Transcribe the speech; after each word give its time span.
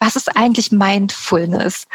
was 0.00 0.16
ist 0.16 0.36
eigentlich 0.36 0.72
Mindfulness? 0.72 1.86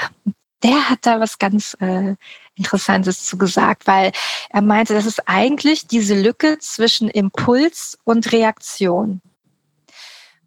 Der 0.64 0.90
hat 0.90 1.00
da 1.02 1.20
was 1.20 1.38
ganz 1.38 1.76
äh, 1.82 2.16
Interessantes 2.56 3.26
zu 3.26 3.38
gesagt, 3.38 3.88
weil 3.88 4.12
er 4.50 4.62
meinte, 4.62 4.94
das 4.94 5.05
ist 5.05 5.28
eigentlich 5.28 5.88
diese 5.88 6.20
Lücke 6.20 6.57
zwischen 6.60 7.10
Impuls 7.10 7.97
und 8.05 8.31
Reaktion. 8.31 9.21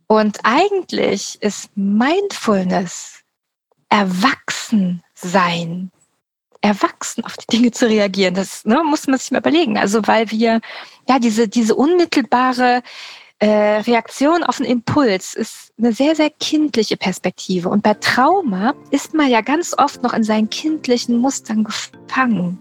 Und 0.06 0.38
eigentlich 0.44 1.36
ist 1.42 1.70
Mindfulness 1.76 3.20
erwachsen 3.90 5.02
sein, 5.14 5.90
erwachsen 6.60 7.24
auf 7.24 7.36
die 7.36 7.56
Dinge 7.56 7.72
zu 7.72 7.86
reagieren. 7.86 8.34
Das 8.34 8.64
ne, 8.64 8.82
muss 8.84 9.06
man 9.06 9.18
sich 9.18 9.30
mal 9.30 9.38
überlegen. 9.38 9.76
Also 9.76 10.06
weil 10.06 10.30
wir 10.30 10.60
ja 11.08 11.18
diese 11.18 11.48
diese 11.48 11.74
unmittelbare 11.74 12.82
äh, 13.40 13.80
Reaktion 13.80 14.42
auf 14.42 14.60
einen 14.60 14.68
Impuls 14.68 15.34
ist 15.34 15.72
eine 15.78 15.92
sehr, 15.92 16.16
sehr 16.16 16.30
kindliche 16.30 16.96
Perspektive. 16.96 17.68
Und 17.68 17.82
bei 17.82 17.94
Trauma 17.94 18.74
ist 18.90 19.14
man 19.14 19.28
ja 19.28 19.40
ganz 19.40 19.74
oft 19.78 20.02
noch 20.02 20.12
in 20.12 20.24
seinen 20.24 20.50
kindlichen 20.50 21.18
Mustern 21.18 21.64
gefangen. 21.64 22.58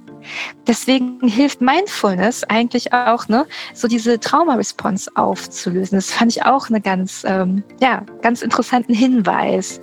Deswegen 0.67 1.20
hilft 1.27 1.62
Mindfulness 1.62 2.44
eigentlich 2.44 2.94
auch, 2.94 3.27
ne, 3.27 3.45
so 3.73 3.88
diese 3.88 4.20
Trauma-Response 4.20 5.09
aufzulösen. 5.16 5.98
Das 5.98 6.12
fand 6.12 6.31
ich 6.31 6.44
auch 6.44 6.70
eine 6.70 6.81
ganz, 6.81 7.23
ähm, 7.25 7.64
ja, 7.81 8.05
ganz 8.22 8.41
interessanten 8.41 8.94
Hinweis. 8.94 9.80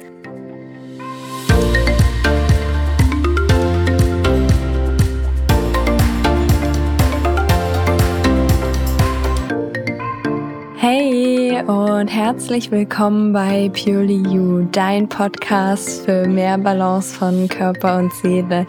Und 11.63 12.09
herzlich 12.09 12.73
willkommen 12.73 13.33
bei 13.33 13.71
Purely 13.73 14.23
You, 14.29 14.67
dein 14.73 15.09
Podcast 15.09 16.05
für 16.05 16.27
mehr 16.27 16.59
Balance 16.59 17.15
von 17.17 17.49
Körper 17.49 17.99
und 17.99 18.13
Seele. 18.13 18.67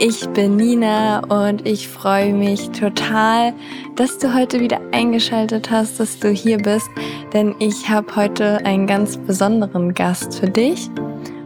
Ich 0.00 0.28
bin 0.30 0.56
Nina 0.56 1.20
und 1.20 1.64
ich 1.64 1.86
freue 1.86 2.34
mich 2.34 2.68
total, 2.70 3.54
dass 3.94 4.18
du 4.18 4.34
heute 4.34 4.58
wieder 4.58 4.80
eingeschaltet 4.90 5.70
hast, 5.70 6.00
dass 6.00 6.18
du 6.18 6.28
hier 6.30 6.58
bist, 6.58 6.90
denn 7.32 7.54
ich 7.60 7.88
habe 7.88 8.16
heute 8.16 8.58
einen 8.66 8.88
ganz 8.88 9.16
besonderen 9.16 9.94
Gast 9.94 10.40
für 10.40 10.50
dich 10.50 10.90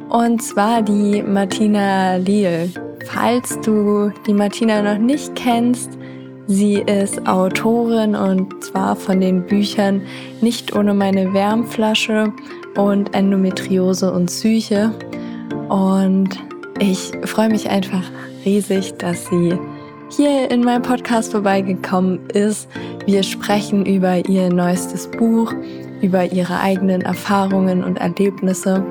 und 0.08 0.42
zwar 0.42 0.80
die 0.80 1.22
Martina 1.22 2.16
Liel. 2.16 2.72
Falls 3.06 3.60
du 3.60 4.12
die 4.26 4.34
Martina 4.34 4.80
noch 4.80 4.98
nicht 4.98 5.36
kennst, 5.36 5.98
Sie 6.52 6.82
ist 6.82 7.28
Autorin 7.28 8.16
und 8.16 8.64
zwar 8.64 8.96
von 8.96 9.20
den 9.20 9.46
Büchern 9.46 10.02
Nicht 10.40 10.74
ohne 10.74 10.94
meine 10.94 11.32
Wärmflasche 11.32 12.32
und 12.76 13.14
Endometriose 13.14 14.12
und 14.12 14.26
Psyche. 14.26 14.90
Und 15.68 16.30
ich 16.80 17.12
freue 17.24 17.50
mich 17.50 17.70
einfach 17.70 18.02
riesig, 18.44 18.94
dass 18.94 19.26
sie 19.26 19.56
hier 20.08 20.50
in 20.50 20.64
meinem 20.64 20.82
Podcast 20.82 21.30
vorbeigekommen 21.30 22.18
ist. 22.30 22.68
Wir 23.06 23.22
sprechen 23.22 23.86
über 23.86 24.28
ihr 24.28 24.52
neuestes 24.52 25.08
Buch, 25.08 25.54
über 26.02 26.32
ihre 26.32 26.58
eigenen 26.58 27.02
Erfahrungen 27.02 27.84
und 27.84 27.98
Erlebnisse. 27.98 28.84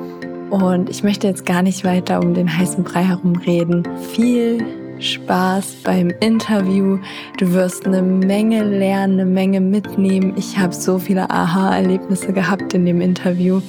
Und 0.49 0.89
ich 0.89 1.03
möchte 1.03 1.27
jetzt 1.27 1.45
gar 1.45 1.61
nicht 1.61 1.83
weiter 1.83 2.21
um 2.21 2.33
den 2.33 2.57
heißen 2.57 2.85
Brei 2.85 3.03
herumreden. 3.03 3.85
Viel 4.13 4.78
Spaß 5.00 5.78
beim 5.83 6.09
Interview. 6.19 7.00
Du 7.38 7.53
wirst 7.53 7.86
eine 7.86 8.02
Menge 8.02 8.64
lernen, 8.64 9.19
eine 9.19 9.30
Menge 9.30 9.61
mitnehmen. 9.61 10.33
Ich 10.38 10.58
habe 10.58 10.73
so 10.73 11.00
viele 11.00 11.30
Aha-Erlebnisse 11.30 12.33
gehabt 12.33 12.73
in 12.73 12.86
dem 12.86 13.02
Interview. 13.02 13.61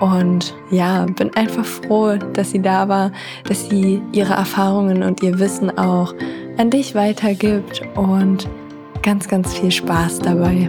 Und 0.00 0.54
ja, 0.70 1.04
bin 1.04 1.34
einfach 1.36 1.64
froh, 1.64 2.16
dass 2.32 2.52
sie 2.52 2.62
da 2.62 2.88
war, 2.88 3.12
dass 3.46 3.68
sie 3.68 4.00
ihre 4.12 4.32
Erfahrungen 4.32 5.02
und 5.02 5.22
ihr 5.22 5.38
Wissen 5.38 5.76
auch 5.76 6.14
an 6.56 6.70
dich 6.70 6.94
weitergibt 6.94 7.82
und 7.96 8.48
ganz, 9.02 9.28
ganz 9.28 9.58
viel 9.58 9.70
Spaß 9.70 10.20
dabei. 10.20 10.68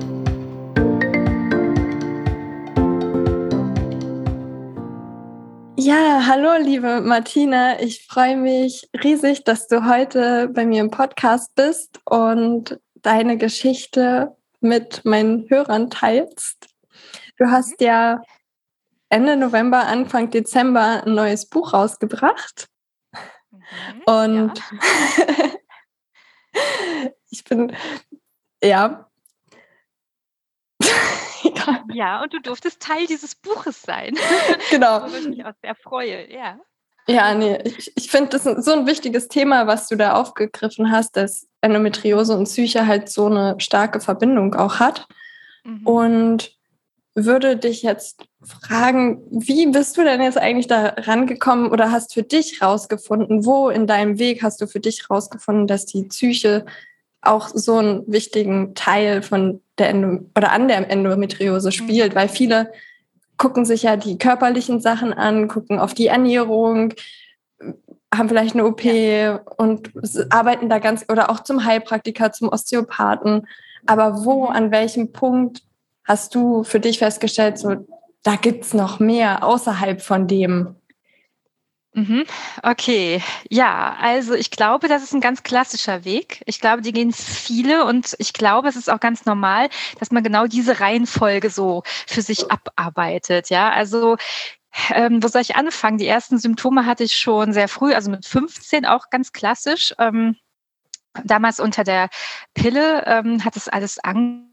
Ja, 5.84 6.28
hallo 6.28 6.58
liebe 6.62 7.02
Martina. 7.02 7.81
Ich 7.81 8.06
freue 8.06 8.38
mich 8.38 8.88
riesig, 9.03 9.46
dass 9.46 9.68
du 9.68 9.84
heute 9.90 10.47
bei 10.50 10.64
mir 10.64 10.80
im 10.80 10.92
Podcast 10.92 11.56
bist 11.56 12.00
und 12.06 12.80
deine 13.02 13.36
Geschichte 13.36 14.38
mit 14.59 15.03
meinen 15.06 15.50
Hörern 15.50 15.90
teilst. 15.90 16.68
Du 17.40 17.50
hast 17.50 17.81
ja 17.81 18.22
Ende 19.09 19.36
November, 19.36 19.88
Anfang 19.88 20.30
Dezember 20.30 21.03
ein 21.03 21.16
neues 21.16 21.47
Buch 21.47 21.74
rausgebracht. 21.74 22.68
Mhm, 23.50 24.03
und 24.06 24.62
ja. 24.86 25.46
ich 27.31 27.44
bin, 27.44 27.75
ja, 28.64 29.11
Ja, 31.94 32.22
und 32.22 32.34
du 32.34 32.40
durftest 32.40 32.81
Teil 32.81 33.06
dieses 33.07 33.35
Buches 33.35 33.81
sein. 33.81 34.16
Genau. 34.69 35.02
Wo 35.03 35.16
ich 35.16 35.28
mich 35.28 35.46
auch 35.46 35.53
sehr 35.62 35.75
freue, 35.75 36.31
ja. 36.31 36.59
Ja, 37.07 37.34
nee, 37.34 37.57
ich, 37.63 37.91
ich 37.96 38.12
finde 38.12 38.29
das 38.29 38.44
so 38.44 38.72
ein 38.72 38.85
wichtiges 38.85 39.28
Thema, 39.28 39.68
was 39.68 39.88
du 39.88 39.96
da 39.96 40.13
aufgegriffen 40.13 40.91
hast, 40.91 41.18
dass 41.18 41.47
Endometriose 41.62 42.38
und 42.38 42.46
Psyche 42.46 42.88
halt 42.88 43.09
so 43.09 43.25
eine 43.25 43.59
starke 43.59 44.00
Verbindung 44.00 44.56
auch 44.56 44.79
hat. 44.79 45.07
Mhm. 45.63 45.88
Und 45.88 46.57
würde 47.13 47.58
dich 47.58 47.84
jetzt 47.84 48.23
fragen, 48.41 49.22
wie 49.29 49.68
bist 49.68 49.97
du 49.97 50.03
denn 50.03 50.22
jetzt 50.22 50.38
eigentlich 50.38 50.68
da 50.68 50.94
rangekommen 50.97 51.69
oder 51.69 51.91
hast 51.91 52.13
für 52.13 52.23
dich 52.23 52.62
rausgefunden, 52.62 53.46
wo 53.46 53.69
in 53.69 53.85
deinem 53.85 54.18
Weg 54.18 54.44
hast 54.44 54.62
du 54.62 54.68
für 54.68 54.79
dich 54.79 55.09
rausgefunden, 55.09 55.68
dass 55.68 55.85
die 55.85 56.03
Psyche 56.03 56.66
auch 57.22 57.50
so 57.54 57.78
einen 57.78 58.04
wichtigen 58.12 58.74
Teil 58.76 59.22
von 59.22 59.62
der 59.78 59.90
Endo 59.90 60.26
oder 60.36 60.52
an 60.52 60.68
der 60.68 60.90
Endometriose 60.90 61.70
mhm. 61.70 61.72
spielt, 61.72 62.14
mhm. 62.14 62.18
weil 62.18 62.28
viele 62.30 62.72
gucken 63.38 63.66
sich 63.66 63.84
ja 63.84 63.96
die 63.96 64.18
körperlichen 64.18 64.82
Sachen 64.82 65.14
an, 65.14 65.48
gucken 65.48 65.80
auf 65.80 65.94
die 65.94 66.08
Ernährung, 66.08 66.94
haben 68.14 68.30
vielleicht 68.30 68.56
eine 68.56 68.66
OP 68.66 68.84
ja. 68.84 69.42
und 69.58 69.92
arbeiten 70.30 70.70
da 70.70 70.80
ganz 70.80 71.06
oder 71.09 71.30
auch 71.30 71.42
zum 71.42 71.64
Heilpraktiker, 71.64 72.32
zum 72.32 72.50
Osteopathen. 72.50 73.48
Aber 73.86 74.26
wo, 74.26 74.48
mhm. 74.48 74.56
an 74.56 74.72
welchem 74.72 75.12
Punkt 75.12 75.64
hast 76.03 76.36
du 76.36 76.64
für 76.64 76.80
dich 76.80 77.00
festgestellt, 77.00 77.58
so 77.58 77.88
da 78.24 78.36
gibt's 78.36 78.74
noch 78.74 79.00
mehr 79.00 79.44
außerhalb 79.44 80.02
von 80.02 80.28
dem? 80.28 80.76
Mhm. 81.94 82.24
Okay, 82.63 83.22
ja, 83.50 83.97
also 84.00 84.34
ich 84.34 84.50
glaube, 84.50 84.88
das 84.88 85.03
ist 85.03 85.13
ein 85.13 85.19
ganz 85.19 85.44
klassischer 85.44 86.06
Weg. 86.06 86.41
Ich 86.46 86.62
glaube, 86.62 86.81
die 86.81 86.94
gehen 86.94 87.12
viele 87.12 87.84
und 87.85 88.16
ich 88.18 88.31
glaube, 88.31 88.69
es 88.69 88.78
ist 88.78 88.90
auch 88.90 89.02
ganz 89.02 89.25
normal, 89.25 89.68
dass 90.00 90.09
man 90.12 90.24
genau 90.24 90.47
diese 90.47 90.79
Reihenfolge 90.79 91.50
so 91.50 91.84
für 92.07 92.22
sich 92.22 92.50
abarbeitet. 92.50 93.50
Ja, 93.50 93.72
also 93.72 94.16
ähm, 94.94 95.22
wo 95.22 95.28
soll 95.28 95.41
ich 95.41 95.56
anfangen? 95.57 95.97
Die 95.97 96.07
ersten 96.07 96.38
Symptome 96.40 96.85
hatte 96.85 97.03
ich 97.03 97.18
schon 97.18 97.53
sehr 97.53 97.68
früh, 97.68 97.94
also 97.94 98.09
mit 98.09 98.25
15 98.25 98.85
auch 98.85 99.09
ganz 99.09 99.34
klassisch. 99.34 99.94
Ähm, 100.00 100.38
damals 101.25 101.59
unter 101.59 101.84
der 101.84 102.09
Pille 102.53 103.03
ähm, 103.06 103.44
hat 103.44 103.58
es 103.58 103.68
alles 103.68 104.00
angefangen 104.00 104.50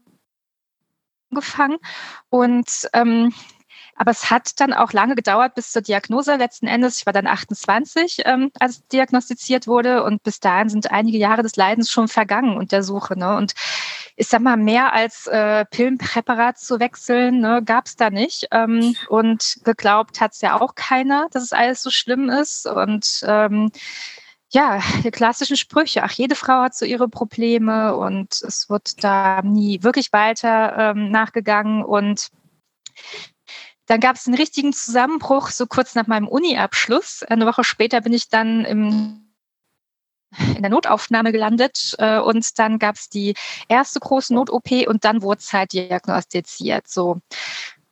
und 2.29 2.89
ähm, 2.93 3.33
aber 3.99 4.11
es 4.11 4.31
hat 4.31 4.61
dann 4.61 4.71
auch 4.71 4.93
lange 4.93 5.13
gedauert 5.13 5.55
bis 5.55 5.73
zur 5.73 5.81
Diagnose 5.81 6.37
letzten 6.37 6.67
Endes. 6.67 6.99
Ich 6.99 7.05
war 7.05 7.11
dann 7.11 7.27
28, 7.27 8.21
ähm, 8.23 8.49
als 8.57 8.87
diagnostiziert 8.87 9.67
wurde. 9.67 10.03
Und 10.05 10.23
bis 10.23 10.39
dahin 10.39 10.69
sind 10.69 10.89
einige 10.89 11.17
Jahre 11.17 11.43
des 11.43 11.57
Leidens 11.57 11.91
schon 11.91 12.07
vergangen 12.07 12.55
und 12.55 12.71
der 12.71 12.81
Suche. 12.81 13.19
Ne? 13.19 13.35
Und 13.35 13.55
ich 14.15 14.29
sag 14.29 14.39
mal, 14.39 14.55
mehr 14.55 14.93
als 14.93 15.27
äh, 15.27 15.65
Pillenpräparat 15.65 16.57
zu 16.57 16.79
wechseln, 16.79 17.41
ne, 17.41 17.61
gab 17.61 17.87
es 17.87 17.97
da 17.97 18.09
nicht. 18.09 18.47
Ähm, 18.51 18.95
und 19.09 19.59
geglaubt 19.65 20.21
hat 20.21 20.31
es 20.31 20.39
ja 20.39 20.61
auch 20.61 20.75
keiner, 20.75 21.27
dass 21.31 21.43
es 21.43 21.51
alles 21.51 21.83
so 21.83 21.89
schlimm 21.89 22.29
ist. 22.29 22.67
Und 22.67 23.25
ähm, 23.27 23.69
ja, 24.49 24.79
die 25.03 25.11
klassischen 25.11 25.57
Sprüche. 25.57 26.03
Ach, 26.03 26.11
jede 26.11 26.35
Frau 26.35 26.61
hat 26.61 26.73
so 26.73 26.85
ihre 26.85 27.09
Probleme 27.09 27.97
und 27.97 28.41
es 28.43 28.69
wird 28.69 29.03
da 29.03 29.41
nie 29.41 29.83
wirklich 29.83 30.13
weiter 30.13 30.93
ähm, 30.95 31.11
nachgegangen. 31.11 31.83
Und 31.83 32.29
dann 33.89 33.99
gab 33.99 34.17
es 34.17 34.27
einen 34.27 34.37
richtigen 34.37 34.71
Zusammenbruch, 34.71 35.49
so 35.49 35.65
kurz 35.65 35.95
nach 35.95 36.05
meinem 36.05 36.27
Uni-Abschluss. 36.27 37.23
Eine 37.23 37.47
Woche 37.47 37.63
später 37.63 38.01
bin 38.01 38.13
ich 38.13 38.29
dann 38.29 38.63
im 38.63 39.25
in 40.55 40.61
der 40.61 40.69
Notaufnahme 40.69 41.31
gelandet 41.31 41.95
äh, 41.97 42.19
und 42.19 42.59
dann 42.59 42.77
gab 42.77 42.97
es 42.97 43.09
die 43.09 43.33
erste 43.67 43.99
große 43.99 44.31
Not-OP 44.35 44.87
und 44.87 45.03
dann 45.03 45.23
wurde 45.23 45.39
es 45.39 45.53
halt 45.53 45.73
diagnostiziert. 45.73 46.87
So. 46.87 47.19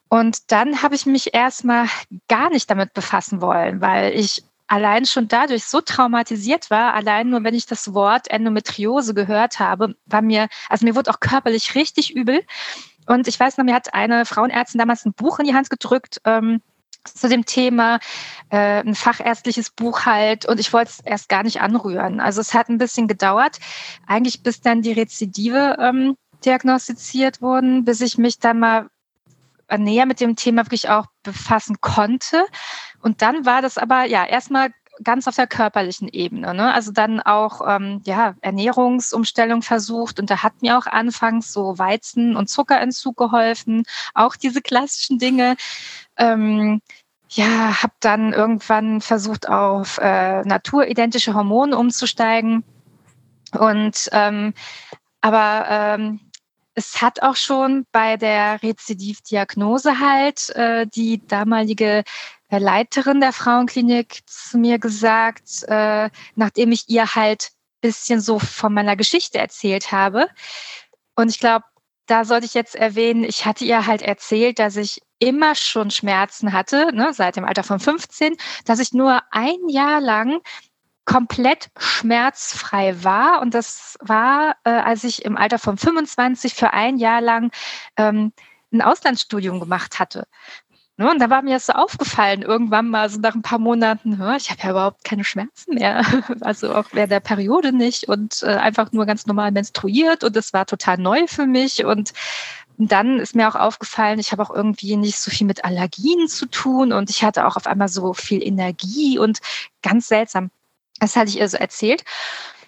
Und 0.07 0.51
dann 0.51 0.83
habe 0.83 0.94
ich 0.94 1.07
mich 1.07 1.33
erstmal 1.33 1.88
gar 2.27 2.51
nicht 2.51 2.69
damit 2.69 2.93
befassen 2.93 3.41
wollen, 3.41 3.81
weil 3.81 4.13
ich 4.13 4.43
allein 4.67 5.07
schon 5.07 5.27
dadurch 5.27 5.63
so 5.63 5.81
traumatisiert 5.81 6.69
war, 6.69 6.93
allein 6.93 7.29
nur 7.29 7.43
wenn 7.43 7.55
ich 7.55 7.65
das 7.65 7.95
Wort 7.95 8.29
Endometriose 8.29 9.15
gehört 9.15 9.59
habe, 9.59 9.95
war 10.05 10.21
mir, 10.21 10.47
also 10.69 10.85
mir 10.85 10.95
wurde 10.95 11.09
auch 11.09 11.19
körperlich 11.19 11.73
richtig 11.73 12.15
übel. 12.15 12.43
Und 13.07 13.27
ich 13.27 13.39
weiß 13.39 13.57
noch, 13.57 13.65
mir 13.65 13.74
hat 13.74 13.94
eine 13.94 14.25
Frauenärztin 14.25 14.80
damals 14.80 15.06
ein 15.06 15.13
Buch 15.13 15.39
in 15.39 15.45
die 15.45 15.54
Hand 15.54 15.69
gedrückt, 15.69 16.21
ähm, 16.25 16.62
zu 17.06 17.30
dem 17.30 17.45
Thema, 17.45 18.00
äh, 18.50 18.81
ein 18.81 18.95
fachärztliches 18.95 19.69
Buch 19.69 20.06
halt 20.06 20.45
und 20.45 20.59
ich 20.59 20.74
wollte 20.74 20.92
es 20.92 21.00
erst 21.00 21.30
gar 21.30 21.44
nicht 21.44 21.62
anrühren. 21.62 22.19
Also 22.19 22.42
es 22.42 22.54
hat 22.54 22.69
ein 22.69 22.77
bisschen 22.77 23.07
gedauert, 23.07 23.59
eigentlich 24.06 24.44
bis 24.44 24.62
dann 24.62 24.81
die 24.81 24.92
Rezidive 24.92 25.77
ähm, 25.80 26.18
diagnostiziert 26.45 27.42
wurden, 27.42 27.86
bis 27.86 28.01
ich 28.01 28.18
mich 28.18 28.39
dann 28.39 28.59
mal 28.59 28.88
näher 29.75 30.06
mit 30.06 30.21
dem 30.21 30.36
Thema 30.36 30.65
wirklich 30.65 30.89
auch 30.89 31.06
befassen 31.24 31.77
konnte. 31.81 32.45
Und 33.01 33.21
dann 33.21 33.45
war 33.45 33.62
das 33.62 33.77
aber 33.77 34.06
ja 34.06 34.25
erstmal 34.25 34.69
ganz 35.03 35.27
auf 35.27 35.35
der 35.35 35.47
körperlichen 35.47 36.07
Ebene. 36.07 36.53
Ne? 36.53 36.73
Also 36.73 36.91
dann 36.91 37.19
auch 37.19 37.61
ähm, 37.67 38.01
ja, 38.05 38.35
Ernährungsumstellung 38.41 39.61
versucht 39.61 40.19
und 40.19 40.29
da 40.29 40.44
hat 40.44 40.61
mir 40.61 40.77
auch 40.77 40.88
anfangs 40.88 41.53
so 41.53 41.77
Weizen- 41.77 42.35
und 42.35 42.49
Zuckerentzug 42.49 43.17
geholfen, 43.17 43.83
auch 44.13 44.35
diese 44.35 44.61
klassischen 44.61 45.19
Dinge. 45.19 45.55
Ähm, 46.17 46.81
ja, 47.29 47.83
habe 47.83 47.94
dann 47.99 48.33
irgendwann 48.33 49.01
versucht, 49.01 49.49
auf 49.49 49.97
äh, 49.97 50.41
naturidentische 50.44 51.33
Hormone 51.33 51.77
umzusteigen. 51.77 52.63
Und 53.51 54.09
ähm, 54.11 54.53
aber 55.21 55.65
ähm, 55.69 56.19
es 56.73 57.01
hat 57.01 57.23
auch 57.23 57.35
schon 57.35 57.88
bei 57.91 58.17
der 58.17 58.61
Rezidivdiagnose 58.61 60.00
halt 60.00 60.50
äh, 60.51 60.85
die 60.85 61.25
damalige 61.25 62.03
äh, 62.49 62.59
Leiterin 62.59 63.21
der 63.21 63.33
Frauenklinik 63.33 64.21
zu 64.25 64.57
mir 64.57 64.79
gesagt, 64.79 65.63
äh, 65.67 66.09
nachdem 66.35 66.71
ich 66.71 66.89
ihr 66.89 67.15
halt 67.15 67.51
bisschen 67.81 68.21
so 68.21 68.39
von 68.39 68.73
meiner 68.73 68.95
Geschichte 68.95 69.38
erzählt 69.38 69.91
habe. 69.91 70.27
Und 71.15 71.29
ich 71.29 71.39
glaube, 71.39 71.65
da 72.07 72.25
sollte 72.25 72.45
ich 72.45 72.53
jetzt 72.53 72.75
erwähnen, 72.75 73.23
ich 73.23 73.45
hatte 73.45 73.65
ihr 73.65 73.85
halt 73.85 74.01
erzählt, 74.01 74.59
dass 74.59 74.77
ich 74.77 75.01
immer 75.19 75.55
schon 75.55 75.91
Schmerzen 75.91 76.53
hatte, 76.53 76.91
ne, 76.94 77.13
seit 77.13 77.35
dem 77.35 77.45
Alter 77.45 77.63
von 77.63 77.79
15, 77.79 78.38
dass 78.65 78.79
ich 78.79 78.93
nur 78.93 79.21
ein 79.31 79.67
Jahr 79.67 80.00
lang 80.00 80.39
komplett 81.05 81.69
schmerzfrei 81.77 83.03
war. 83.03 83.41
Und 83.41 83.53
das 83.53 83.97
war, 84.01 84.55
äh, 84.63 84.69
als 84.69 85.03
ich 85.03 85.25
im 85.25 85.38
Alter 85.38 85.59
von 85.59 85.77
25 85.77 86.53
für 86.53 86.71
ein 86.73 86.97
Jahr 86.97 87.21
lang 87.21 87.51
ähm, 87.97 88.33
ein 88.71 88.81
Auslandsstudium 88.81 89.59
gemacht 89.59 90.00
hatte. 90.00 90.27
Ne, 90.99 91.11
und 91.11 91.19
da 91.19 91.29
war 91.29 91.44
mir 91.44 91.53
das 91.53 91.67
so 91.67 91.73
aufgefallen, 91.73 92.41
irgendwann 92.41 92.89
mal 92.89 93.07
so 93.07 93.19
nach 93.19 93.35
ein 93.35 93.44
paar 93.44 93.59
Monaten, 93.59 94.13
ich 94.35 94.49
habe 94.49 94.63
ja 94.63 94.71
überhaupt 94.71 95.03
keine 95.03 95.23
Schmerzen 95.23 95.75
mehr. 95.75 96.01
Also 96.41 96.73
auch 96.73 96.85
während 96.91 97.11
der 97.11 97.19
Periode 97.19 97.71
nicht 97.71 98.09
und 98.09 98.41
äh, 98.41 98.47
einfach 98.47 98.91
nur 98.91 99.05
ganz 99.05 99.27
normal 99.27 99.51
menstruiert 99.51 100.23
und 100.23 100.35
das 100.35 100.53
war 100.53 100.65
total 100.65 100.97
neu 100.97 101.27
für 101.27 101.45
mich. 101.45 101.85
Und 101.85 102.13
dann 102.77 103.19
ist 103.19 103.35
mir 103.35 103.47
auch 103.47 103.55
aufgefallen, 103.55 104.17
ich 104.17 104.31
habe 104.31 104.41
auch 104.41 104.49
irgendwie 104.49 104.95
nicht 104.97 105.19
so 105.19 105.29
viel 105.29 105.45
mit 105.45 105.63
Allergien 105.65 106.27
zu 106.27 106.47
tun 106.47 106.91
und 106.91 107.11
ich 107.11 107.23
hatte 107.23 107.45
auch 107.45 107.57
auf 107.57 107.67
einmal 107.67 107.89
so 107.89 108.13
viel 108.13 108.41
Energie 108.45 109.19
und 109.19 109.39
ganz 109.83 110.07
seltsam. 110.07 110.50
Das 111.00 111.15
hatte 111.15 111.29
ich 111.29 111.38
ihr 111.38 111.50
so 111.50 111.57
erzählt. 111.57 112.03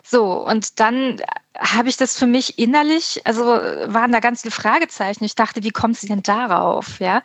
So, 0.04 0.46
und 0.46 0.80
dann 0.80 1.22
habe 1.58 1.90
ich 1.90 1.98
das 1.98 2.18
für 2.18 2.28
mich 2.28 2.60
innerlich, 2.60 3.22
also 3.26 3.44
waren 3.46 4.12
da 4.12 4.20
ganz 4.20 4.42
viele 4.42 4.52
Fragezeichen. 4.52 5.24
Ich 5.24 5.36
dachte, 5.36 5.64
wie 5.64 5.72
kommt 5.72 5.98
sie 5.98 6.08
denn 6.08 6.24
darauf? 6.24 7.00
Ja. 7.00 7.22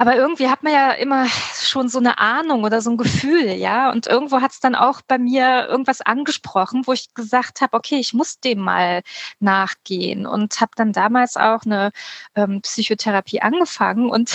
Aber 0.00 0.16
irgendwie 0.16 0.48
hat 0.48 0.62
man 0.62 0.72
ja 0.72 0.92
immer 0.92 1.26
schon 1.52 1.90
so 1.90 1.98
eine 1.98 2.16
Ahnung 2.16 2.64
oder 2.64 2.80
so 2.80 2.90
ein 2.90 2.96
Gefühl, 2.96 3.50
ja. 3.50 3.90
Und 3.92 4.06
irgendwo 4.06 4.40
hat 4.40 4.52
es 4.52 4.58
dann 4.58 4.74
auch 4.74 5.02
bei 5.02 5.18
mir 5.18 5.66
irgendwas 5.68 6.00
angesprochen, 6.00 6.86
wo 6.86 6.94
ich 6.94 7.12
gesagt 7.12 7.60
habe, 7.60 7.76
okay, 7.76 7.96
ich 7.96 8.14
muss 8.14 8.40
dem 8.40 8.60
mal 8.60 9.02
nachgehen 9.40 10.26
und 10.26 10.58
habe 10.62 10.70
dann 10.74 10.94
damals 10.94 11.36
auch 11.36 11.66
eine 11.66 11.90
ähm, 12.34 12.62
Psychotherapie 12.62 13.42
angefangen 13.42 14.08
und 14.08 14.32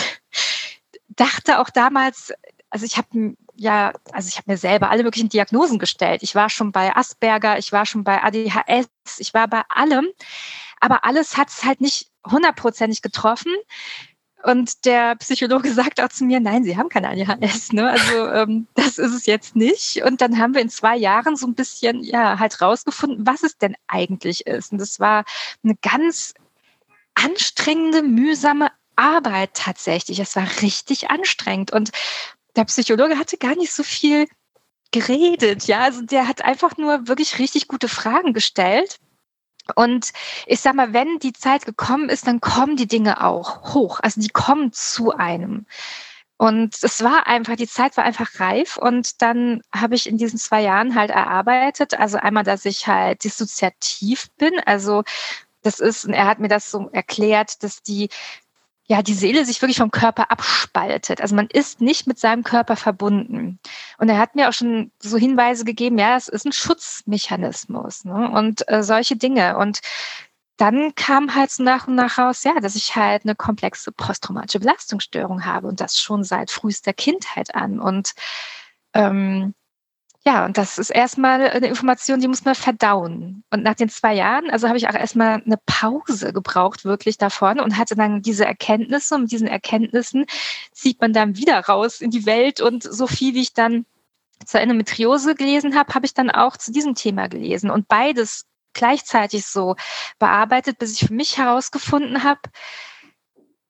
dachte 1.07 1.57
auch 1.59 1.71
damals, 1.71 2.31
also 2.69 2.85
ich 2.85 2.97
habe 2.97 3.35
ja, 3.55 3.91
also 4.11 4.27
ich 4.27 4.37
habe 4.37 4.51
mir 4.51 4.57
selber 4.57 4.91
alle 4.91 5.01
möglichen 5.01 5.29
Diagnosen 5.29 5.79
gestellt. 5.79 6.21
Ich 6.21 6.35
war 6.35 6.51
schon 6.51 6.73
bei 6.73 6.95
Asperger, 6.95 7.57
ich 7.57 7.71
war 7.71 7.87
schon 7.87 8.03
bei 8.03 8.21
ADHS, 8.21 9.17
ich 9.17 9.33
war 9.33 9.47
bei 9.47 9.63
allem, 9.69 10.05
aber 10.79 11.05
alles 11.05 11.37
hat 11.37 11.49
es 11.49 11.63
halt 11.63 11.81
nicht 11.81 12.11
hundertprozentig 12.23 13.01
getroffen. 13.01 13.51
Und 14.45 14.85
der 14.85 15.15
Psychologe 15.15 15.71
sagt 15.73 15.99
auch 15.99 16.09
zu 16.09 16.23
mir, 16.23 16.39
nein, 16.39 16.63
Sie 16.63 16.77
haben 16.77 16.89
keine 16.89 17.09
ADHS. 17.09 17.73
Ne? 17.73 17.89
Also 17.89 18.27
ähm, 18.29 18.67
das 18.75 18.97
ist 18.99 19.13
es 19.13 19.25
jetzt 19.25 19.55
nicht. 19.55 20.03
Und 20.03 20.21
dann 20.21 20.37
haben 20.37 20.53
wir 20.53 20.61
in 20.61 20.69
zwei 20.69 20.95
Jahren 20.95 21.35
so 21.35 21.47
ein 21.47 21.55
bisschen 21.55 22.03
ja 22.03 22.37
halt 22.37 22.61
rausgefunden, 22.61 23.25
was 23.25 23.43
es 23.43 23.57
denn 23.57 23.75
eigentlich 23.87 24.45
ist. 24.45 24.71
Und 24.71 24.79
das 24.79 24.99
war 24.99 25.25
eine 25.63 25.75
ganz 25.81 26.35
anstrengende, 27.15 28.03
mühsame 28.03 28.69
Arbeit 28.95 29.55
tatsächlich. 29.55 30.19
Es 30.19 30.35
war 30.35 30.47
richtig 30.61 31.09
anstrengend. 31.09 31.71
Und 31.71 31.89
der 32.55 32.65
Psychologe 32.65 33.17
hatte 33.17 33.37
gar 33.37 33.55
nicht 33.55 33.73
so 33.73 33.83
viel 33.83 34.27
geredet. 34.91 35.65
Ja, 35.65 35.79
also 35.79 36.01
der 36.03 36.27
hat 36.27 36.43
einfach 36.45 36.77
nur 36.77 37.07
wirklich 37.07 37.39
richtig 37.39 37.67
gute 37.67 37.89
Fragen 37.89 38.33
gestellt. 38.33 38.97
Und 39.73 40.11
ich 40.45 40.59
sag 40.59 40.75
mal, 40.75 40.93
wenn 40.93 41.19
die 41.19 41.33
Zeit 41.33 41.65
gekommen 41.65 42.09
ist, 42.09 42.27
dann 42.27 42.41
kommen 42.41 42.77
die 42.77 42.87
Dinge 42.87 43.23
auch 43.23 43.73
hoch. 43.73 43.99
Also 44.01 44.21
die 44.21 44.29
kommen 44.29 44.71
zu 44.71 45.11
einem. 45.11 45.65
Und 46.37 46.75
es 46.83 47.01
war 47.01 47.27
einfach, 47.27 47.55
die 47.55 47.67
Zeit 47.67 47.95
war 47.97 48.03
einfach 48.03 48.39
reif. 48.39 48.77
Und 48.77 49.21
dann 49.21 49.61
habe 49.73 49.95
ich 49.95 50.07
in 50.07 50.17
diesen 50.17 50.37
zwei 50.37 50.61
Jahren 50.61 50.95
halt 50.95 51.09
erarbeitet. 51.09 51.97
Also 51.97 52.17
einmal, 52.17 52.43
dass 52.43 52.65
ich 52.65 52.87
halt 52.87 53.23
dissoziativ 53.23 54.29
bin. 54.37 54.59
Also 54.65 55.03
das 55.61 55.79
ist, 55.79 56.05
er 56.05 56.25
hat 56.27 56.39
mir 56.39 56.47
das 56.49 56.69
so 56.69 56.89
erklärt, 56.91 57.63
dass 57.63 57.81
die 57.81 58.09
ja, 58.87 59.01
die 59.01 59.13
Seele 59.13 59.45
sich 59.45 59.61
wirklich 59.61 59.77
vom 59.77 59.91
Körper 59.91 60.29
abspaltet. 60.29 61.19
Also 61.19 61.35
man 61.35 61.47
ist 61.47 61.81
nicht 61.81 62.05
mit 62.05 62.19
seinem 62.19 62.43
Körper 62.43 62.75
verbunden. 62.75 63.59
Und 63.97 64.09
er 64.09 64.19
hat 64.19 64.35
mir 64.35 64.47
auch 64.47 64.53
schon 64.53 64.91
so 64.99 65.17
Hinweise 65.17 65.65
gegeben, 65.65 65.97
ja, 65.97 66.15
es 66.15 66.27
ist 66.27 66.45
ein 66.45 66.51
Schutzmechanismus 66.51 68.05
ne? 68.05 68.29
und 68.29 68.69
äh, 68.69 68.83
solche 68.83 69.15
Dinge. 69.15 69.57
Und 69.57 69.81
dann 70.57 70.93
kam 70.95 71.33
halt 71.33 71.51
so 71.51 71.63
nach 71.63 71.87
und 71.87 71.95
nach 71.95 72.17
raus, 72.19 72.43
ja, 72.43 72.59
dass 72.59 72.75
ich 72.75 72.95
halt 72.95 73.23
eine 73.23 73.35
komplexe 73.35 73.91
posttraumatische 73.91 74.59
Belastungsstörung 74.59 75.45
habe 75.45 75.67
und 75.67 75.81
das 75.81 75.99
schon 75.99 76.23
seit 76.23 76.51
frühester 76.51 76.93
Kindheit 76.93 77.55
an. 77.55 77.79
Und 77.79 78.13
ähm, 78.93 79.55
ja, 80.27 80.45
und 80.45 80.57
das 80.57 80.79
ist 80.79 80.89
erstmal 80.89 81.49
eine 81.49 81.67
Information, 81.67 82.19
die 82.19 82.27
muss 82.27 82.45
man 82.45 82.55
verdauen. 82.55 83.43
Und 83.51 83.61
nach 83.61 83.75
den 83.75 83.89
zwei 83.89 84.15
Jahren, 84.15 84.49
also 84.49 84.67
habe 84.67 84.77
ich 84.77 84.89
auch 84.89 84.95
erstmal 84.95 85.43
eine 85.45 85.59
Pause 85.67 86.33
gebraucht, 86.33 86.83
wirklich 86.83 87.19
davon 87.19 87.59
und 87.59 87.77
hatte 87.77 87.95
dann 87.95 88.23
diese 88.23 88.43
Erkenntnisse. 88.43 89.13
Und 89.13 89.21
mit 89.21 89.31
diesen 89.31 89.47
Erkenntnissen 89.47 90.25
zieht 90.71 90.99
man 90.99 91.13
dann 91.13 91.37
wieder 91.37 91.59
raus 91.59 92.01
in 92.01 92.09
die 92.09 92.25
Welt. 92.25 92.59
Und 92.59 92.81
so 92.81 93.05
viel, 93.05 93.35
wie 93.35 93.41
ich 93.41 93.53
dann 93.53 93.85
zur 94.45 94.61
Endometriose 94.61 95.35
gelesen 95.35 95.75
habe, 95.75 95.93
habe 95.93 96.07
ich 96.07 96.15
dann 96.15 96.31
auch 96.31 96.57
zu 96.57 96.71
diesem 96.71 96.95
Thema 96.95 97.27
gelesen. 97.27 97.69
Und 97.69 97.87
beides 97.87 98.45
gleichzeitig 98.73 99.45
so 99.45 99.75
bearbeitet, 100.17 100.79
bis 100.79 100.93
ich 100.93 101.07
für 101.07 101.13
mich 101.13 101.37
herausgefunden 101.37 102.23
habe, 102.23 102.41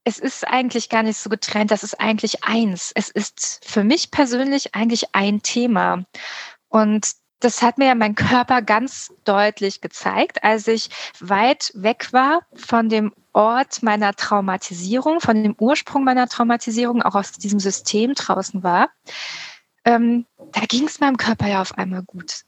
es 0.05 0.19
ist 0.19 0.47
eigentlich 0.47 0.89
gar 0.89 1.03
nicht 1.03 1.17
so 1.17 1.29
getrennt, 1.29 1.71
das 1.71 1.83
ist 1.83 1.99
eigentlich 1.99 2.43
eins. 2.43 2.91
Es 2.95 3.09
ist 3.09 3.65
für 3.65 3.83
mich 3.83 4.11
persönlich 4.11 4.75
eigentlich 4.75 5.15
ein 5.15 5.41
Thema. 5.41 6.05
Und 6.69 7.13
das 7.39 7.61
hat 7.61 7.79
mir 7.79 7.87
ja 7.87 7.95
mein 7.95 8.15
Körper 8.15 8.61
ganz 8.61 9.11
deutlich 9.23 9.81
gezeigt, 9.81 10.43
als 10.43 10.67
ich 10.67 10.89
weit 11.19 11.71
weg 11.73 12.13
war 12.13 12.41
von 12.53 12.87
dem 12.87 13.13
Ort 13.33 13.81
meiner 13.81 14.13
Traumatisierung, 14.13 15.19
von 15.19 15.43
dem 15.43 15.55
Ursprung 15.59 16.03
meiner 16.03 16.29
Traumatisierung, 16.29 17.01
auch 17.01 17.15
aus 17.15 17.33
diesem 17.33 17.59
System 17.59 18.13
draußen 18.13 18.63
war. 18.63 18.91
Ähm, 19.85 20.25
da 20.51 20.61
ging 20.61 20.85
es 20.85 20.99
meinem 20.99 21.17
Körper 21.17 21.47
ja 21.47 21.61
auf 21.61 21.77
einmal 21.77 22.03
gut. 22.03 22.43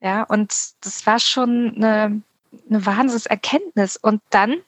Ja, 0.00 0.24
und 0.24 0.54
das 0.82 1.06
war 1.06 1.18
schon 1.18 1.74
eine, 1.74 2.22
eine 2.68 2.86
Wahnsinnserkenntnis. 2.86 3.96
Und 3.96 4.20
dann 4.30 4.60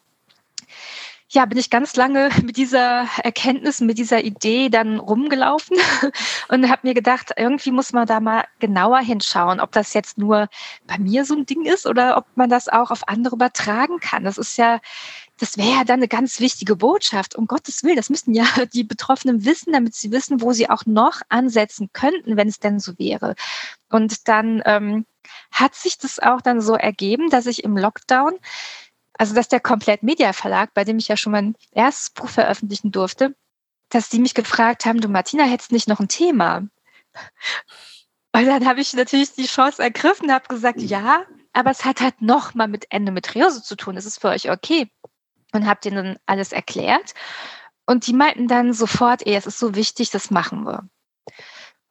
ja, 1.35 1.47
bin 1.47 1.59
ich 1.59 1.69
ganz 1.69 1.97
lange 1.97 2.31
mit 2.45 2.57
dieser 2.57 3.09
Erkenntnis, 3.23 3.81
mit 3.81 3.99
dieser 3.99 4.23
Idee 4.23 4.69
dann 4.69 4.99
rumgelaufen 4.99 5.77
und 6.49 6.71
habe 6.71 6.87
mir 6.87 6.95
gedacht, 6.95 7.33
irgendwie 7.37 7.73
muss 7.73 7.93
man 7.93 8.07
da 8.07 8.21
mal 8.21 8.45
genauer 8.61 9.01
hinschauen, 9.01 9.61
ob 9.61 9.73
das 9.73 9.95
jetzt 9.95 10.17
nur 10.17 10.49
bei 10.87 10.99
mir 10.99 11.25
so 11.25 11.35
ein 11.35 11.47
Ding 11.47 11.65
ist 11.67 11.87
oder 11.87 12.17
ob 12.17 12.27
man 12.37 12.49
das 12.49 12.69
auch 12.69 12.91
auf 12.91 13.09
andere 13.09 13.35
übertragen 13.35 13.99
kann. 13.99 14.25
Das 14.25 14.39
ist 14.39 14.57
ja, 14.57 14.81
das 15.39 15.59
wäre 15.59 15.79
ja 15.79 15.85
dann 15.85 15.99
eine 15.99 16.09
ganz 16.09 16.39
wichtige 16.39 16.77
Botschaft. 16.77 17.35
Um 17.35 17.47
Gottes 17.47 17.83
Willen, 17.83 17.97
das 17.97 18.11
müssten 18.11 18.33
ja 18.33 18.47
die 18.73 18.85
Betroffenen 18.85 19.45
wissen, 19.45 19.73
damit 19.73 19.95
sie 19.95 20.13
wissen, 20.13 20.41
wo 20.41 20.53
sie 20.53 20.71
auch 20.71 20.87
noch 20.87 21.21
ansetzen 21.29 21.91
könnten, 21.93 22.37
wenn 22.37 22.49
es 22.49 22.61
denn 22.61 22.79
so 22.79 22.97
wäre. 22.99 23.35
Und 23.91 24.29
dann 24.29 24.63
ähm, 24.65 25.05
hat 25.51 25.75
sich 25.75 25.99
das 25.99 26.21
auch 26.21 26.41
dann 26.41 26.61
so 26.61 26.75
ergeben, 26.75 27.31
dass 27.31 27.47
ich 27.47 27.65
im 27.65 27.77
Lockdown 27.77 28.35
also 29.19 29.35
dass 29.35 29.49
der 29.49 29.61
Komplett 29.61 30.03
Media 30.03 30.33
Verlag, 30.33 30.75
bei 30.75 30.85
dem 30.85 30.99
ich 30.99 31.09
ja 31.09 31.17
schon 31.17 31.33
mein 31.33 31.57
erstes 31.73 32.11
Buch 32.11 32.29
veröffentlichen 32.29 32.93
durfte, 32.93 33.35
dass 33.91 34.09
die 34.09 34.19
mich 34.19 34.35
gefragt 34.35 34.87
haben, 34.87 35.01
du 35.01 35.09
Martina, 35.09 35.45
hättest 35.45 35.73
nicht 35.73 35.89
noch 35.89 36.01
ein 36.01 36.09
Thema? 36.09 36.67
Und 38.35 38.47
dann 38.47 38.67
habe 38.67 38.81
ich 38.81 38.93
natürlich 38.95 39.35
die 39.35 39.47
Chance 39.47 39.81
ergriffen, 39.81 40.33
habe 40.33 40.49
gesagt, 40.49 40.81
ja, 40.81 41.25
aber 41.53 41.71
es 41.71 41.85
hat 41.85 42.01
halt 42.01 42.21
noch 42.21 42.55
mal 42.55 42.67
mit 42.67 42.87
Endometriose 42.91 43.63
zu 43.63 43.77
tun. 43.77 43.97
Ist 43.97 44.07
es 44.07 44.19
für 44.19 44.29
euch 44.29 44.51
okay? 44.51 44.91
Und 45.53 45.67
habe 45.67 45.81
denen 45.81 46.19
alles 46.27 46.51
erklärt. 46.53 47.15
und 47.87 48.07
die 48.07 48.13
meinten 48.13 48.49
dann 48.49 48.73
sofort, 48.73 49.27
ey, 49.27 49.35
es 49.35 49.47
ist 49.47 49.59
so 49.59 49.75
wichtig, 49.75 50.11
das 50.11 50.31
machen 50.31 50.65
wir. 50.65 50.89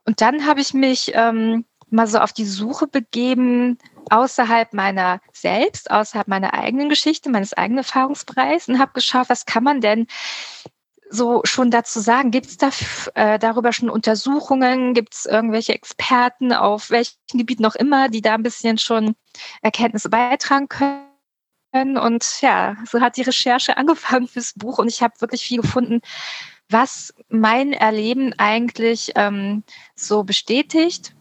Und 0.06 0.22
dann 0.22 0.46
habe 0.46 0.60
ich 0.60 0.74
mich 0.74 1.12
ähm, 1.14 1.66
mal 1.94 2.08
so 2.08 2.20
auf 2.20 2.34
die 2.34 2.46
Suche 2.46 2.88
begeben, 2.88 3.78
außerhalb 4.10 4.74
meiner 4.74 5.22
selbst, 5.32 5.92
außerhalb 5.92 6.28
meiner 6.28 6.54
eigenen 6.54 6.90
Geschichte, 6.90 7.30
meines 7.30 7.54
eigenen 7.54 7.80
Erfahrungsbereichs 7.80 8.68
und 8.68 8.80
habe 8.80 8.94
geschaut, 8.94 9.30
was 9.30 9.46
kann 9.46 9.64
man 9.64 9.82
denn 9.82 10.08
so 11.10 11.42
schon 11.46 11.72
dazu 11.72 12.00
sagen? 12.00 12.32
Gibt 12.32 12.48
es 12.48 12.58
da 12.58 12.70
äh, 13.14 13.38
darüber 13.40 13.72
schon 13.72 13.90
Untersuchungen? 13.90 14.94
Gibt 14.94 15.14
es 15.14 15.26
irgendwelche 15.26 15.74
Experten 15.74 16.54
auf 16.54 16.90
welchen 16.90 17.18
Gebieten 17.32 17.64
noch 17.64 17.76
immer, 17.76 18.10
die 18.10 18.22
da 18.22 18.34
ein 18.34 18.44
bisschen 18.44 18.78
schon 18.78 19.16
Erkenntnisse 19.62 20.10
beitragen 20.10 20.68
können? 20.70 21.98
Und 21.98 22.42
ja, 22.42 22.76
so 22.90 23.00
hat 23.02 23.18
die 23.18 23.22
Recherche 23.22 23.78
angefangen 23.78 24.28
fürs 24.28 24.54
Buch 24.54 24.80
und 24.80 24.88
ich 24.88 25.02
habe 25.02 25.22
wirklich 25.22 25.44
viel 25.46 25.62
gefunden, 25.62 26.02
was 26.70 27.14
mein 27.30 27.74
Erleben 27.74 28.34
eigentlich 28.38 29.12
ähm, 29.16 29.64
so 29.96 30.24
bestätigt. 30.24 31.14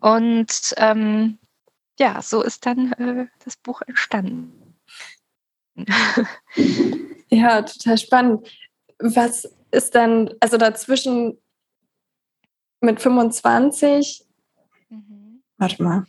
Und 0.00 0.74
ähm, 0.76 1.38
ja, 1.98 2.20
so 2.22 2.42
ist 2.42 2.66
dann 2.66 2.92
äh, 2.92 3.26
das 3.44 3.56
Buch 3.56 3.82
entstanden. 3.86 4.52
ja, 7.30 7.62
total 7.62 7.98
spannend. 7.98 8.48
Was 8.98 9.48
ist 9.70 9.94
dann, 9.94 10.30
also 10.40 10.56
dazwischen 10.56 11.38
mit 12.80 13.00
25, 13.00 14.24
mhm. 14.88 15.42
warte 15.56 15.82
mal, 15.82 16.06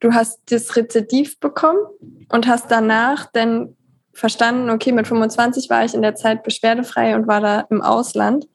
du 0.00 0.12
hast 0.12 0.40
das 0.50 0.76
Rezidiv 0.76 1.38
bekommen 1.40 1.80
und 2.28 2.46
hast 2.46 2.70
danach 2.70 3.30
dann 3.32 3.76
verstanden, 4.12 4.70
okay, 4.70 4.92
mit 4.92 5.06
25 5.06 5.68
war 5.68 5.84
ich 5.84 5.94
in 5.94 6.02
der 6.02 6.14
Zeit 6.14 6.42
beschwerdefrei 6.42 7.14
und 7.14 7.26
war 7.26 7.40
da 7.40 7.60
im 7.70 7.82
Ausland. 7.82 8.48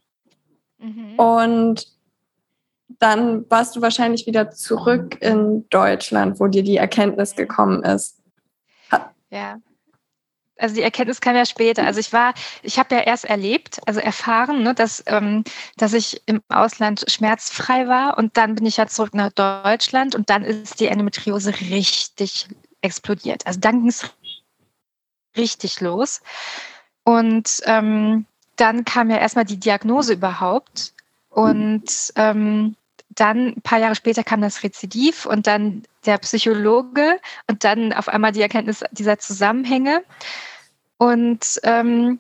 Mhm. 0.79 1.19
Und 1.19 1.87
dann 3.01 3.49
warst 3.49 3.75
du 3.75 3.81
wahrscheinlich 3.81 4.27
wieder 4.27 4.51
zurück 4.51 5.17
in 5.21 5.67
Deutschland, 5.69 6.39
wo 6.39 6.47
dir 6.47 6.63
die 6.63 6.77
Erkenntnis 6.77 7.35
gekommen 7.35 7.83
ist. 7.83 8.19
Ja. 9.31 9.57
Also 10.59 10.75
die 10.75 10.83
Erkenntnis 10.83 11.19
kam 11.19 11.35
ja 11.35 11.45
später. 11.45 11.83
Also 11.83 11.99
ich 11.99 12.13
war, 12.13 12.35
ich 12.61 12.77
habe 12.77 12.93
ja 12.93 13.01
erst 13.01 13.25
erlebt, 13.25 13.79
also 13.87 13.99
erfahren, 13.99 14.61
ne, 14.61 14.75
dass, 14.75 15.03
ähm, 15.07 15.43
dass 15.77 15.93
ich 15.93 16.21
im 16.27 16.41
Ausland 16.49 17.03
schmerzfrei 17.07 17.87
war 17.87 18.19
und 18.19 18.37
dann 18.37 18.53
bin 18.53 18.67
ich 18.67 18.77
ja 18.77 18.85
zurück 18.85 19.15
nach 19.15 19.31
Deutschland 19.31 20.13
und 20.13 20.29
dann 20.29 20.43
ist 20.43 20.79
die 20.79 20.85
Endometriose 20.85 21.51
richtig 21.71 22.49
explodiert. 22.81 23.47
Also 23.47 23.59
dann 23.59 23.79
ging 23.79 23.89
es 23.89 24.11
richtig 25.35 25.81
los. 25.81 26.21
Und 27.03 27.61
ähm, 27.65 28.25
dann 28.57 28.85
kam 28.85 29.09
ja 29.09 29.17
erstmal 29.17 29.45
die 29.45 29.59
Diagnose 29.59 30.13
überhaupt. 30.13 30.93
Und 31.29 32.13
ähm, 32.15 32.75
dann 33.15 33.47
ein 33.49 33.61
paar 33.61 33.79
Jahre 33.79 33.95
später 33.95 34.23
kam 34.23 34.41
das 34.41 34.63
Rezidiv 34.63 35.25
und 35.25 35.47
dann 35.47 35.83
der 36.05 36.17
Psychologe 36.19 37.19
und 37.47 37.63
dann 37.63 37.93
auf 37.93 38.07
einmal 38.07 38.31
die 38.31 38.41
Erkenntnis 38.41 38.83
dieser 38.91 39.19
Zusammenhänge. 39.19 40.03
Und 40.97 41.59
ähm, 41.63 42.19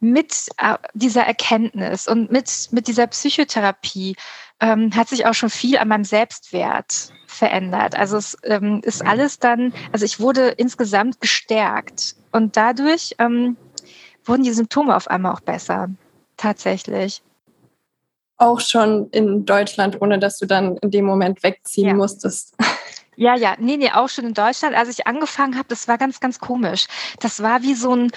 mit 0.00 0.48
äh, 0.58 0.76
dieser 0.94 1.22
Erkenntnis 1.22 2.06
und 2.06 2.30
mit, 2.30 2.68
mit 2.70 2.86
dieser 2.86 3.06
Psychotherapie 3.06 4.16
ähm, 4.60 4.94
hat 4.94 5.08
sich 5.08 5.26
auch 5.26 5.34
schon 5.34 5.50
viel 5.50 5.78
an 5.78 5.88
meinem 5.88 6.04
Selbstwert 6.04 7.12
verändert. 7.26 7.96
Also 7.96 8.16
es 8.16 8.36
ähm, 8.44 8.80
ist 8.82 9.04
alles 9.04 9.38
dann, 9.38 9.72
also 9.92 10.04
ich 10.04 10.20
wurde 10.20 10.48
insgesamt 10.48 11.20
gestärkt 11.20 12.16
und 12.32 12.56
dadurch 12.56 13.14
ähm, 13.18 13.56
wurden 14.24 14.42
die 14.42 14.52
Symptome 14.52 14.96
auf 14.96 15.08
einmal 15.08 15.32
auch 15.32 15.40
besser, 15.40 15.88
tatsächlich. 16.36 17.22
Auch 18.38 18.60
schon 18.60 19.08
in 19.10 19.46
Deutschland, 19.46 20.00
ohne 20.00 20.18
dass 20.18 20.38
du 20.38 20.46
dann 20.46 20.76
in 20.78 20.90
dem 20.90 21.04
Moment 21.04 21.42
wegziehen 21.42 21.88
ja. 21.88 21.94
musstest. 21.94 22.54
Ja, 23.18 23.34
ja, 23.34 23.56
nee, 23.58 23.78
nee, 23.78 23.90
auch 23.90 24.10
schon 24.10 24.26
in 24.26 24.34
Deutschland. 24.34 24.76
Als 24.76 24.90
ich 24.90 25.06
angefangen 25.06 25.56
habe, 25.56 25.68
das 25.68 25.88
war 25.88 25.96
ganz, 25.96 26.20
ganz 26.20 26.38
komisch. 26.38 26.86
Das 27.18 27.42
war 27.42 27.62
wie 27.62 27.74
so 27.74 27.96
ein, 27.96 28.12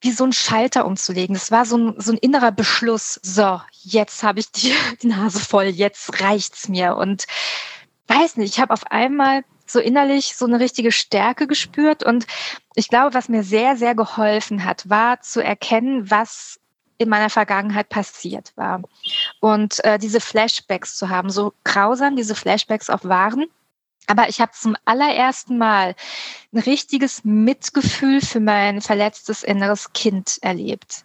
wie 0.00 0.12
so 0.12 0.24
ein 0.24 0.32
Schalter 0.32 0.86
umzulegen. 0.86 1.34
Das 1.34 1.50
war 1.50 1.66
so 1.66 1.76
ein, 1.76 2.00
so 2.00 2.12
ein 2.12 2.18
innerer 2.18 2.52
Beschluss. 2.52 3.18
So, 3.24 3.60
jetzt 3.82 4.22
habe 4.22 4.38
ich 4.38 4.52
die, 4.52 4.72
die 5.02 5.08
Nase 5.08 5.40
voll, 5.40 5.64
jetzt 5.64 6.22
reicht's 6.22 6.68
mir. 6.68 6.96
Und 6.96 7.24
weiß 8.06 8.36
nicht, 8.36 8.54
ich 8.54 8.60
habe 8.60 8.72
auf 8.72 8.86
einmal 8.90 9.42
so 9.66 9.80
innerlich 9.80 10.36
so 10.36 10.44
eine 10.44 10.60
richtige 10.60 10.92
Stärke 10.92 11.48
gespürt. 11.48 12.04
Und 12.04 12.26
ich 12.76 12.88
glaube, 12.88 13.14
was 13.14 13.28
mir 13.28 13.42
sehr, 13.42 13.76
sehr 13.76 13.96
geholfen 13.96 14.64
hat, 14.64 14.88
war 14.88 15.20
zu 15.22 15.42
erkennen, 15.42 16.10
was 16.10 16.60
in 16.98 17.08
meiner 17.08 17.30
Vergangenheit 17.30 17.88
passiert 17.88 18.52
war. 18.56 18.82
Und 19.40 19.84
äh, 19.84 19.98
diese 19.98 20.20
Flashbacks 20.20 20.96
zu 20.96 21.08
haben, 21.08 21.30
so 21.30 21.52
grausam 21.64 22.16
diese 22.16 22.34
Flashbacks 22.34 22.90
auch 22.90 23.04
waren. 23.04 23.46
Aber 24.06 24.28
ich 24.28 24.40
habe 24.40 24.52
zum 24.52 24.76
allerersten 24.84 25.56
Mal 25.56 25.94
ein 26.52 26.58
richtiges 26.58 27.24
Mitgefühl 27.24 28.20
für 28.20 28.40
mein 28.40 28.80
verletztes 28.80 29.42
inneres 29.42 29.92
Kind 29.92 30.38
erlebt. 30.42 31.04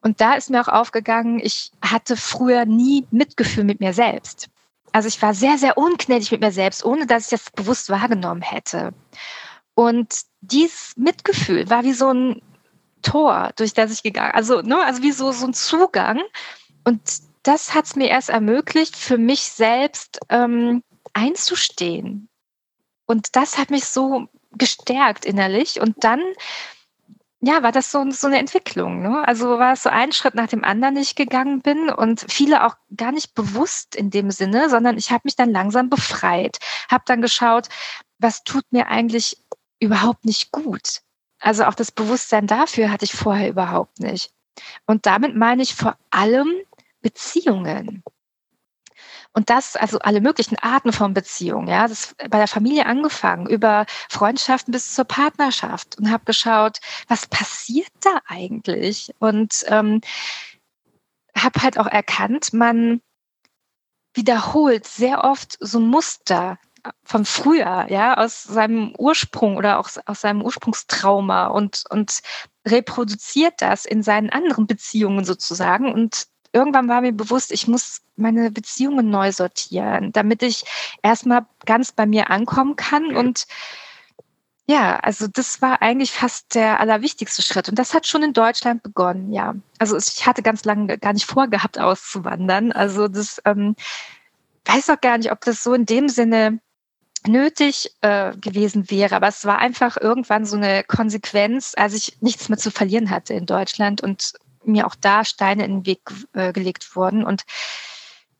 Und 0.00 0.20
da 0.20 0.34
ist 0.34 0.50
mir 0.50 0.60
auch 0.60 0.68
aufgegangen, 0.68 1.38
ich 1.38 1.70
hatte 1.80 2.16
früher 2.16 2.64
nie 2.64 3.06
Mitgefühl 3.12 3.64
mit 3.64 3.78
mir 3.78 3.92
selbst. 3.92 4.48
Also 4.90 5.08
ich 5.08 5.22
war 5.22 5.32
sehr, 5.32 5.56
sehr 5.56 5.78
ungnädig 5.78 6.32
mit 6.32 6.40
mir 6.40 6.52
selbst, 6.52 6.84
ohne 6.84 7.06
dass 7.06 7.24
ich 7.24 7.30
das 7.30 7.50
bewusst 7.50 7.88
wahrgenommen 7.88 8.42
hätte. 8.42 8.92
Und 9.74 10.22
dieses 10.40 10.94
Mitgefühl 10.96 11.70
war 11.70 11.84
wie 11.84 11.94
so 11.94 12.12
ein 12.12 12.42
Tor, 13.02 13.50
durch 13.56 13.74
das 13.74 13.92
ich 13.92 14.02
gegangen, 14.02 14.32
also, 14.32 14.62
ne, 14.62 14.82
also 14.84 15.02
wie 15.02 15.12
so, 15.12 15.32
so 15.32 15.46
ein 15.46 15.54
Zugang. 15.54 16.20
Und 16.84 17.00
das 17.42 17.74
hat 17.74 17.86
es 17.86 17.96
mir 17.96 18.08
erst 18.08 18.30
ermöglicht, 18.30 18.96
für 18.96 19.18
mich 19.18 19.42
selbst 19.42 20.20
ähm, 20.28 20.82
einzustehen. 21.12 22.28
Und 23.06 23.36
das 23.36 23.58
hat 23.58 23.70
mich 23.70 23.84
so 23.86 24.28
gestärkt 24.52 25.24
innerlich. 25.24 25.80
Und 25.80 26.04
dann 26.04 26.20
ja, 27.44 27.64
war 27.64 27.72
das 27.72 27.90
so, 27.90 28.08
so 28.12 28.28
eine 28.28 28.38
Entwicklung. 28.38 29.02
Ne? 29.02 29.26
Also 29.26 29.58
war 29.58 29.72
es 29.72 29.82
so 29.82 29.90
ein 29.90 30.12
Schritt 30.12 30.36
nach 30.36 30.46
dem 30.46 30.62
anderen, 30.62 30.94
den 30.94 31.02
ich 31.02 31.16
gegangen 31.16 31.60
bin 31.60 31.90
und 31.90 32.24
viele 32.28 32.64
auch 32.64 32.76
gar 32.96 33.10
nicht 33.10 33.34
bewusst 33.34 33.96
in 33.96 34.10
dem 34.10 34.30
Sinne, 34.30 34.70
sondern 34.70 34.96
ich 34.96 35.10
habe 35.10 35.22
mich 35.24 35.34
dann 35.34 35.50
langsam 35.50 35.90
befreit, 35.90 36.58
habe 36.88 37.02
dann 37.04 37.20
geschaut, 37.20 37.68
was 38.18 38.44
tut 38.44 38.64
mir 38.70 38.86
eigentlich 38.86 39.38
überhaupt 39.80 40.24
nicht 40.24 40.52
gut. 40.52 41.00
Also 41.42 41.64
auch 41.64 41.74
das 41.74 41.90
Bewusstsein 41.90 42.46
dafür 42.46 42.90
hatte 42.90 43.04
ich 43.04 43.12
vorher 43.12 43.48
überhaupt 43.48 43.98
nicht. 43.98 44.30
Und 44.86 45.06
damit 45.06 45.34
meine 45.36 45.62
ich 45.62 45.74
vor 45.74 45.98
allem 46.10 46.48
Beziehungen. 47.00 48.04
Und 49.32 49.50
das, 49.50 49.76
also 49.76 49.98
alle 49.98 50.20
möglichen 50.20 50.56
Arten 50.58 50.92
von 50.92 51.14
Beziehungen, 51.14 51.66
ja, 51.66 51.88
das 51.88 52.14
bei 52.18 52.38
der 52.38 52.46
Familie 52.46 52.86
angefangen, 52.86 53.48
über 53.48 53.86
Freundschaften 54.08 54.72
bis 54.72 54.94
zur 54.94 55.06
Partnerschaft 55.06 55.98
und 55.98 56.10
habe 56.10 56.24
geschaut, 56.26 56.78
was 57.08 57.26
passiert 57.26 57.90
da 58.02 58.20
eigentlich? 58.26 59.12
Und 59.18 59.64
ähm, 59.66 60.00
habe 61.36 61.62
halt 61.62 61.78
auch 61.78 61.86
erkannt, 61.86 62.52
man 62.52 63.00
wiederholt 64.14 64.86
sehr 64.86 65.24
oft 65.24 65.56
so 65.58 65.80
Muster 65.80 66.58
von 67.04 67.24
früher, 67.24 67.86
ja, 67.88 68.16
aus 68.16 68.42
seinem 68.42 68.94
Ursprung 68.98 69.56
oder 69.56 69.78
auch 69.78 69.88
aus 70.06 70.20
seinem 70.20 70.42
Ursprungstrauma 70.42 71.46
und, 71.46 71.84
und 71.90 72.20
reproduziert 72.66 73.54
das 73.58 73.84
in 73.84 74.02
seinen 74.02 74.30
anderen 74.30 74.66
Beziehungen 74.66 75.24
sozusagen 75.24 75.92
und 75.92 76.26
irgendwann 76.52 76.88
war 76.88 77.00
mir 77.00 77.12
bewusst, 77.12 77.52
ich 77.52 77.66
muss 77.66 78.02
meine 78.16 78.50
Beziehungen 78.50 79.10
neu 79.10 79.32
sortieren, 79.32 80.12
damit 80.12 80.42
ich 80.42 80.64
erstmal 81.02 81.46
ganz 81.64 81.92
bei 81.92 82.06
mir 82.06 82.30
ankommen 82.30 82.76
kann. 82.76 83.16
Und 83.16 83.46
ja, 84.66 84.96
also 84.96 85.26
das 85.28 85.62
war 85.62 85.82
eigentlich 85.82 86.12
fast 86.12 86.54
der 86.54 86.78
allerwichtigste 86.80 87.42
Schritt. 87.42 87.68
Und 87.68 87.78
das 87.78 87.94
hat 87.94 88.06
schon 88.06 88.22
in 88.22 88.32
Deutschland 88.32 88.82
begonnen, 88.82 89.32
ja. 89.32 89.54
Also 89.78 89.96
ich 89.96 90.26
hatte 90.26 90.42
ganz 90.42 90.64
lange 90.64 90.98
gar 90.98 91.12
nicht 91.14 91.26
vorgehabt, 91.26 91.78
auszuwandern. 91.78 92.72
Also 92.72 93.08
das 93.08 93.40
ähm, 93.44 93.74
weiß 94.66 94.90
auch 94.90 95.00
gar 95.00 95.18
nicht, 95.18 95.32
ob 95.32 95.40
das 95.40 95.62
so 95.62 95.74
in 95.74 95.86
dem 95.86 96.08
Sinne 96.08 96.60
nötig 97.26 97.92
äh, 98.00 98.36
gewesen 98.36 98.90
wäre. 98.90 99.16
Aber 99.16 99.28
es 99.28 99.44
war 99.44 99.58
einfach 99.58 99.96
irgendwann 99.96 100.44
so 100.44 100.56
eine 100.56 100.84
Konsequenz, 100.84 101.74
als 101.76 101.94
ich 101.94 102.16
nichts 102.20 102.48
mehr 102.48 102.58
zu 102.58 102.70
verlieren 102.70 103.10
hatte 103.10 103.34
in 103.34 103.46
Deutschland 103.46 104.02
und 104.02 104.32
mir 104.64 104.86
auch 104.86 104.94
da 104.94 105.24
Steine 105.24 105.64
in 105.64 105.78
den 105.78 105.86
Weg 105.86 106.00
äh, 106.34 106.52
gelegt 106.52 106.94
wurden. 106.94 107.24
Und 107.24 107.42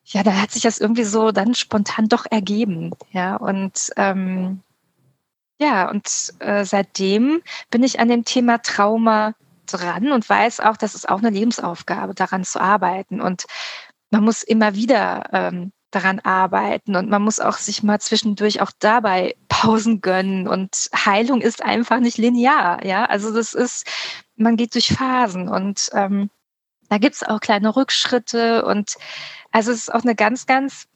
ja, 0.04 0.22
da 0.22 0.34
hat 0.40 0.50
sich 0.50 0.62
das 0.62 0.78
irgendwie 0.78 1.04
so 1.04 1.32
dann 1.32 1.54
spontan 1.54 2.08
doch 2.08 2.26
ergeben. 2.30 2.92
Ja, 3.12 3.36
und 3.36 3.90
ähm, 3.96 4.62
ja, 5.58 5.88
und 5.88 6.08
äh, 6.40 6.64
seitdem 6.64 7.42
bin 7.70 7.82
ich 7.82 8.00
an 8.00 8.08
dem 8.08 8.24
Thema 8.24 8.58
Trauma 8.58 9.34
dran 9.66 10.12
und 10.12 10.28
weiß 10.28 10.60
auch, 10.60 10.76
das 10.76 10.94
ist 10.94 11.08
auch 11.08 11.18
eine 11.18 11.30
Lebensaufgabe, 11.30 12.14
daran 12.14 12.44
zu 12.44 12.60
arbeiten. 12.60 13.20
Und 13.20 13.44
man 14.10 14.24
muss 14.24 14.42
immer 14.42 14.74
wieder 14.74 15.28
ähm, 15.32 15.72
daran 15.94 16.20
arbeiten. 16.20 16.96
Und 16.96 17.08
man 17.08 17.22
muss 17.22 17.40
auch 17.40 17.58
sich 17.58 17.82
mal 17.82 18.00
zwischendurch 18.00 18.60
auch 18.60 18.72
dabei 18.78 19.36
Pausen 19.48 20.00
gönnen. 20.00 20.48
Und 20.48 20.90
Heilung 20.94 21.40
ist 21.40 21.62
einfach 21.62 22.00
nicht 22.00 22.18
linear, 22.18 22.84
ja? 22.84 23.04
Also 23.04 23.32
das 23.32 23.54
ist 23.54 23.86
man 24.36 24.56
geht 24.56 24.74
durch 24.74 24.88
Phasen. 24.88 25.48
Und 25.48 25.88
ähm, 25.92 26.30
da 26.88 26.98
gibt 26.98 27.14
es 27.14 27.22
auch 27.22 27.40
kleine 27.40 27.74
Rückschritte. 27.74 28.64
Und 28.64 28.96
also 29.50 29.70
es 29.72 29.78
ist 29.78 29.94
auch 29.94 30.02
eine 30.02 30.14
ganz, 30.14 30.46
ganz, 30.46 30.88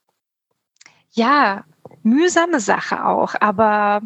ja, 1.13 1.65
mühsame 2.03 2.61
Sache 2.61 3.05
auch, 3.07 3.35
aber 3.41 4.03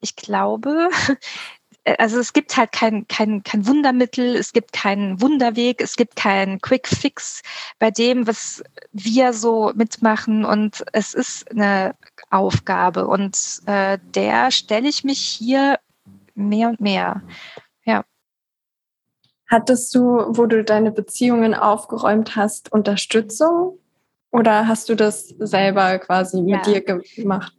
ich 0.00 0.16
glaube, 0.16 0.90
also 1.98 2.18
es 2.18 2.32
gibt 2.32 2.56
halt 2.56 2.72
kein, 2.72 3.06
kein, 3.08 3.42
kein 3.42 3.66
Wundermittel, 3.66 4.36
es 4.36 4.52
gibt 4.52 4.72
keinen 4.72 5.20
Wunderweg, 5.20 5.80
es 5.80 5.96
gibt 5.96 6.16
keinen 6.16 6.60
Quick 6.60 6.88
Fix 6.88 7.42
bei 7.78 7.90
dem, 7.90 8.26
was 8.26 8.62
wir 8.92 9.32
so 9.32 9.72
mitmachen. 9.74 10.44
Und 10.44 10.84
es 10.92 11.14
ist 11.14 11.50
eine 11.50 11.94
Aufgabe. 12.30 13.06
Und 13.06 13.38
äh, 13.66 13.98
der 14.14 14.50
stelle 14.50 14.88
ich 14.88 15.04
mich 15.04 15.20
hier 15.20 15.78
mehr 16.34 16.68
und 16.68 16.80
mehr. 16.80 17.22
Ja. 17.84 18.04
Hattest 19.50 19.94
du, 19.94 20.00
wo 20.28 20.46
du 20.46 20.64
deine 20.64 20.92
Beziehungen 20.92 21.54
aufgeräumt 21.54 22.36
hast, 22.36 22.72
Unterstützung? 22.72 23.78
Oder 24.30 24.68
hast 24.68 24.88
du 24.88 24.94
das 24.94 25.28
selber 25.38 25.98
quasi 25.98 26.42
mit 26.42 26.66
ja. 26.66 26.80
dir 26.80 26.80
gemacht? 26.82 27.54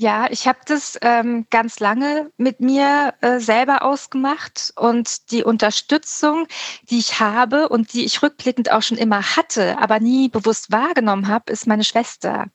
Ja, 0.00 0.28
ich 0.30 0.48
habe 0.48 0.60
das 0.64 0.98
ähm, 1.02 1.46
ganz 1.50 1.78
lange 1.78 2.32
mit 2.38 2.60
mir 2.60 3.12
äh, 3.20 3.38
selber 3.38 3.82
ausgemacht 3.82 4.72
und 4.76 5.30
die 5.30 5.44
Unterstützung, 5.44 6.46
die 6.88 6.98
ich 6.98 7.20
habe 7.20 7.68
und 7.68 7.92
die 7.92 8.06
ich 8.06 8.22
rückblickend 8.22 8.72
auch 8.72 8.80
schon 8.80 8.96
immer 8.96 9.36
hatte, 9.36 9.76
aber 9.78 10.00
nie 10.00 10.30
bewusst 10.30 10.72
wahrgenommen 10.72 11.28
habe, 11.28 11.52
ist 11.52 11.66
meine 11.66 11.84
Schwester, 11.84 12.46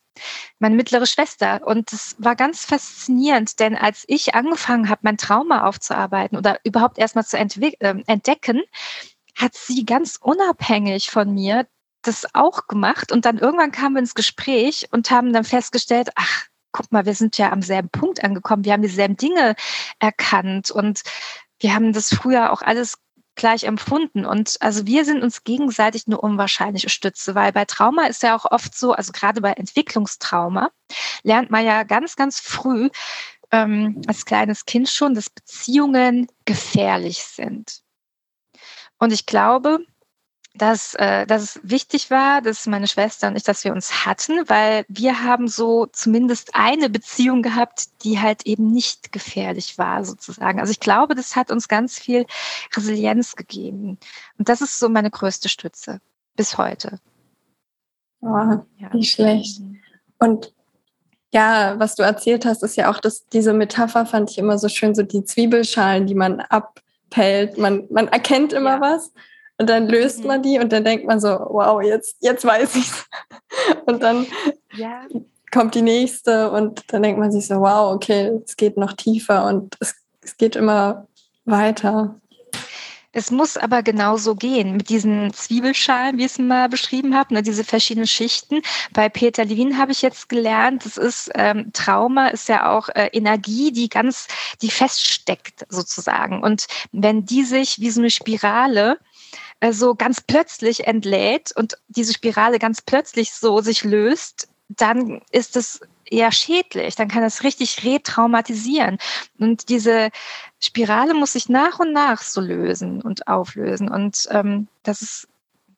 meine 0.58 0.74
mittlere 0.74 1.06
Schwester. 1.06 1.60
Und 1.64 1.92
das 1.92 2.16
war 2.18 2.34
ganz 2.34 2.64
faszinierend, 2.64 3.60
denn 3.60 3.76
als 3.76 4.02
ich 4.08 4.34
angefangen 4.34 4.88
habe, 4.88 5.02
mein 5.04 5.16
Trauma 5.16 5.68
aufzuarbeiten 5.68 6.36
oder 6.36 6.58
überhaupt 6.64 6.98
erstmal 6.98 7.26
zu 7.26 7.38
äh, 7.38 8.02
entdecken, 8.08 8.60
hat 9.36 9.54
sie 9.54 9.84
ganz 9.86 10.18
unabhängig 10.20 11.10
von 11.12 11.32
mir 11.32 11.68
das 12.02 12.26
auch 12.34 12.66
gemacht 12.66 13.12
und 13.12 13.24
dann 13.24 13.38
irgendwann 13.38 13.70
kamen 13.70 13.94
wir 13.94 14.00
ins 14.00 14.16
Gespräch 14.16 14.88
und 14.90 15.12
haben 15.12 15.32
dann 15.32 15.44
festgestellt, 15.44 16.10
ach, 16.16 16.46
guck 16.72 16.92
mal, 16.92 17.06
wir 17.06 17.14
sind 17.14 17.38
ja 17.38 17.52
am 17.52 17.62
selben 17.62 17.88
Punkt 17.88 18.22
angekommen, 18.22 18.64
wir 18.64 18.72
haben 18.72 18.82
dieselben 18.82 19.16
Dinge 19.16 19.54
erkannt 19.98 20.70
und 20.70 21.02
wir 21.60 21.74
haben 21.74 21.92
das 21.92 22.08
früher 22.08 22.52
auch 22.52 22.62
alles 22.62 22.98
gleich 23.36 23.64
empfunden. 23.64 24.24
Und 24.24 24.56
also 24.60 24.86
wir 24.86 25.04
sind 25.04 25.22
uns 25.22 25.44
gegenseitig 25.44 26.04
eine 26.06 26.18
unwahrscheinliche 26.18 26.88
Stütze, 26.88 27.34
weil 27.34 27.52
bei 27.52 27.64
Trauma 27.64 28.06
ist 28.06 28.22
ja 28.22 28.34
auch 28.34 28.50
oft 28.50 28.74
so, 28.74 28.92
also 28.92 29.12
gerade 29.12 29.40
bei 29.40 29.52
Entwicklungstrauma, 29.52 30.70
lernt 31.22 31.50
man 31.50 31.64
ja 31.64 31.84
ganz, 31.84 32.16
ganz 32.16 32.40
früh 32.40 32.88
ähm, 33.52 34.02
als 34.06 34.24
kleines 34.24 34.64
Kind 34.64 34.88
schon, 34.88 35.14
dass 35.14 35.30
Beziehungen 35.30 36.26
gefährlich 36.44 37.22
sind. 37.22 37.82
Und 38.98 39.12
ich 39.12 39.26
glaube, 39.26 39.80
dass, 40.56 40.94
äh, 40.94 41.26
dass 41.26 41.42
es 41.42 41.60
wichtig 41.62 42.10
war, 42.10 42.40
dass 42.40 42.66
meine 42.66 42.86
Schwester 42.86 43.28
und 43.28 43.36
ich, 43.36 43.42
dass 43.42 43.64
wir 43.64 43.72
uns 43.72 44.06
hatten, 44.06 44.48
weil 44.48 44.84
wir 44.88 45.22
haben 45.22 45.48
so 45.48 45.86
zumindest 45.86 46.50
eine 46.54 46.88
Beziehung 46.88 47.42
gehabt, 47.42 47.88
die 48.02 48.20
halt 48.20 48.46
eben 48.46 48.72
nicht 48.72 49.12
gefährlich 49.12 49.78
war, 49.78 50.04
sozusagen. 50.04 50.60
Also 50.60 50.70
ich 50.70 50.80
glaube, 50.80 51.14
das 51.14 51.36
hat 51.36 51.50
uns 51.50 51.68
ganz 51.68 51.98
viel 51.98 52.26
Resilienz 52.74 53.36
gegeben. 53.36 53.98
Und 54.38 54.48
das 54.48 54.60
ist 54.60 54.78
so 54.78 54.88
meine 54.88 55.10
größte 55.10 55.48
Stütze 55.48 56.00
bis 56.36 56.58
heute. 56.58 57.00
Oh, 58.20 58.60
ja. 58.78 58.92
Nicht 58.92 59.12
schlecht. 59.12 59.60
Und 60.18 60.52
ja, 61.32 61.78
was 61.78 61.96
du 61.96 62.02
erzählt 62.02 62.46
hast, 62.46 62.62
ist 62.62 62.76
ja 62.76 62.90
auch, 62.90 62.98
dass 62.98 63.26
diese 63.26 63.52
Metapher 63.52 64.06
fand 64.06 64.30
ich 64.30 64.38
immer 64.38 64.58
so 64.58 64.68
schön, 64.68 64.94
so 64.94 65.02
die 65.02 65.24
Zwiebelschalen, 65.24 66.06
die 66.06 66.14
man 66.14 66.40
abpellt. 66.40 67.58
Man, 67.58 67.86
man 67.90 68.08
erkennt 68.08 68.52
immer 68.52 68.76
ja. 68.76 68.80
was 68.80 69.12
und 69.58 69.68
dann 69.68 69.88
löst 69.88 70.20
mhm. 70.20 70.26
man 70.26 70.42
die 70.42 70.58
und 70.58 70.72
dann 70.72 70.84
denkt 70.84 71.06
man 71.06 71.20
so, 71.20 71.28
wow, 71.28 71.82
jetzt, 71.82 72.16
jetzt 72.20 72.44
weiß 72.44 72.76
ich's. 72.76 73.06
Und 73.86 74.02
dann 74.02 74.26
ja. 74.74 75.02
kommt 75.50 75.74
die 75.74 75.82
nächste 75.82 76.50
und 76.50 76.82
dann 76.88 77.02
denkt 77.02 77.18
man 77.18 77.32
sich 77.32 77.46
so, 77.46 77.60
wow, 77.60 77.94
okay, 77.94 78.40
es 78.44 78.56
geht 78.56 78.76
noch 78.76 78.92
tiefer 78.92 79.46
und 79.46 79.76
es, 79.80 79.94
es 80.20 80.36
geht 80.36 80.56
immer 80.56 81.06
weiter. 81.44 82.20
Es 83.12 83.30
muss 83.30 83.56
aber 83.56 83.82
genauso 83.82 84.34
gehen 84.34 84.76
mit 84.76 84.90
diesen 84.90 85.32
Zwiebelschalen, 85.32 86.18
wie 86.18 86.26
ich 86.26 86.32
es 86.32 86.38
mal 86.38 86.68
beschrieben 86.68 87.16
habe, 87.16 87.32
ne, 87.32 87.42
diese 87.42 87.64
verschiedenen 87.64 88.06
Schichten. 88.06 88.60
Bei 88.92 89.08
Peter 89.08 89.46
Levin 89.46 89.78
habe 89.78 89.92
ich 89.92 90.02
jetzt 90.02 90.28
gelernt, 90.28 90.84
das 90.84 90.98
ist 90.98 91.30
ähm, 91.34 91.70
Trauma 91.72 92.28
ist 92.28 92.50
ja 92.50 92.70
auch 92.76 92.90
äh, 92.90 93.08
Energie, 93.14 93.72
die 93.72 93.88
ganz, 93.88 94.28
die 94.60 94.70
feststeckt 94.70 95.64
sozusagen. 95.70 96.42
Und 96.42 96.66
wenn 96.92 97.24
die 97.24 97.44
sich 97.44 97.80
wie 97.80 97.90
so 97.90 98.02
eine 98.02 98.10
Spirale 98.10 98.98
äh, 99.60 99.72
so 99.72 99.94
ganz 99.94 100.20
plötzlich 100.20 100.86
entlädt 100.86 101.52
und 101.56 101.78
diese 101.88 102.12
Spirale 102.12 102.58
ganz 102.58 102.82
plötzlich 102.82 103.32
so 103.32 103.60
sich 103.60 103.84
löst, 103.84 104.48
dann 104.68 105.22
ist 105.30 105.56
es 105.56 105.80
eher 106.04 106.32
schädlich, 106.32 106.94
dann 106.94 107.08
kann 107.08 107.22
das 107.22 107.42
richtig 107.42 107.84
retraumatisieren. 107.84 108.98
Und 109.38 109.68
diese 109.68 110.10
Spirale 110.60 111.14
muss 111.14 111.32
sich 111.32 111.48
nach 111.48 111.78
und 111.78 111.92
nach 111.92 112.22
so 112.22 112.40
lösen 112.40 113.02
und 113.02 113.28
auflösen. 113.28 113.88
Und 113.88 114.28
ähm, 114.30 114.68
das 114.82 115.02
ist 115.02 115.28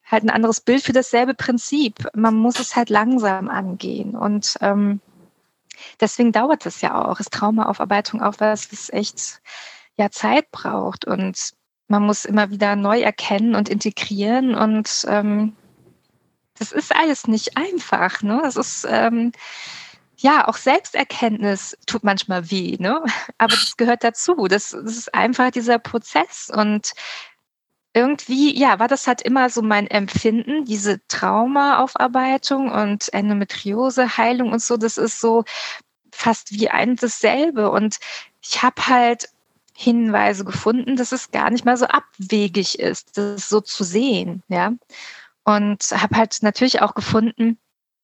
halt 0.04 0.24
ein 0.24 0.30
anderes 0.30 0.60
Bild 0.60 0.82
für 0.82 0.92
dasselbe 0.92 1.34
Prinzip. 1.34 2.08
Man 2.14 2.34
muss 2.34 2.58
es 2.58 2.76
halt 2.76 2.90
langsam 2.90 3.48
angehen. 3.48 4.16
Und 4.16 4.56
ähm, 4.60 5.00
deswegen 6.00 6.32
dauert 6.32 6.66
es 6.66 6.80
ja 6.80 7.04
auch. 7.06 7.20
Ist 7.20 7.32
Traumaaufarbeitung 7.32 8.22
auch 8.22 8.34
was, 8.38 8.72
was 8.72 8.90
echt 8.90 9.40
ja 9.96 10.10
Zeit 10.10 10.50
braucht. 10.50 11.04
Und 11.06 11.52
man 11.88 12.02
muss 12.04 12.24
immer 12.24 12.50
wieder 12.50 12.76
neu 12.76 13.00
erkennen 13.00 13.54
und 13.54 13.68
integrieren 13.68 14.54
und 14.54 15.06
ähm, 15.08 15.56
das 16.58 16.72
ist 16.72 16.94
alles 16.94 17.26
nicht 17.26 17.56
einfach. 17.56 18.22
Ne? 18.22 18.40
Das 18.42 18.56
ist 18.56 18.86
ähm, 18.88 19.32
ja 20.16 20.46
auch 20.48 20.56
Selbsterkenntnis 20.56 21.76
tut 21.86 22.04
manchmal 22.04 22.50
weh, 22.50 22.76
ne? 22.78 23.02
aber 23.38 23.54
das 23.54 23.76
gehört 23.76 24.04
dazu. 24.04 24.48
Das, 24.48 24.70
das 24.70 24.96
ist 24.96 25.14
einfach 25.14 25.50
dieser 25.50 25.78
Prozess 25.78 26.50
und 26.54 26.92
irgendwie, 27.94 28.56
ja, 28.56 28.78
war 28.78 28.86
das 28.88 29.06
halt 29.06 29.22
immer 29.22 29.50
so 29.50 29.62
mein 29.62 29.86
Empfinden, 29.86 30.64
diese 30.64 31.00
Traumaaufarbeitung 31.08 32.70
und 32.70 33.12
Endometriose, 33.12 34.18
Heilung 34.18 34.52
und 34.52 34.62
so, 34.62 34.76
das 34.76 34.98
ist 34.98 35.20
so 35.20 35.44
fast 36.12 36.52
wie 36.52 36.68
ein 36.68 36.96
dasselbe. 36.96 37.70
Und 37.70 37.96
ich 38.42 38.62
habe 38.62 38.86
halt 38.86 39.30
Hinweise 39.80 40.44
gefunden, 40.44 40.96
dass 40.96 41.12
es 41.12 41.30
gar 41.30 41.50
nicht 41.50 41.64
mal 41.64 41.76
so 41.76 41.86
abwegig 41.86 42.80
ist, 42.80 43.16
das 43.16 43.48
so 43.48 43.60
zu 43.60 43.84
sehen, 43.84 44.42
ja. 44.48 44.72
Und 45.44 45.84
habe 45.92 46.16
halt 46.16 46.38
natürlich 46.42 46.82
auch 46.82 46.94
gefunden, 46.94 47.58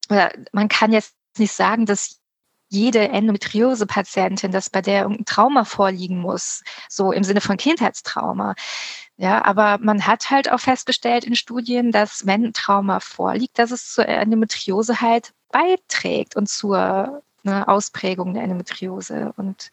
oder 0.09 0.31
man 0.53 0.69
kann 0.69 0.93
jetzt 0.93 1.17
nicht 1.37 1.53
sagen, 1.53 1.85
dass 1.85 2.21
jede 2.69 3.09
Endometriose-Patientin, 3.09 4.53
dass 4.53 4.71
bei 4.71 4.83
der 4.83 5.03
irgendein 5.03 5.25
Trauma 5.25 5.65
vorliegen 5.65 6.19
muss, 6.19 6.63
so 6.89 7.11
im 7.11 7.25
Sinne 7.25 7.41
von 7.41 7.57
Kindheitstrauma. 7.57 8.55
Ja, 9.17 9.45
aber 9.45 9.79
man 9.79 10.07
hat 10.07 10.31
halt 10.31 10.53
auch 10.53 10.61
festgestellt 10.61 11.25
in 11.25 11.35
Studien, 11.35 11.91
dass 11.91 12.25
wenn 12.25 12.53
Trauma 12.53 13.01
vorliegt, 13.01 13.59
dass 13.59 13.73
es 13.73 13.93
zur 13.93 14.07
Endometriose 14.09 15.01
halt 15.01 15.33
beiträgt 15.51 16.37
und 16.37 16.49
zur 16.49 17.21
ne, 17.43 17.67
Ausprägung 17.67 18.35
der 18.35 18.45
Endometriose 18.45 19.33
und 19.37 19.73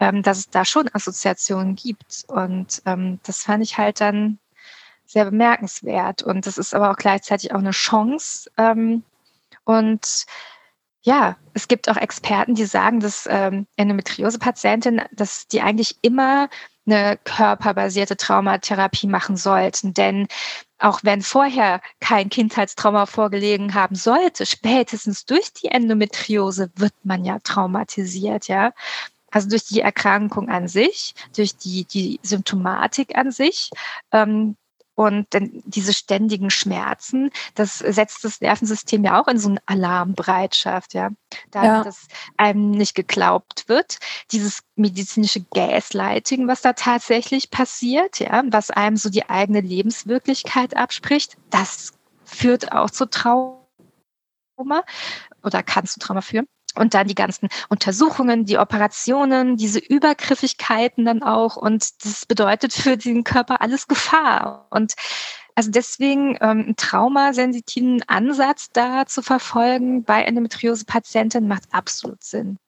ähm, 0.00 0.22
dass 0.22 0.38
es 0.38 0.50
da 0.50 0.64
schon 0.64 0.88
Assoziationen 0.92 1.76
gibt. 1.76 2.24
Und 2.28 2.82
ähm, 2.86 3.20
das 3.24 3.42
fand 3.42 3.62
ich 3.62 3.78
halt 3.78 4.00
dann 4.00 4.38
sehr 5.06 5.24
bemerkenswert. 5.24 6.22
Und 6.22 6.46
das 6.46 6.58
ist 6.58 6.74
aber 6.74 6.90
auch 6.90 6.96
gleichzeitig 6.96 7.52
auch 7.52 7.58
eine 7.58 7.70
Chance. 7.70 8.50
Ähm, 8.58 9.02
und 9.64 10.26
ja, 11.02 11.36
es 11.54 11.68
gibt 11.68 11.88
auch 11.88 11.96
Experten, 11.96 12.54
die 12.54 12.64
sagen, 12.64 13.00
dass 13.00 13.26
ähm, 13.30 13.66
Endometriose-Patientinnen, 13.76 15.06
dass 15.12 15.46
die 15.48 15.62
eigentlich 15.62 15.96
immer 16.02 16.48
eine 16.86 17.18
körperbasierte 17.24 18.16
Traumatherapie 18.16 19.06
machen 19.06 19.36
sollten. 19.36 19.94
Denn 19.94 20.28
auch 20.78 21.00
wenn 21.02 21.22
vorher 21.22 21.80
kein 22.00 22.30
Kindheitstrauma 22.30 23.06
vorgelegen 23.06 23.74
haben 23.74 23.94
sollte, 23.94 24.46
spätestens 24.46 25.24
durch 25.24 25.52
die 25.52 25.68
Endometriose 25.68 26.70
wird 26.76 26.94
man 27.04 27.24
ja 27.24 27.38
traumatisiert, 27.42 28.48
ja. 28.48 28.72
Also 29.30 29.48
durch 29.48 29.64
die 29.64 29.80
Erkrankung 29.80 30.48
an 30.48 30.68
sich, 30.68 31.14
durch 31.36 31.56
die, 31.56 31.84
die 31.84 32.20
Symptomatik 32.22 33.16
an 33.16 33.30
sich. 33.30 33.70
Ähm, 34.12 34.56
und 34.98 35.32
denn 35.32 35.62
diese 35.64 35.94
ständigen 35.94 36.50
Schmerzen, 36.50 37.30
das 37.54 37.78
setzt 37.78 38.24
das 38.24 38.40
Nervensystem 38.40 39.04
ja 39.04 39.22
auch 39.22 39.28
in 39.28 39.38
so 39.38 39.48
eine 39.48 39.60
Alarmbereitschaft, 39.64 40.92
ja. 40.92 41.10
Da 41.52 41.64
ja. 41.64 41.84
dass 41.84 42.08
einem 42.36 42.72
nicht 42.72 42.96
geglaubt 42.96 43.68
wird. 43.68 43.98
Dieses 44.32 44.58
medizinische 44.74 45.44
Gaslighting, 45.54 46.48
was 46.48 46.62
da 46.62 46.72
tatsächlich 46.72 47.52
passiert, 47.52 48.18
ja, 48.18 48.42
was 48.46 48.72
einem 48.72 48.96
so 48.96 49.08
die 49.08 49.30
eigene 49.30 49.60
Lebenswirklichkeit 49.60 50.76
abspricht, 50.76 51.36
das 51.50 51.92
führt 52.24 52.72
auch 52.72 52.90
zu 52.90 53.08
Trauma 53.08 53.62
oder 55.44 55.62
kann 55.62 55.86
zu 55.86 56.00
Trauma 56.00 56.22
führen. 56.22 56.48
Und 56.74 56.94
dann 56.94 57.08
die 57.08 57.14
ganzen 57.14 57.48
Untersuchungen, 57.68 58.44
die 58.44 58.58
Operationen, 58.58 59.56
diese 59.56 59.78
Übergriffigkeiten 59.78 61.04
dann 61.04 61.22
auch. 61.22 61.56
Und 61.56 62.04
das 62.04 62.26
bedeutet 62.26 62.72
für 62.72 62.96
den 62.96 63.24
Körper 63.24 63.60
alles 63.60 63.88
Gefahr. 63.88 64.66
Und 64.70 64.94
also 65.54 65.70
deswegen 65.70 66.36
ähm, 66.40 66.60
einen 66.60 66.76
traumasensitiven 66.76 68.04
Ansatz 68.06 68.70
da 68.72 69.06
zu 69.06 69.22
verfolgen 69.22 70.04
bei 70.04 70.22
Endometriose-Patienten 70.22 71.48
macht 71.48 71.64
absolut 71.72 72.22
Sinn. 72.22 72.58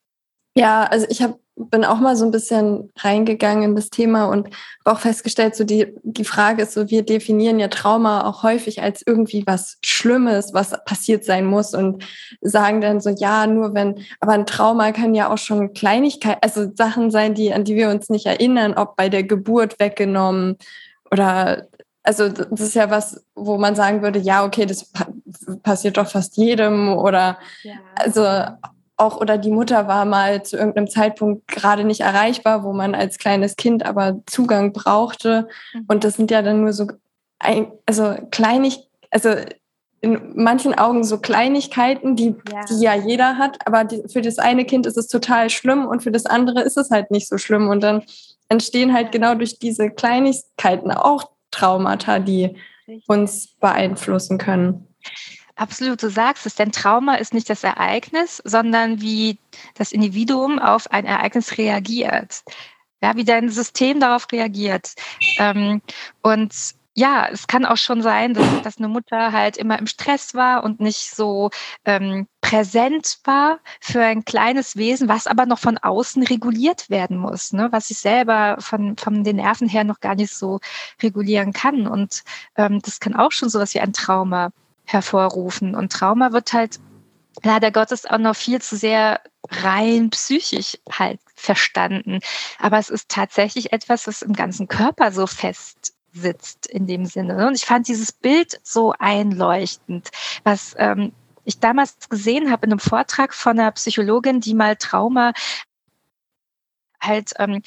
Ja, 0.61 0.85
also 0.85 1.07
ich 1.09 1.23
hab, 1.23 1.39
bin 1.57 1.87
auch 1.87 2.01
mal 2.01 2.17
so 2.17 2.27
ein 2.27 2.31
bisschen 2.31 2.93
reingegangen 2.99 3.63
in 3.63 3.77
das 3.77 3.89
Thema 3.89 4.27
und 4.27 4.51
auch 4.85 4.99
festgestellt, 4.99 5.57
so 5.57 5.65
die, 5.65 5.95
die 6.03 6.25
Frage 6.25 6.65
ist 6.65 6.75
so, 6.75 6.91
wir 6.91 7.03
definieren 7.03 7.59
ja 7.59 7.69
Trauma 7.69 8.29
auch 8.29 8.43
häufig 8.43 8.83
als 8.83 9.03
irgendwie 9.07 9.43
was 9.47 9.79
Schlimmes, 9.83 10.53
was 10.53 10.75
passiert 10.85 11.25
sein 11.25 11.47
muss 11.47 11.73
und 11.73 12.05
sagen 12.43 12.83
dann 12.83 13.01
so, 13.01 13.09
ja, 13.09 13.47
nur 13.47 13.73
wenn, 13.73 14.05
aber 14.21 14.33
ein 14.33 14.45
Trauma 14.45 14.93
kann 14.93 15.15
ja 15.15 15.33
auch 15.33 15.39
schon 15.39 15.73
Kleinigkeit, 15.73 16.37
also 16.43 16.71
Sachen 16.75 17.11
sein, 17.11 17.33
die, 17.33 17.55
an 17.55 17.65
die 17.65 17.77
wir 17.77 17.89
uns 17.89 18.11
nicht 18.11 18.27
erinnern, 18.27 18.75
ob 18.75 18.97
bei 18.97 19.09
der 19.09 19.23
Geburt 19.23 19.81
weggenommen 19.81 20.59
oder 21.11 21.69
also 22.03 22.29
das 22.29 22.61
ist 22.61 22.75
ja 22.75 22.91
was, 22.91 23.25
wo 23.35 23.57
man 23.57 23.75
sagen 23.75 24.03
würde, 24.03 24.19
ja, 24.19 24.45
okay, 24.45 24.67
das 24.67 24.85
pa 24.85 25.07
passiert 25.63 25.97
doch 25.97 26.09
fast 26.09 26.37
jedem 26.37 26.91
oder 26.91 27.39
ja. 27.63 27.77
also 27.95 28.27
auch 29.01 29.21
oder 29.21 29.39
die 29.39 29.51
Mutter 29.51 29.89
war 29.89 30.05
mal 30.05 30.43
zu 30.43 30.57
irgendeinem 30.57 30.89
Zeitpunkt 30.89 31.49
gerade 31.49 31.85
nicht 31.85 32.01
erreichbar, 32.01 32.65
wo 32.65 32.73
man 32.73 32.95
als 32.95 33.19
kleines 33.19 33.57
Kind 33.57 33.85
aber 33.85 34.21
Zugang 34.27 34.73
brauchte 34.73 35.49
mhm. 35.73 35.85
und 35.89 36.05
das 36.05 36.15
sind 36.15 36.31
ja 36.31 36.43
dann 36.43 36.61
nur 36.61 36.73
so 36.73 36.87
ein, 37.39 37.73
also 37.87 38.15
kleinig 38.31 38.91
also 39.11 39.31
in 40.03 40.33
manchen 40.35 40.75
Augen 40.75 41.05
so 41.05 41.19
Kleinigkeiten, 41.19 42.17
die 42.17 42.35
ja, 42.51 42.65
die 42.71 42.81
ja 42.83 42.95
jeder 42.95 43.37
hat, 43.37 43.59
aber 43.67 43.85
die, 43.85 44.03
für 44.11 44.23
das 44.23 44.39
eine 44.39 44.65
Kind 44.65 44.87
ist 44.87 44.97
es 44.97 45.09
total 45.09 45.51
schlimm 45.51 45.87
und 45.87 46.03
für 46.03 46.11
das 46.11 46.27
andere 46.27 46.63
ist 46.63 46.79
es 46.79 46.91
halt 46.91 47.11
nicht 47.11 47.29
so 47.29 47.37
schlimm 47.37 47.69
und 47.69 47.83
dann 47.83 48.03
entstehen 48.49 48.95
halt 48.95 49.13
genau 49.13 49.35
durch 49.35 49.59
diese 49.59 49.91
Kleinigkeiten 49.91 50.91
auch 50.91 51.31
Traumata, 51.51 52.19
die 52.19 52.57
uns 53.07 53.49
beeinflussen 53.61 54.39
können. 54.39 54.87
Absolut, 55.61 56.03
du 56.03 56.09
sagst 56.09 56.47
es, 56.47 56.55
denn 56.55 56.73
Trauma 56.73 57.17
ist 57.17 57.35
nicht 57.35 57.51
das 57.51 57.65
Ereignis, 57.65 58.41
sondern 58.47 59.03
wie 59.03 59.39
das 59.75 59.93
Individuum 59.93 60.59
auf 60.59 60.91
ein 60.91 61.05
Ereignis 61.05 61.59
reagiert. 61.59 62.45
Ja, 63.03 63.15
wie 63.15 63.25
dein 63.25 63.51
System 63.51 64.01
darauf 64.01 64.27
reagiert. 64.33 64.95
Ähm, 65.39 65.83
und 66.23 66.55
ja, 66.95 67.29
es 67.31 67.47
kann 67.47 67.67
auch 67.67 67.77
schon 67.77 68.01
sein, 68.01 68.33
dass, 68.33 68.63
dass 68.63 68.79
eine 68.79 68.89
Mutter 68.89 69.33
halt 69.33 69.59
immer 69.59 69.79
im 69.79 69.87
Stress 69.87 70.35
war 70.35 70.65
und 70.65 70.81
nicht 70.81 71.15
so 71.15 71.51
ähm, 71.85 72.27
präsent 72.41 73.19
war 73.25 73.61
für 73.83 74.03
ein 74.03 74.25
kleines 74.25 74.77
Wesen, 74.77 75.11
was 75.11 75.27
aber 75.27 75.45
noch 75.45 75.59
von 75.59 75.77
außen 75.77 76.23
reguliert 76.23 76.89
werden 76.89 77.19
muss, 77.19 77.53
ne? 77.53 77.69
was 77.71 77.91
ich 77.91 77.99
selber 77.99 78.57
von, 78.61 78.97
von 78.97 79.25
den 79.25 79.37
Nerven 79.37 79.69
her 79.69 79.85
noch 79.85 80.01
gar 80.01 80.15
nicht 80.15 80.35
so 80.35 80.59
regulieren 81.03 81.53
kann. 81.53 81.87
Und 81.87 82.25
ähm, 82.57 82.81
das 82.83 82.99
kann 82.99 83.15
auch 83.15 83.33
schon 83.33 83.51
sowas 83.51 83.75
wie 83.75 83.81
ein 83.81 83.93
Trauma 83.93 84.53
hervorrufen. 84.85 85.75
Und 85.75 85.93
Trauma 85.93 86.33
wird 86.33 86.53
halt 86.53 86.79
leider 87.43 87.71
Gottes 87.71 88.07
auch 88.07 88.19
noch 88.19 88.37
viel 88.37 88.61
zu 88.61 88.77
sehr 88.77 89.21
rein 89.49 90.11
psychisch 90.11 90.79
halt 90.91 91.21
verstanden. 91.35 92.21
Aber 92.59 92.79
es 92.79 92.91
ist 92.91 93.09
tatsächlich 93.09 93.73
etwas, 93.73 94.07
was 94.07 94.23
im 94.23 94.33
ganzen 94.33 94.69
Körper 94.69 95.13
so 95.13 95.27
fest 95.27 95.95
sitzt 96.13 96.67
in 96.67 96.87
dem 96.87 97.07
Sinne. 97.07 97.47
Und 97.47 97.55
ich 97.55 97.65
fand 97.65 97.89
dieses 97.89 98.13
Bild 98.13 98.61
so 98.63 98.93
einleuchtend, 98.99 100.11
was 100.45 100.75
ähm, 100.79 101.13
ich 101.45 101.61
damals 101.61 101.97
gesehen 102.09 102.51
habe 102.51 102.67
in 102.67 102.73
einem 102.73 102.81
Vortrag 102.81 103.33
von 103.33 103.59
einer 103.59 103.71
Psychologin, 103.73 104.41
die 104.41 104.55
mal 104.55 104.77
Trauma 104.77 105.33
halt 107.01 107.33
ähm, 107.39 107.63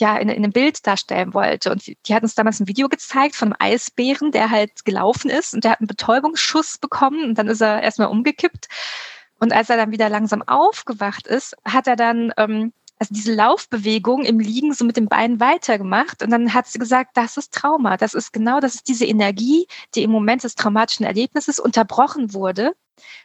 ja 0.00 0.16
in, 0.16 0.28
in 0.28 0.36
einem 0.36 0.52
Bild 0.52 0.86
darstellen 0.86 1.34
wollte. 1.34 1.70
Und 1.70 1.86
die 1.86 2.14
hat 2.14 2.22
uns 2.22 2.34
damals 2.34 2.60
ein 2.60 2.68
Video 2.68 2.88
gezeigt 2.88 3.36
von 3.36 3.52
einem 3.52 3.72
Eisbären, 3.74 4.32
der 4.32 4.50
halt 4.50 4.84
gelaufen 4.84 5.30
ist 5.30 5.54
und 5.54 5.64
der 5.64 5.72
hat 5.72 5.80
einen 5.80 5.88
Betäubungsschuss 5.88 6.78
bekommen 6.78 7.24
und 7.24 7.38
dann 7.38 7.48
ist 7.48 7.60
er 7.60 7.82
erstmal 7.82 8.08
umgekippt. 8.08 8.68
Und 9.40 9.52
als 9.52 9.70
er 9.70 9.76
dann 9.76 9.92
wieder 9.92 10.08
langsam 10.08 10.42
aufgewacht 10.42 11.26
ist, 11.26 11.56
hat 11.64 11.86
er 11.86 11.96
dann 11.96 12.32
ähm, 12.36 12.72
also 12.98 13.14
diese 13.14 13.34
Laufbewegung 13.34 14.24
im 14.24 14.40
Liegen 14.40 14.74
so 14.74 14.84
mit 14.84 14.96
den 14.96 15.08
Beinen 15.08 15.40
weitergemacht. 15.40 16.22
Und 16.22 16.30
dann 16.30 16.52
hat 16.52 16.66
sie 16.66 16.78
gesagt, 16.78 17.16
das 17.16 17.36
ist 17.36 17.54
Trauma. 17.54 17.96
Das 17.96 18.14
ist 18.14 18.32
genau, 18.32 18.60
das 18.60 18.74
ist 18.74 18.88
diese 18.88 19.04
Energie, 19.04 19.68
die 19.94 20.02
im 20.02 20.10
Moment 20.10 20.44
des 20.44 20.56
traumatischen 20.56 21.06
Erlebnisses 21.06 21.60
unterbrochen 21.60 22.34
wurde. 22.34 22.74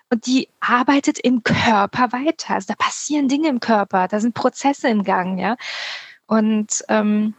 Und 0.10 0.28
die 0.28 0.50
arbeitet 0.60 1.18
im 1.18 1.42
Körper 1.44 2.12
weiter. 2.12 2.54
Also 2.54 2.68
da 2.68 2.76
passieren 2.76 3.28
Dinge 3.28 3.50
im 3.50 3.60
Körper, 3.60 4.08
da 4.08 4.20
sind 4.20 4.36
Prozesse 4.36 4.90
im 4.90 5.04
Gang, 5.04 5.40
ja. 5.40 5.56
Und 6.28 6.84
ähm, 6.90 7.34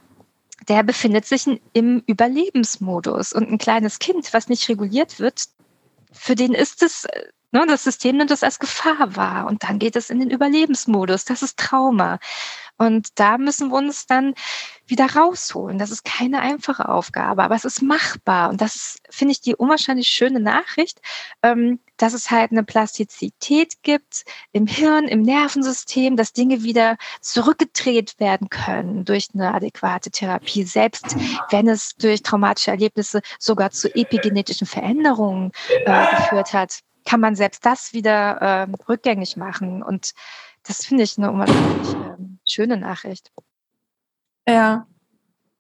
der 0.69 0.83
befindet 0.83 1.27
sich 1.27 1.47
im 1.73 2.03
Überlebensmodus. 2.07 3.33
Und 3.33 3.51
ein 3.51 3.59
kleines 3.59 3.99
Kind, 3.99 4.33
was 4.33 4.49
nicht 4.49 4.69
reguliert 4.69 5.19
wird, 5.19 5.45
für 6.13 6.35
den 6.35 6.55
ist 6.55 6.83
es 6.83 7.05
äh, 7.07 7.25
Ne, 7.55 7.65
das 7.69 7.85
System 7.85 8.17
nimmt 8.17 8.33
es 8.33 8.43
als 8.43 8.59
Gefahr 8.59 9.15
wahr 9.15 9.47
und 9.47 9.63
dann 9.63 9.79
geht 9.79 9.95
es 9.95 10.11
in 10.11 10.19
den 10.19 10.29
Überlebensmodus. 10.29 11.25
Das 11.25 11.41
ist 11.41 11.57
Trauma. 11.57 12.19
Und 12.79 13.21
da 13.21 13.39
müssen 13.39 13.69
wir 13.71 13.77
uns 13.77 14.07
dann 14.07 14.35
wieder 14.89 15.07
rausholen. 15.15 15.79
Das 15.79 15.93
ist 15.93 16.05
keine 16.05 16.41
einfache 16.41 16.89
Aufgabe, 16.89 17.45
aber 17.45 17.55
es 17.55 17.65
ist 17.65 17.81
machbar. 17.81 18.51
Und 18.51 18.61
das 18.61 18.99
finde 19.09 19.31
ich, 19.33 19.41
die 19.41 19.55
unwahrscheinlich 19.55 20.09
schöne 20.09 20.41
Nachricht, 20.41 21.01
ähm, 21.45 21.79
dass 22.05 22.13
es 22.13 22.31
halt 22.31 22.51
eine 22.51 22.65
Plastizität 22.65 23.83
gibt 23.83 24.27
im 24.53 24.67
Hirn, 24.67 25.09
im 25.09 25.23
Nervensystem, 25.23 26.17
dass 26.19 26.35
Dinge 26.35 26.63
wieder 26.63 26.99
zurückgedreht 27.23 28.21
werden 28.21 28.51
können 28.51 29.07
durch 29.07 29.29
eine 29.33 29.55
adäquate 29.55 30.11
Therapie, 30.11 30.65
selbst 30.65 31.17
wenn 31.49 31.67
es 31.67 31.95
durch 31.95 32.23
traumatische 32.23 32.73
Erlebnisse 32.73 33.23
sogar 33.39 33.71
zu 33.71 33.89
epigenetischen 33.95 34.67
Veränderungen 34.67 35.53
äh, 35.87 36.17
geführt 36.17 36.53
hat 36.53 36.81
kann 37.07 37.21
man 37.21 37.37
selbst 37.37 37.65
das 37.67 37.93
wieder 37.93 38.41
äh, 38.41 38.67
rückgängig 38.89 39.37
machen. 39.37 39.83
Und 39.83 40.13
das 40.63 40.87
finde 40.87 41.05
ich 41.05 41.19
eine 41.19 41.31
unwahrscheinlich 41.31 41.95
äh, 41.95 42.17
schöne 42.47 42.79
Nachricht. 42.79 43.31
Ja. 44.49 44.87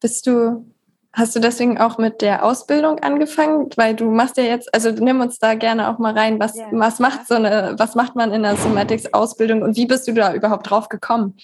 Bist 0.00 0.26
du, 0.26 0.73
hast 1.14 1.34
du 1.34 1.40
deswegen 1.40 1.78
auch 1.78 1.98
mit 1.98 2.20
der 2.20 2.44
Ausbildung 2.44 2.98
angefangen? 2.98 3.70
Weil 3.76 3.94
du 3.94 4.10
machst 4.10 4.36
ja 4.36 4.44
jetzt, 4.44 4.72
also 4.74 4.90
nimm 4.90 5.20
uns 5.20 5.38
da 5.38 5.54
gerne 5.54 5.88
auch 5.88 5.98
mal 5.98 6.12
rein, 6.12 6.38
was, 6.38 6.56
ja. 6.56 6.66
was 6.72 6.98
macht 6.98 7.26
so 7.26 7.34
eine, 7.34 7.74
was 7.78 7.94
macht 7.94 8.16
man 8.16 8.32
in 8.32 8.42
der 8.42 8.56
Somatics-Ausbildung 8.56 9.62
und 9.62 9.76
wie 9.76 9.86
bist 9.86 10.06
du 10.06 10.12
da 10.12 10.34
überhaupt 10.34 10.68
drauf 10.68 10.88
gekommen? 10.88 11.36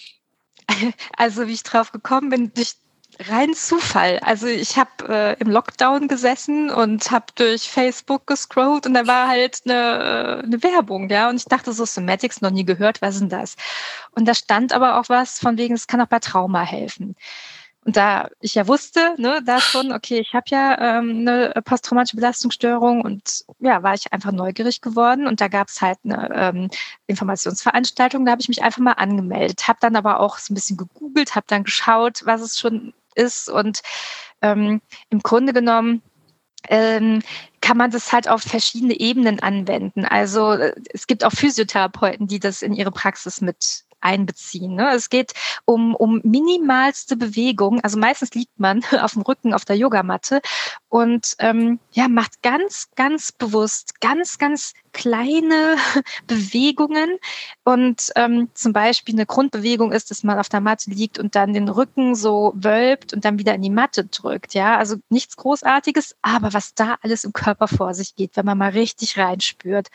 Also 1.16 1.46
wie 1.48 1.52
ich 1.52 1.64
drauf 1.64 1.90
gekommen 1.90 2.30
bin, 2.30 2.54
durch 2.54 2.76
rein 3.28 3.54
Zufall. 3.54 4.18
Also 4.20 4.46
ich 4.46 4.76
habe 4.76 4.90
äh, 5.08 5.36
im 5.40 5.50
Lockdown 5.50 6.08
gesessen 6.08 6.70
und 6.70 7.10
habe 7.10 7.26
durch 7.34 7.68
Facebook 7.68 8.26
gescrollt 8.26 8.86
und 8.86 8.94
da 8.94 9.06
war 9.06 9.28
halt 9.28 9.60
eine, 9.64 9.74
äh, 9.74 10.44
eine 10.44 10.62
Werbung, 10.62 11.10
ja. 11.10 11.28
Und 11.28 11.36
ich 11.36 11.44
dachte 11.44 11.72
so, 11.72 11.84
Somatics 11.84 12.40
noch 12.40 12.50
nie 12.50 12.64
gehört, 12.64 13.02
was 13.02 13.14
ist 13.14 13.20
denn 13.20 13.28
das? 13.28 13.56
Und 14.12 14.26
da 14.26 14.34
stand 14.34 14.72
aber 14.72 14.98
auch 14.98 15.08
was 15.08 15.38
von 15.38 15.58
wegen, 15.58 15.74
es 15.74 15.86
kann 15.86 16.00
auch 16.00 16.06
bei 16.06 16.18
Trauma 16.18 16.62
helfen. 16.62 17.16
Und 17.84 17.96
da 17.96 18.28
ich 18.40 18.54
ja 18.54 18.68
wusste, 18.68 19.14
ne, 19.16 19.40
da 19.44 19.58
schon, 19.58 19.92
okay, 19.92 20.18
ich 20.18 20.34
habe 20.34 20.44
ja 20.48 20.98
ähm, 20.98 21.26
eine 21.26 21.54
posttraumatische 21.64 22.16
Belastungsstörung 22.16 23.00
und 23.00 23.44
ja, 23.58 23.82
war 23.82 23.94
ich 23.94 24.12
einfach 24.12 24.32
neugierig 24.32 24.82
geworden 24.82 25.26
und 25.26 25.40
da 25.40 25.48
gab 25.48 25.68
es 25.68 25.80
halt 25.80 25.98
eine 26.04 26.28
ähm, 26.34 26.70
Informationsveranstaltung, 27.06 28.26
da 28.26 28.32
habe 28.32 28.42
ich 28.42 28.48
mich 28.48 28.62
einfach 28.62 28.80
mal 28.80 28.92
angemeldet, 28.92 29.66
habe 29.66 29.78
dann 29.80 29.96
aber 29.96 30.20
auch 30.20 30.38
so 30.38 30.52
ein 30.52 30.56
bisschen 30.56 30.76
gegoogelt, 30.76 31.34
habe 31.34 31.46
dann 31.48 31.64
geschaut, 31.64 32.20
was 32.26 32.42
es 32.42 32.58
schon 32.58 32.92
ist. 33.14 33.48
Und 33.48 33.80
ähm, 34.42 34.80
im 35.08 35.20
Grunde 35.20 35.52
genommen 35.52 36.02
ähm, 36.68 37.22
kann 37.60 37.76
man 37.76 37.90
das 37.90 38.12
halt 38.12 38.28
auf 38.28 38.42
verschiedene 38.42 38.98
Ebenen 38.98 39.40
anwenden. 39.40 40.04
Also 40.04 40.52
äh, 40.52 40.74
es 40.92 41.06
gibt 41.06 41.24
auch 41.24 41.32
Physiotherapeuten, 41.32 42.26
die 42.26 42.40
das 42.40 42.62
in 42.62 42.74
ihre 42.74 42.90
Praxis 42.90 43.40
mit 43.40 43.84
einbeziehen. 44.00 44.74
Ne? 44.74 44.92
Es 44.94 45.10
geht 45.10 45.32
um, 45.64 45.94
um 45.94 46.20
minimalste 46.24 47.16
Bewegung. 47.16 47.80
Also 47.80 47.98
meistens 47.98 48.34
liegt 48.34 48.58
man 48.58 48.82
auf 49.00 49.12
dem 49.12 49.22
Rücken 49.22 49.54
auf 49.54 49.64
der 49.64 49.76
Yogamatte 49.76 50.40
und 50.88 51.34
ähm, 51.38 51.78
ja, 51.92 52.08
macht 52.08 52.42
ganz, 52.42 52.88
ganz 52.96 53.32
bewusst 53.32 54.00
ganz, 54.00 54.38
ganz 54.38 54.74
kleine 54.92 55.76
Bewegungen. 56.26 57.18
Und 57.64 58.10
ähm, 58.16 58.50
zum 58.54 58.72
Beispiel 58.72 59.14
eine 59.14 59.26
Grundbewegung 59.26 59.92
ist, 59.92 60.10
dass 60.10 60.22
man 60.22 60.38
auf 60.38 60.48
der 60.48 60.60
Matte 60.60 60.90
liegt 60.90 61.18
und 61.18 61.34
dann 61.34 61.52
den 61.52 61.68
Rücken 61.68 62.14
so 62.14 62.52
wölbt 62.54 63.12
und 63.12 63.24
dann 63.24 63.38
wieder 63.38 63.54
in 63.54 63.62
die 63.62 63.70
Matte 63.70 64.04
drückt. 64.04 64.54
Ja, 64.54 64.76
also 64.76 64.96
nichts 65.08 65.36
Großartiges, 65.36 66.16
aber 66.22 66.52
was 66.52 66.74
da 66.74 66.96
alles 67.02 67.24
im 67.24 67.32
Körper 67.32 67.68
vor 67.68 67.94
sich 67.94 68.14
geht, 68.16 68.36
wenn 68.36 68.46
man 68.46 68.58
mal 68.58 68.70
richtig 68.70 69.16
reinspürt. 69.18 69.88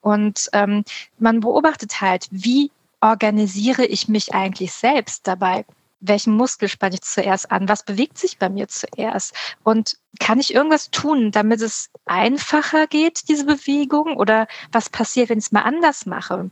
Und 0.00 0.48
ähm, 0.52 0.84
man 1.18 1.40
beobachtet 1.40 2.00
halt, 2.00 2.28
wie 2.30 2.70
organisiere 3.02 3.84
ich 3.84 4.08
mich 4.08 4.32
eigentlich 4.32 4.72
selbst 4.72 5.26
dabei? 5.26 5.66
Welchen 6.00 6.34
Muskel 6.34 6.68
spanne 6.68 6.94
ich 6.94 7.02
zuerst 7.02 7.50
an? 7.52 7.68
Was 7.68 7.84
bewegt 7.84 8.18
sich 8.18 8.38
bei 8.38 8.48
mir 8.48 8.68
zuerst? 8.68 9.34
Und 9.62 9.98
kann 10.18 10.40
ich 10.40 10.54
irgendwas 10.54 10.90
tun, 10.90 11.30
damit 11.30 11.60
es 11.60 11.90
einfacher 12.06 12.86
geht, 12.86 13.28
diese 13.28 13.44
Bewegung? 13.44 14.16
Oder 14.16 14.48
was 14.72 14.88
passiert, 14.88 15.28
wenn 15.28 15.38
ich 15.38 15.46
es 15.46 15.52
mal 15.52 15.62
anders 15.62 16.06
mache? 16.06 16.50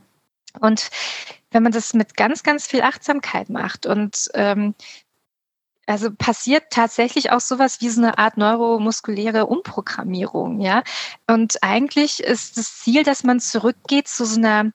Und 0.59 0.89
wenn 1.51 1.63
man 1.63 1.71
das 1.71 1.93
mit 1.93 2.15
ganz, 2.15 2.43
ganz 2.43 2.67
viel 2.67 2.81
Achtsamkeit 2.81 3.49
macht 3.49 3.85
und 3.85 4.29
ähm, 4.33 4.75
also 5.87 6.11
passiert 6.11 6.65
tatsächlich 6.69 7.31
auch 7.31 7.41
sowas 7.41 7.81
wie 7.81 7.89
so 7.89 8.01
eine 8.01 8.17
Art 8.17 8.37
neuromuskuläre 8.37 9.47
Umprogrammierung, 9.47 10.61
ja. 10.61 10.83
Und 11.27 11.63
eigentlich 11.63 12.21
ist 12.21 12.57
das 12.57 12.79
Ziel, 12.79 13.03
dass 13.03 13.23
man 13.23 13.39
zurückgeht 13.39 14.07
zu 14.07 14.25
so 14.25 14.39
einer 14.39 14.71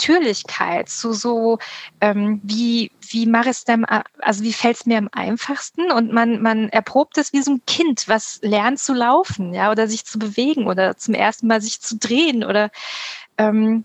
Natürlichkeit, 0.00 0.88
zu 0.88 1.12
so 1.12 1.58
ähm, 2.00 2.40
wie 2.42 2.90
wie 3.10 3.26
mache 3.26 3.50
es 3.50 3.64
denn, 3.64 3.84
also 4.20 4.42
wie 4.44 4.52
fällt 4.52 4.76
es 4.76 4.86
mir 4.86 4.98
am 4.98 5.08
einfachsten 5.12 5.90
und 5.90 6.12
man 6.12 6.40
man 6.40 6.68
erprobt 6.70 7.18
es 7.18 7.32
wie 7.32 7.42
so 7.42 7.52
ein 7.52 7.62
Kind, 7.66 8.08
was 8.08 8.40
lernt 8.42 8.78
zu 8.78 8.94
laufen, 8.94 9.52
ja, 9.52 9.70
oder 9.70 9.88
sich 9.88 10.04
zu 10.04 10.18
bewegen 10.18 10.66
oder 10.66 10.96
zum 10.96 11.14
ersten 11.14 11.46
Mal 11.48 11.60
sich 11.60 11.80
zu 11.80 11.98
drehen 11.98 12.44
oder 12.44 12.70
ähm, 13.38 13.84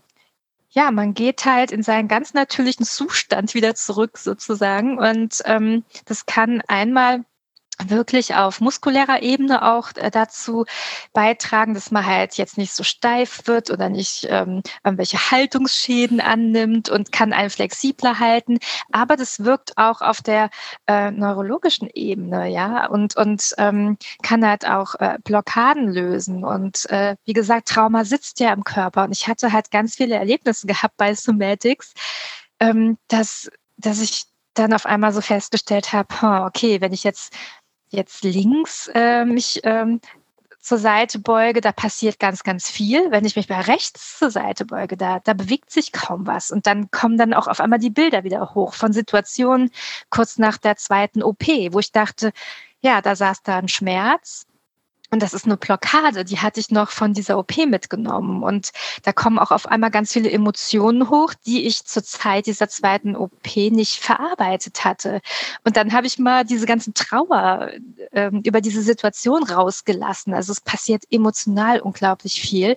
ja, 0.69 0.91
man 0.91 1.13
geht 1.13 1.45
halt 1.45 1.71
in 1.71 1.84
seinen 1.84 2.08
ganz 2.10 2.34
natürlichen 2.34 2.86
Zustand 2.86 3.54
wieder 3.54 3.75
zurück 3.75 4.17
sozusagen. 4.17 4.97
Und 4.97 5.41
ähm, 5.45 5.86
das 6.06 6.25
kann 6.25 6.62
einmal 6.67 7.23
wirklich 7.88 8.35
auf 8.35 8.61
muskulärer 8.61 9.21
Ebene 9.21 9.73
auch 9.73 9.89
äh, 9.95 10.09
dazu 10.11 10.65
beitragen, 11.13 11.73
dass 11.73 11.91
man 11.91 12.05
halt 12.05 12.35
jetzt 12.38 12.57
nicht 12.57 12.73
so 12.73 12.83
steif 12.83 13.47
wird 13.47 13.69
oder 13.69 13.89
nicht 13.89 14.27
ähm, 14.29 14.61
irgendwelche 14.83 15.31
Haltungsschäden 15.31 16.21
annimmt 16.21 16.89
und 16.89 17.11
kann 17.11 17.33
einen 17.33 17.49
flexibler 17.49 18.19
halten. 18.19 18.59
Aber 18.91 19.15
das 19.15 19.43
wirkt 19.43 19.77
auch 19.77 20.01
auf 20.01 20.21
der 20.21 20.49
äh, 20.88 21.11
neurologischen 21.11 21.89
Ebene, 21.93 22.47
ja, 22.49 22.88
und, 22.88 23.15
und 23.17 23.53
ähm, 23.57 23.97
kann 24.23 24.45
halt 24.45 24.67
auch 24.67 24.95
äh, 24.95 25.17
Blockaden 25.23 25.89
lösen. 25.89 26.43
Und 26.43 26.89
äh, 26.89 27.15
wie 27.25 27.33
gesagt, 27.33 27.67
Trauma 27.67 28.05
sitzt 28.05 28.39
ja 28.39 28.53
im 28.53 28.63
Körper. 28.63 29.03
Und 29.03 29.11
ich 29.11 29.27
hatte 29.27 29.51
halt 29.51 29.71
ganz 29.71 29.95
viele 29.95 30.15
Erlebnisse 30.15 30.67
gehabt 30.67 30.97
bei 30.97 31.13
Somatics, 31.13 31.93
ähm, 32.59 32.97
dass, 33.07 33.49
dass 33.77 33.99
ich 34.01 34.25
dann 34.53 34.73
auf 34.73 34.85
einmal 34.85 35.13
so 35.13 35.21
festgestellt 35.21 35.93
habe, 35.93 36.45
okay, 36.45 36.81
wenn 36.81 36.93
ich 36.93 37.03
jetzt 37.03 37.33
jetzt 37.95 38.23
links 38.23 38.89
äh, 38.93 39.25
mich 39.25 39.62
ähm, 39.63 40.01
zur 40.60 40.79
Seite 40.79 41.19
beuge, 41.19 41.62
da 41.62 41.71
passiert 41.71 42.19
ganz, 42.19 42.43
ganz 42.43 42.69
viel. 42.69 43.12
Wenn 43.12 43.23
ich 43.23 43.36
mich 43.36 43.47
bei 43.47 43.62
rechts 43.62 44.17
zur 44.17 44.31
Seite 44.31 44.65
beuge, 44.65 44.97
da, 44.97 45.19
da 45.19 45.34
bewegt 45.34 45.71
sich 45.71 45.91
kaum 45.91 46.25
was. 46.25 46.49
Und 46.49 46.65
dann 46.65 46.89
kommen 46.89 47.17
dann 47.17 47.36
auch 47.36 47.47
auf 47.47 47.60
einmal 47.60 47.77
die 47.77 47.91
Bilder 47.91 48.23
wieder 48.23 48.55
hoch 48.55 48.73
von 48.73 48.91
Situationen 48.91 49.69
kurz 50.10 50.39
nach 50.39 50.58
der 50.58 50.75
zweiten 50.75 51.21
OP, 51.21 51.45
wo 51.71 51.79
ich 51.79 51.91
dachte, 51.91 52.31
ja, 52.81 53.01
da 53.01 53.15
saß 53.15 53.43
da 53.43 53.58
ein 53.58 53.67
Schmerz 53.67 54.47
und 55.11 55.21
das 55.21 55.33
ist 55.33 55.45
eine 55.45 55.57
Blockade, 55.57 56.25
die 56.25 56.39
hatte 56.39 56.59
ich 56.59 56.71
noch 56.71 56.89
von 56.89 57.13
dieser 57.13 57.37
OP 57.37 57.57
mitgenommen. 57.67 58.43
Und 58.43 58.71
da 59.03 59.13
kommen 59.13 59.37
auch 59.37 59.51
auf 59.51 59.67
einmal 59.67 59.91
ganz 59.91 60.11
viele 60.11 60.31
Emotionen 60.31 61.09
hoch, 61.09 61.33
die 61.45 61.65
ich 61.65 61.85
zur 61.85 62.03
Zeit 62.03 62.47
dieser 62.47 62.69
zweiten 62.69 63.15
OP 63.15 63.55
nicht 63.55 63.99
verarbeitet 63.99 64.83
hatte. 64.83 65.21
Und 65.63 65.77
dann 65.77 65.93
habe 65.93 66.07
ich 66.07 66.17
mal 66.17 66.43
diese 66.43 66.65
ganzen 66.65 66.93
Trauer 66.93 67.71
äh, 68.11 68.31
über 68.43 68.61
diese 68.61 68.81
Situation 68.81 69.43
rausgelassen. 69.43 70.33
Also 70.33 70.51
es 70.51 70.61
passiert 70.61 71.03
emotional 71.11 71.79
unglaublich 71.81 72.41
viel. 72.41 72.75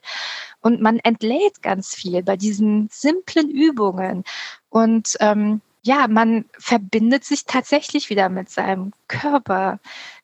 Und 0.61 0.83
man 0.83 0.99
entlädt 0.99 1.63
ganz 1.63 1.95
viel 1.95 2.23
bei 2.23 2.37
diesen 2.37 2.89
simplen 2.93 3.49
Übungen. 3.49 4.25
Und 4.69 5.17
ähm, 5.21 5.63
ja, 5.83 6.07
man 6.09 6.45
verbindet 6.59 7.25
sich 7.25 7.47
tatsächlich 7.47 8.11
wieder 8.11 8.29
mit 8.29 8.51
seinem 8.51 8.93
Körper 9.07 9.79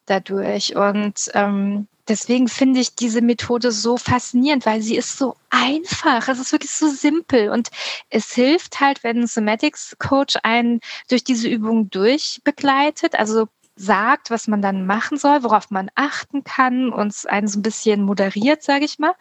dadurch. 0.05 0.77
Und 0.77 1.31
ähm, 1.33 1.89
deswegen 2.09 2.49
finde 2.49 2.81
ich 2.81 2.95
diese 2.95 3.23
Methode 3.23 3.73
so 3.73 3.97
faszinierend, 3.97 4.67
weil 4.67 4.83
sie 4.83 4.97
ist 4.97 5.19
so 5.19 5.37
einfach. 5.51 6.29
Es 6.29 6.39
ist 6.39 6.53
wirklich 6.53 6.73
so 6.73 6.89
simpel 6.89 7.51
und 7.51 7.71
es 8.11 8.33
hilft 8.33 8.81
halt, 8.81 9.05
wenn 9.05 9.21
ein 9.23 9.27
Somatics 9.27 9.97
Coach 9.99 10.37
einen 10.43 10.81
durch 11.09 11.25
diese 11.25 11.49
Übung 11.49 11.91
durchbegleitet, 11.91 13.15
also 13.15 13.49
sagt, 13.77 14.31
was 14.31 14.47
man 14.47 14.63
dann 14.63 14.87
machen 14.87 15.19
soll, 15.19 15.43
worauf 15.43 15.71
man 15.71 15.91
achten 15.95 16.45
kann 16.45 16.91
und 16.93 17.15
einen 17.27 17.49
so 17.49 17.59
ein 17.59 17.63
bisschen 17.63 18.03
moderiert, 18.03 18.63
sage 18.63 18.85
ich 18.85 18.99
mal. 18.99 19.15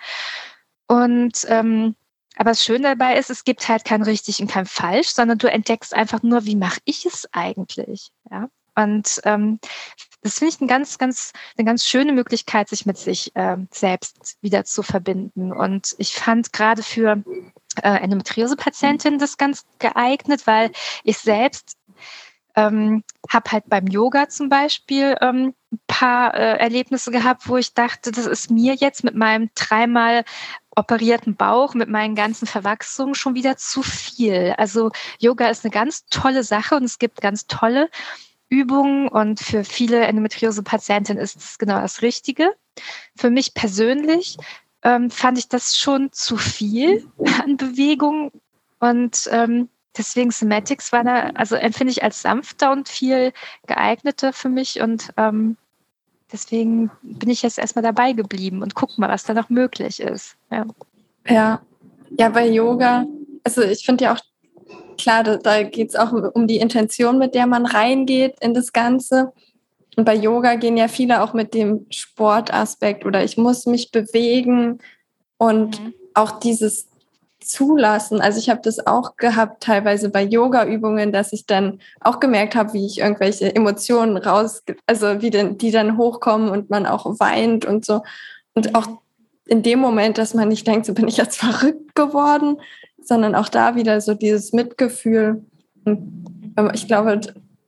Und 0.87 1.45
ähm, 1.47 1.95
aber 2.35 2.51
das 2.51 2.63
Schöne 2.63 2.95
dabei 2.95 3.17
ist, 3.17 3.29
es 3.29 3.43
gibt 3.43 3.67
halt 3.69 3.85
kein 3.85 4.01
richtig 4.01 4.39
und 4.39 4.49
kein 4.49 4.65
falsch, 4.65 5.09
sondern 5.09 5.37
du 5.37 5.51
entdeckst 5.51 5.93
einfach 5.93 6.23
nur, 6.23 6.45
wie 6.45 6.55
mache 6.55 6.79
ich 6.85 7.05
es 7.05 7.27
eigentlich? 7.31 8.11
Ja. 8.31 8.49
Und 8.75 9.21
ähm, 9.23 9.59
das 10.23 10.39
finde 10.39 10.53
ich 10.53 10.61
eine 10.61 10.69
ganz, 10.69 10.97
ganz, 10.97 11.33
eine 11.57 11.65
ganz 11.65 11.85
schöne 11.85 12.13
Möglichkeit, 12.13 12.69
sich 12.69 12.85
mit 12.85 12.97
sich 12.97 13.31
ähm, 13.35 13.67
selbst 13.71 14.37
wieder 14.41 14.63
zu 14.63 14.81
verbinden. 14.81 15.51
Und 15.51 15.95
ich 15.97 16.13
fand 16.15 16.53
gerade 16.53 16.81
für 16.81 17.23
äh, 17.81 17.97
Endometriose-Patientinnen 17.97 19.19
das 19.19 19.37
ganz 19.37 19.65
geeignet, 19.79 20.47
weil 20.47 20.71
ich 21.03 21.17
selbst 21.17 21.77
ähm, 22.55 23.03
habe 23.29 23.51
halt 23.51 23.65
beim 23.67 23.87
Yoga 23.87 24.29
zum 24.29 24.47
Beispiel 24.47 25.15
ähm, 25.21 25.53
ein 25.71 25.79
paar 25.87 26.35
äh, 26.35 26.57
Erlebnisse 26.57 27.11
gehabt, 27.11 27.47
wo 27.49 27.57
ich 27.57 27.73
dachte, 27.73 28.11
das 28.11 28.27
ist 28.27 28.51
mir 28.51 28.75
jetzt 28.75 29.03
mit 29.03 29.15
meinem 29.15 29.49
dreimal 29.55 30.23
operierten 30.75 31.35
Bauch, 31.35 31.73
mit 31.73 31.89
meinen 31.89 32.15
ganzen 32.15 32.47
Verwachsungen 32.47 33.15
schon 33.15 33.35
wieder 33.35 33.57
zu 33.57 33.81
viel. 33.81 34.53
Also 34.57 34.91
Yoga 35.19 35.49
ist 35.49 35.65
eine 35.65 35.71
ganz 35.71 36.05
tolle 36.05 36.43
Sache 36.43 36.75
und 36.75 36.83
es 36.83 36.99
gibt 36.99 37.21
ganz 37.21 37.47
tolle 37.47 37.89
Übungen 38.53 39.07
und 39.07 39.39
für 39.39 39.63
viele 39.63 40.01
Endometriose-Patientinnen 40.01 41.21
ist 41.21 41.37
es 41.37 41.57
genau 41.57 41.81
das 41.81 42.03
Richtige. 42.03 42.53
Für 43.15 43.31
mich 43.31 43.55
persönlich 43.55 44.37
ähm, 44.83 45.09
fand 45.09 45.39
ich 45.39 45.49
das 45.49 45.75
schon 45.75 46.11
zu 46.11 46.37
viel 46.37 47.07
an 47.41 47.57
Bewegung 47.57 48.31
und 48.79 49.27
ähm, 49.31 49.69
deswegen 49.97 50.29
Somatics 50.29 50.91
war 50.91 51.03
da, 51.03 51.31
also 51.33 51.55
empfinde 51.55 51.91
ich 51.91 52.03
als 52.03 52.21
sanfter 52.21 52.71
und 52.71 52.89
viel 52.89 53.33
geeigneter 53.65 54.33
für 54.33 54.49
mich 54.49 54.81
und 54.81 55.09
ähm, 55.17 55.57
deswegen 56.31 56.91
bin 57.01 57.29
ich 57.29 57.41
jetzt 57.41 57.57
erstmal 57.57 57.83
dabei 57.83 58.13
geblieben 58.13 58.61
und 58.61 58.75
guck 58.75 58.97
mal, 58.99 59.09
was 59.09 59.23
da 59.23 59.33
noch 59.33 59.49
möglich 59.49 59.99
ist. 59.99 60.35
Ja, 60.51 60.65
ja, 61.27 61.61
ja 62.19 62.29
bei 62.29 62.47
Yoga, 62.47 63.07
also 63.43 63.63
ich 63.63 63.83
finde 63.83 64.05
ja 64.05 64.13
auch 64.13 64.19
klar, 64.97 65.23
da, 65.23 65.37
da 65.37 65.63
geht 65.63 65.89
es 65.89 65.95
auch 65.95 66.11
um 66.11 66.47
die 66.47 66.57
Intention, 66.57 67.17
mit 67.17 67.35
der 67.35 67.47
man 67.47 67.65
reingeht 67.65 68.35
in 68.41 68.53
das 68.53 68.73
Ganze. 68.73 69.31
Und 69.95 70.05
bei 70.05 70.15
Yoga 70.15 70.55
gehen 70.55 70.77
ja 70.77 70.87
viele 70.87 71.21
auch 71.21 71.33
mit 71.33 71.53
dem 71.53 71.85
Sportaspekt 71.89 73.05
oder 73.05 73.23
ich 73.23 73.37
muss 73.37 73.65
mich 73.65 73.91
bewegen 73.91 74.79
und 75.37 75.79
mhm. 75.79 75.93
auch 76.13 76.39
dieses 76.39 76.87
Zulassen. 77.39 78.21
Also 78.21 78.39
ich 78.39 78.49
habe 78.49 78.61
das 78.63 78.85
auch 78.87 79.17
gehabt, 79.17 79.63
teilweise 79.63 80.09
bei 80.09 80.23
Yoga-Übungen, 80.23 81.11
dass 81.11 81.33
ich 81.33 81.45
dann 81.45 81.79
auch 82.01 82.19
gemerkt 82.19 82.55
habe, 82.55 82.73
wie 82.73 82.85
ich 82.85 82.99
irgendwelche 82.99 83.53
Emotionen 83.55 84.17
raus, 84.17 84.63
also 84.87 85.21
wie 85.21 85.29
denn, 85.29 85.57
die 85.57 85.71
dann 85.71 85.97
hochkommen 85.97 86.49
und 86.49 86.69
man 86.69 86.85
auch 86.85 87.05
weint 87.19 87.65
und 87.65 87.85
so. 87.85 88.01
Und 88.53 88.75
auch 88.75 88.87
in 89.45 89.61
dem 89.61 89.79
Moment, 89.79 90.17
dass 90.17 90.33
man 90.33 90.47
nicht 90.47 90.65
denkt, 90.65 90.85
so 90.85 90.93
bin 90.93 91.07
ich 91.07 91.17
jetzt 91.17 91.37
verrückt 91.37 91.95
geworden, 91.95 92.57
sondern 93.07 93.35
auch 93.35 93.49
da 93.49 93.75
wieder 93.75 94.01
so 94.01 94.13
dieses 94.13 94.53
Mitgefühl. 94.53 95.43
Ich 96.73 96.87
glaube, 96.87 97.21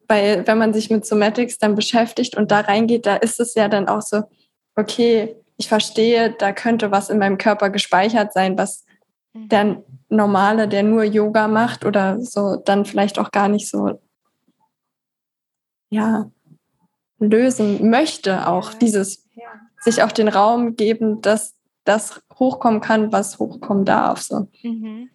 bei, 0.08 0.45
wenn 0.45 0.58
man 0.58 0.74
sich 0.74 0.89
mit 0.89 1.06
Somatics 1.06 1.58
dann 1.58 1.76
beschäftigt 1.76 2.38
und 2.38 2.52
da 2.52 2.62
reingeht, 2.62 3.06
da 3.06 3.15
ist 3.15 3.39
es 3.39 3.56
ja 3.56 3.67
dann 3.67 3.88
auch 3.88 4.02
so, 4.02 4.24
okay, 4.76 5.36
ich 5.58 5.67
verstehe, 5.67 6.36
da 6.38 6.52
könnte 6.52 6.91
was 6.91 7.10
in 7.10 7.17
meinem 7.17 7.38
Körper 7.38 7.69
gespeichert 7.69 8.34
sein, 8.34 8.58
was 8.58 8.86
mhm. 9.34 9.50
der 9.50 9.84
Normale, 10.10 10.67
der 10.67 10.84
nur 10.84 11.04
Yoga 11.04 11.48
macht 11.48 11.86
oder 11.86 12.19
so, 12.21 12.58
dann 12.58 12.86
vielleicht 12.86 13.17
auch 13.19 13.32
gar 13.32 13.48
nicht 13.48 13.69
so, 13.69 14.00
ja, 15.89 16.30
lösen 17.19 17.89
möchte, 17.89 18.48
auch 18.48 18.74
dieses, 18.74 19.28
sich 19.82 20.04
auch 20.04 20.12
den 20.12 20.28
Raum 20.28 20.76
geben, 20.76 21.21
dass 21.21 21.56
das 21.86 22.21
hochkommen 22.38 22.82
kann, 22.82 23.12
was 23.12 23.39
hochkommen 23.39 23.86
darf. 23.86 24.21
So. 24.21 24.48
Mhm. 24.63 25.10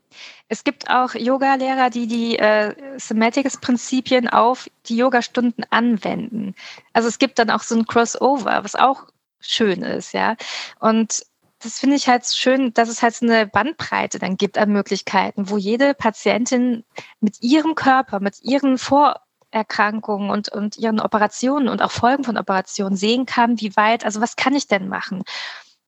Es 0.52 0.64
gibt 0.64 0.90
auch 0.90 1.14
Yoga-Lehrer, 1.14 1.90
die 1.90 2.08
die 2.08 2.36
äh, 2.36 2.74
Somatics-Prinzipien 2.98 4.28
auf 4.28 4.68
die 4.86 4.96
Yoga-Stunden 4.96 5.62
anwenden. 5.70 6.56
Also 6.92 7.06
es 7.06 7.20
gibt 7.20 7.38
dann 7.38 7.50
auch 7.50 7.62
so 7.62 7.76
ein 7.76 7.86
Crossover, 7.86 8.64
was 8.64 8.74
auch 8.74 9.04
schön 9.38 9.82
ist, 9.82 10.12
ja. 10.12 10.34
Und 10.80 11.24
das 11.62 11.78
finde 11.78 11.94
ich 11.94 12.08
halt 12.08 12.26
schön, 12.26 12.74
dass 12.74 12.88
es 12.88 13.00
halt 13.00 13.14
so 13.14 13.26
eine 13.26 13.46
Bandbreite 13.46 14.18
dann 14.18 14.36
gibt 14.36 14.58
an 14.58 14.72
Möglichkeiten, 14.72 15.50
wo 15.50 15.56
jede 15.56 15.94
Patientin 15.94 16.82
mit 17.20 17.40
ihrem 17.42 17.76
Körper, 17.76 18.18
mit 18.18 18.42
ihren 18.42 18.76
Vorerkrankungen 18.76 20.30
und, 20.30 20.48
und 20.48 20.78
ihren 20.78 20.98
Operationen 20.98 21.68
und 21.68 21.80
auch 21.80 21.92
Folgen 21.92 22.24
von 22.24 22.36
Operationen 22.36 22.96
sehen 22.96 23.24
kann, 23.24 23.60
wie 23.60 23.76
weit, 23.76 24.04
also 24.04 24.20
was 24.20 24.34
kann 24.34 24.56
ich 24.56 24.66
denn 24.66 24.88
machen? 24.88 25.22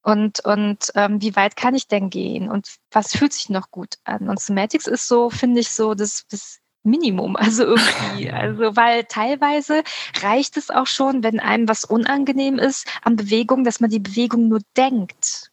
Und, 0.03 0.41
und 0.41 0.91
ähm, 0.95 1.21
wie 1.21 1.35
weit 1.35 1.55
kann 1.55 1.75
ich 1.75 1.87
denn 1.87 2.09
gehen? 2.09 2.49
Und 2.49 2.67
was 2.91 3.15
fühlt 3.15 3.31
sich 3.31 3.49
noch 3.49 3.71
gut 3.71 3.95
an? 4.03 4.29
Und 4.29 4.39
Somatics 4.39 4.85
ist 4.85 5.07
so, 5.07 5.29
finde 5.29 5.61
ich, 5.61 5.69
so 5.69 5.93
das, 5.93 6.25
das 6.29 6.59
Minimum, 6.83 7.35
also 7.37 7.63
irgendwie. 7.63 8.29
Also, 8.29 8.75
weil 8.75 9.05
teilweise 9.05 9.83
reicht 10.21 10.57
es 10.57 10.69
auch 10.69 10.87
schon, 10.87 11.23
wenn 11.23 11.39
einem 11.39 11.69
was 11.69 11.85
unangenehm 11.85 12.59
ist 12.59 12.85
an 13.01 13.15
Bewegung, 13.15 13.63
dass 13.63 13.79
man 13.79 13.89
die 13.89 13.99
Bewegung 13.99 14.49
nur 14.49 14.59
denkt. 14.75 15.51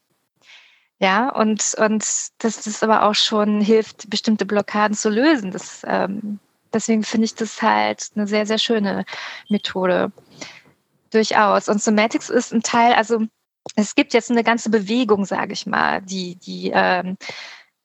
Ja, 0.99 1.31
und, 1.31 1.75
und 1.79 2.05
dass 2.39 2.63
das 2.63 2.83
aber 2.83 3.05
auch 3.05 3.15
schon 3.15 3.61
hilft, 3.61 4.11
bestimmte 4.11 4.45
Blockaden 4.45 4.97
zu 4.97 5.09
lösen. 5.09 5.51
Das, 5.51 5.83
ähm, 5.87 6.41
deswegen 6.75 7.05
finde 7.05 7.25
ich 7.25 7.35
das 7.37 7.63
halt 7.63 8.11
eine 8.15 8.27
sehr, 8.27 8.45
sehr 8.45 8.59
schöne 8.59 9.07
Methode. 9.49 10.13
Durchaus. 11.11 11.69
Und 11.69 11.81
Somatics 11.81 12.29
ist 12.29 12.53
ein 12.53 12.63
Teil, 12.63 12.93
also 12.93 13.27
es 13.77 13.95
gibt 13.95 14.15
jetzt 14.15 14.31
eine 14.31 14.45
ganze 14.45 14.71
Bewegung, 14.71 15.25
sage 15.25 15.53
ich 15.53 15.67
mal, 15.67 16.03
die, 16.03 16.37
die 16.37 16.71
ähm, 16.75 17.17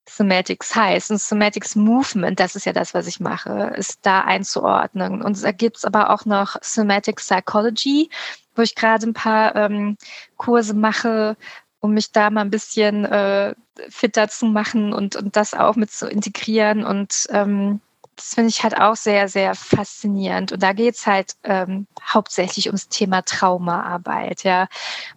Somatics 0.07 0.75
heißt. 0.75 1.11
Und 1.11 1.21
Somatics 1.21 1.75
Movement, 1.75 2.39
das 2.39 2.55
ist 2.55 2.65
ja 2.65 2.73
das, 2.73 2.93
was 2.93 3.07
ich 3.07 3.19
mache, 3.19 3.73
ist 3.75 3.99
da 4.03 4.21
einzuordnen. 4.21 5.21
Und 5.21 5.43
da 5.43 5.51
gibt 5.51 5.77
es 5.77 5.85
aber 5.85 6.11
auch 6.11 6.25
noch 6.25 6.55
Somatic 6.61 7.17
Psychology, 7.17 8.09
wo 8.55 8.61
ich 8.61 8.75
gerade 8.75 9.07
ein 9.07 9.13
paar 9.13 9.55
ähm, 9.55 9.97
Kurse 10.37 10.73
mache, 10.73 11.35
um 11.79 11.93
mich 11.93 12.11
da 12.11 12.29
mal 12.29 12.41
ein 12.41 12.51
bisschen 12.51 13.05
äh, 13.05 13.53
fitter 13.89 14.27
zu 14.29 14.45
machen 14.45 14.93
und, 14.93 15.15
und 15.15 15.35
das 15.35 15.53
auch 15.53 15.75
mit 15.75 15.91
zu 15.91 16.07
integrieren. 16.07 16.85
Und 16.85 17.27
ähm, 17.29 17.81
das 18.15 18.33
finde 18.33 18.49
ich 18.49 18.63
halt 18.63 18.77
auch 18.79 18.95
sehr, 18.95 19.27
sehr 19.27 19.55
faszinierend. 19.55 20.51
Und 20.51 20.63
da 20.63 20.73
geht 20.73 20.95
es 20.95 21.05
halt 21.05 21.33
ähm, 21.43 21.87
hauptsächlich 22.01 22.67
ums 22.67 22.87
Thema 22.87 23.21
Traumaarbeit, 23.23 24.43
ja. 24.43 24.67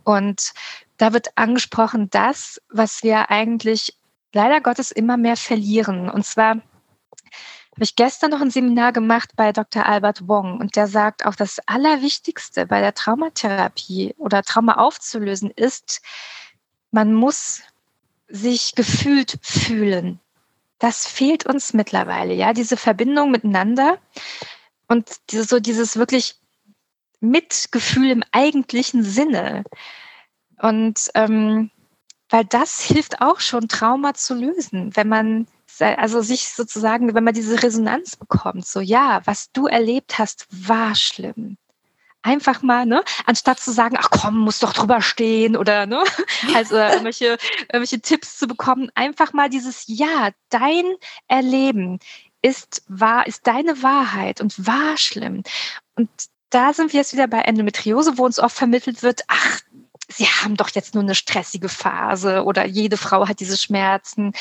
Und 0.05 0.53
da 0.97 1.13
wird 1.13 1.29
angesprochen, 1.37 2.11
das, 2.11 2.61
was 2.71 3.03
wir 3.03 3.31
eigentlich 3.31 3.97
leider 4.33 4.61
Gottes 4.61 4.91
immer 4.91 5.17
mehr 5.17 5.37
verlieren. 5.37 6.11
Und 6.11 6.25
zwar 6.27 6.51
habe 7.79 7.85
ich 7.85 7.95
gestern 7.95 8.33
noch 8.33 8.41
ein 8.41 8.51
Seminar 8.51 8.93
gemacht 8.93 9.31
bei 9.37 9.53
Dr. 9.53 9.87
Albert 9.87 10.27
Wong 10.27 10.59
und 10.59 10.75
der 10.75 10.89
sagt 10.89 11.25
auch, 11.25 11.37
das 11.37 11.61
Allerwichtigste 11.67 12.67
bei 12.67 12.81
der 12.81 12.93
Traumatherapie 12.93 14.15
oder 14.19 14.43
Trauma 14.43 14.75
aufzulösen 14.75 15.53
ist, 15.53 16.03
man 16.91 17.15
muss 17.15 17.63
sich 18.27 18.75
gefühlt 18.75 19.39
fühlen. 19.43 20.19
Das 20.79 21.07
fehlt 21.07 21.47
uns 21.47 21.75
mittlerweile, 21.75 22.35
ja, 22.35 22.53
diese 22.53 22.77
Verbindung 22.77 23.31
miteinander 23.31 23.99
und 24.87 25.11
diese, 25.31 25.45
so 25.45 25.61
dieses 25.61 25.97
wirklich 25.97 26.37
Mitgefühl 27.21 28.11
im 28.11 28.25
eigentlichen 28.33 29.03
Sinne. 29.03 29.65
Und 30.61 31.11
ähm, 31.15 31.71
weil 32.29 32.45
das 32.45 32.81
hilft 32.81 33.21
auch 33.21 33.41
schon, 33.41 33.69
Trauma 33.69 34.15
zu 34.15 34.35
lösen, 34.35 34.95
wenn 34.95 35.09
man 35.09 35.47
also 35.81 36.23
sich 36.23 36.49
sozusagen, 36.49 37.15
wenn 37.15 37.25
man 37.25 37.35
diese 37.35 37.63
Resonanz 37.63 38.17
bekommt, 38.17 38.67
so 38.67 38.81
ja, 38.81 39.21
was 39.25 39.53
du 39.53 39.67
erlebt 39.67 40.19
hast, 40.19 40.47
war 40.51 40.95
schlimm. 40.95 41.57
Einfach 42.29 42.61
mal, 42.61 42.85
ne, 42.85 43.03
anstatt 43.25 43.59
zu 43.59 43.73
sagen, 43.73 43.97
ach 43.99 44.11
komm, 44.11 44.37
muss 44.37 44.59
doch 44.59 44.75
drüber 44.75 45.01
stehen 45.01 45.57
oder 45.57 45.87
ne, 45.87 46.05
also 46.55 46.77
irgendwelche, 46.77 47.39
irgendwelche 47.73 48.01
Tipps 48.01 48.37
zu 48.37 48.47
bekommen, 48.47 48.91
einfach 48.95 49.33
mal 49.33 49.49
dieses 49.49 49.85
Ja, 49.87 50.29
dein 50.51 50.85
Erleben 51.27 52.01
ist 52.43 52.83
wahr, 52.87 53.27
ist 53.27 53.47
deine 53.47 53.83
Wahrheit 53.83 54.43
und 54.43 54.67
war 54.67 54.99
schlimm. 54.99 55.43
Und 55.95 56.11
da 56.51 56.75
sind 56.75 56.93
wir 56.93 57.01
jetzt 57.01 57.15
wieder 57.15 57.29
bei 57.29 57.39
Endometriose, 57.39 58.19
wo 58.19 58.27
uns 58.27 58.39
oft 58.39 58.57
vermittelt 58.57 59.03
wird, 59.03 59.23
ach, 59.29 59.61
Sie 60.11 60.27
haben 60.27 60.57
doch 60.57 60.69
jetzt 60.71 60.95
nur 60.95 61.03
eine 61.03 61.15
stressige 61.15 61.69
Phase 61.71 62.45
oder 62.45 62.67
jede 62.67 62.99
Frau 62.99 63.27
hat 63.29 63.41
diese 63.41 63.57
Schmerzen. 63.57 64.33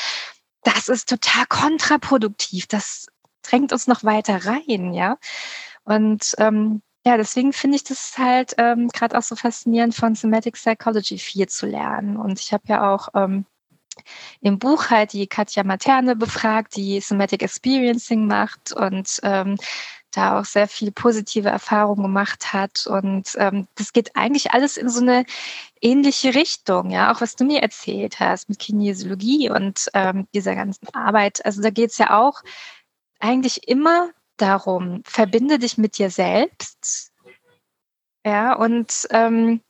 Das 0.62 0.88
ist 0.88 1.08
total 1.08 1.46
kontraproduktiv. 1.46 2.66
Das 2.66 3.06
drängt 3.42 3.72
uns 3.72 3.86
noch 3.86 4.04
weiter 4.04 4.46
rein, 4.46 4.92
ja. 4.92 5.18
Und 5.84 6.34
ähm, 6.38 6.82
ja, 7.06 7.16
deswegen 7.16 7.52
finde 7.52 7.76
ich 7.76 7.84
das 7.84 8.18
halt 8.18 8.54
ähm, 8.58 8.88
gerade 8.88 9.16
auch 9.16 9.22
so 9.22 9.36
faszinierend, 9.36 9.94
von 9.94 10.14
Somatic 10.14 10.54
Psychology 10.54 11.18
viel 11.18 11.48
zu 11.48 11.66
lernen. 11.66 12.16
Und 12.16 12.40
ich 12.40 12.52
habe 12.52 12.64
ja 12.66 12.92
auch 12.92 13.08
ähm, 13.14 13.46
im 14.40 14.58
Buch 14.58 14.90
halt 14.90 15.12
die 15.12 15.26
Katja 15.26 15.64
Materne 15.64 16.16
befragt, 16.16 16.76
die 16.76 17.00
Somatic 17.00 17.42
Experiencing 17.42 18.26
macht 18.26 18.72
und 18.72 19.20
ähm, 19.22 19.56
da 20.10 20.40
auch 20.40 20.44
sehr 20.44 20.68
viele 20.68 20.92
positive 20.92 21.48
Erfahrungen 21.48 22.02
gemacht 22.02 22.52
hat. 22.52 22.86
Und 22.86 23.30
ähm, 23.36 23.68
das 23.76 23.92
geht 23.92 24.16
eigentlich 24.16 24.52
alles 24.52 24.76
in 24.76 24.88
so 24.88 25.00
eine 25.00 25.24
ähnliche 25.80 26.34
Richtung, 26.34 26.90
ja, 26.90 27.12
auch 27.12 27.20
was 27.20 27.36
du 27.36 27.44
mir 27.44 27.62
erzählt 27.62 28.18
hast 28.20 28.48
mit 28.48 28.58
Kinesiologie 28.58 29.50
und 29.50 29.88
ähm, 29.94 30.26
dieser 30.34 30.54
ganzen 30.54 30.88
Arbeit. 30.94 31.44
Also 31.44 31.62
da 31.62 31.70
geht 31.70 31.90
es 31.90 31.98
ja 31.98 32.18
auch 32.18 32.42
eigentlich 33.20 33.68
immer 33.68 34.10
darum, 34.38 35.02
verbinde 35.04 35.58
dich 35.58 35.78
mit 35.78 35.98
dir 35.98 36.10
selbst. 36.10 37.12
Ja, 38.24 38.54
und 38.54 39.06
ähm, 39.10 39.60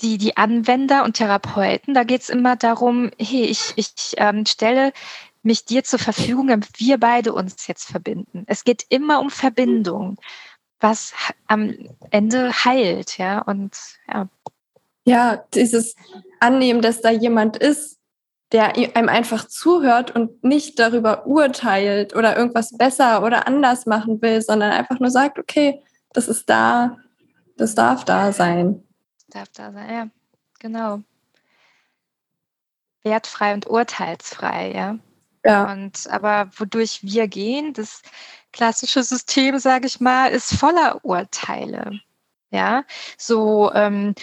die, 0.00 0.18
die 0.18 0.36
Anwender 0.36 1.04
und 1.04 1.14
Therapeuten, 1.14 1.94
da 1.94 2.04
geht 2.04 2.22
es 2.22 2.28
immer 2.28 2.56
darum, 2.56 3.10
hey, 3.18 3.44
ich, 3.44 3.72
ich 3.76 4.14
ähm, 4.16 4.46
stelle 4.46 4.92
mich 5.42 5.64
dir 5.64 5.84
zur 5.84 5.98
Verfügung, 5.98 6.48
damit 6.48 6.78
wir 6.78 6.98
beide 6.98 7.32
uns 7.32 7.66
jetzt 7.66 7.84
verbinden. 7.90 8.44
Es 8.46 8.64
geht 8.64 8.84
immer 8.88 9.20
um 9.20 9.30
Verbindung, 9.30 10.16
was 10.80 11.12
am 11.46 11.74
Ende 12.10 12.52
heilt, 12.64 13.18
ja, 13.18 13.40
und 13.40 13.76
ja. 14.06 14.28
Ja, 15.04 15.36
dieses 15.54 15.96
Annehmen, 16.38 16.82
dass 16.82 17.00
da 17.00 17.10
jemand 17.10 17.56
ist, 17.56 17.97
der 18.52 18.76
einem 18.76 19.08
einfach 19.08 19.46
zuhört 19.46 20.14
und 20.14 20.42
nicht 20.42 20.78
darüber 20.78 21.26
urteilt 21.26 22.16
oder 22.16 22.36
irgendwas 22.36 22.76
besser 22.76 23.22
oder 23.22 23.46
anders 23.46 23.86
machen 23.86 24.22
will, 24.22 24.40
sondern 24.40 24.72
einfach 24.72 25.00
nur 25.00 25.10
sagt, 25.10 25.38
okay, 25.38 25.82
das 26.12 26.28
ist 26.28 26.48
da, 26.48 26.96
das 27.56 27.74
darf 27.74 28.04
da 28.04 28.32
sein. 28.32 28.82
Das 29.18 29.26
darf 29.28 29.48
da 29.52 29.72
sein, 29.72 29.90
ja, 29.92 30.08
genau. 30.58 31.02
Wertfrei 33.02 33.54
und 33.54 33.66
urteilsfrei, 33.66 34.72
ja. 34.74 34.98
Ja. 35.44 35.70
Und 35.72 36.08
aber 36.10 36.50
wodurch 36.56 37.00
wir 37.02 37.28
gehen, 37.28 37.72
das 37.72 38.02
klassische 38.52 39.02
System, 39.02 39.58
sage 39.58 39.86
ich 39.86 40.00
mal, 40.00 40.30
ist 40.30 40.54
voller 40.54 41.04
Urteile. 41.04 42.00
Ja, 42.50 42.84
so 43.18 43.70
ähm, 43.74 44.14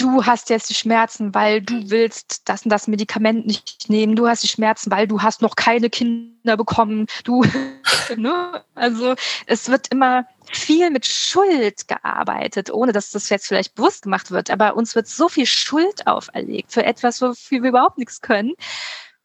du 0.00 0.24
hast 0.24 0.50
jetzt 0.50 0.70
die 0.70 0.74
Schmerzen, 0.74 1.34
weil 1.34 1.60
du 1.60 1.90
willst 1.90 2.48
das 2.48 2.64
und 2.64 2.70
das 2.70 2.88
Medikament 2.88 3.46
nicht 3.46 3.88
nehmen. 3.88 4.16
Du 4.16 4.26
hast 4.26 4.42
die 4.42 4.48
Schmerzen, 4.48 4.90
weil 4.90 5.06
du 5.06 5.22
hast 5.22 5.42
noch 5.42 5.56
keine 5.56 5.90
Kinder 5.90 6.56
bekommen. 6.56 7.06
Du, 7.24 7.44
ne? 8.16 8.64
Also 8.74 9.14
es 9.46 9.68
wird 9.68 9.88
immer 9.88 10.26
viel 10.52 10.90
mit 10.90 11.06
Schuld 11.06 11.86
gearbeitet, 11.86 12.72
ohne 12.72 12.92
dass 12.92 13.10
das 13.10 13.28
jetzt 13.28 13.46
vielleicht 13.46 13.74
bewusst 13.74 14.02
gemacht 14.02 14.30
wird. 14.30 14.50
Aber 14.50 14.76
uns 14.76 14.94
wird 14.94 15.06
so 15.06 15.28
viel 15.28 15.46
Schuld 15.46 16.06
auferlegt 16.06 16.72
für 16.72 16.84
etwas, 16.84 17.20
wofür 17.20 17.62
wir 17.62 17.68
überhaupt 17.70 17.98
nichts 17.98 18.20
können. 18.20 18.54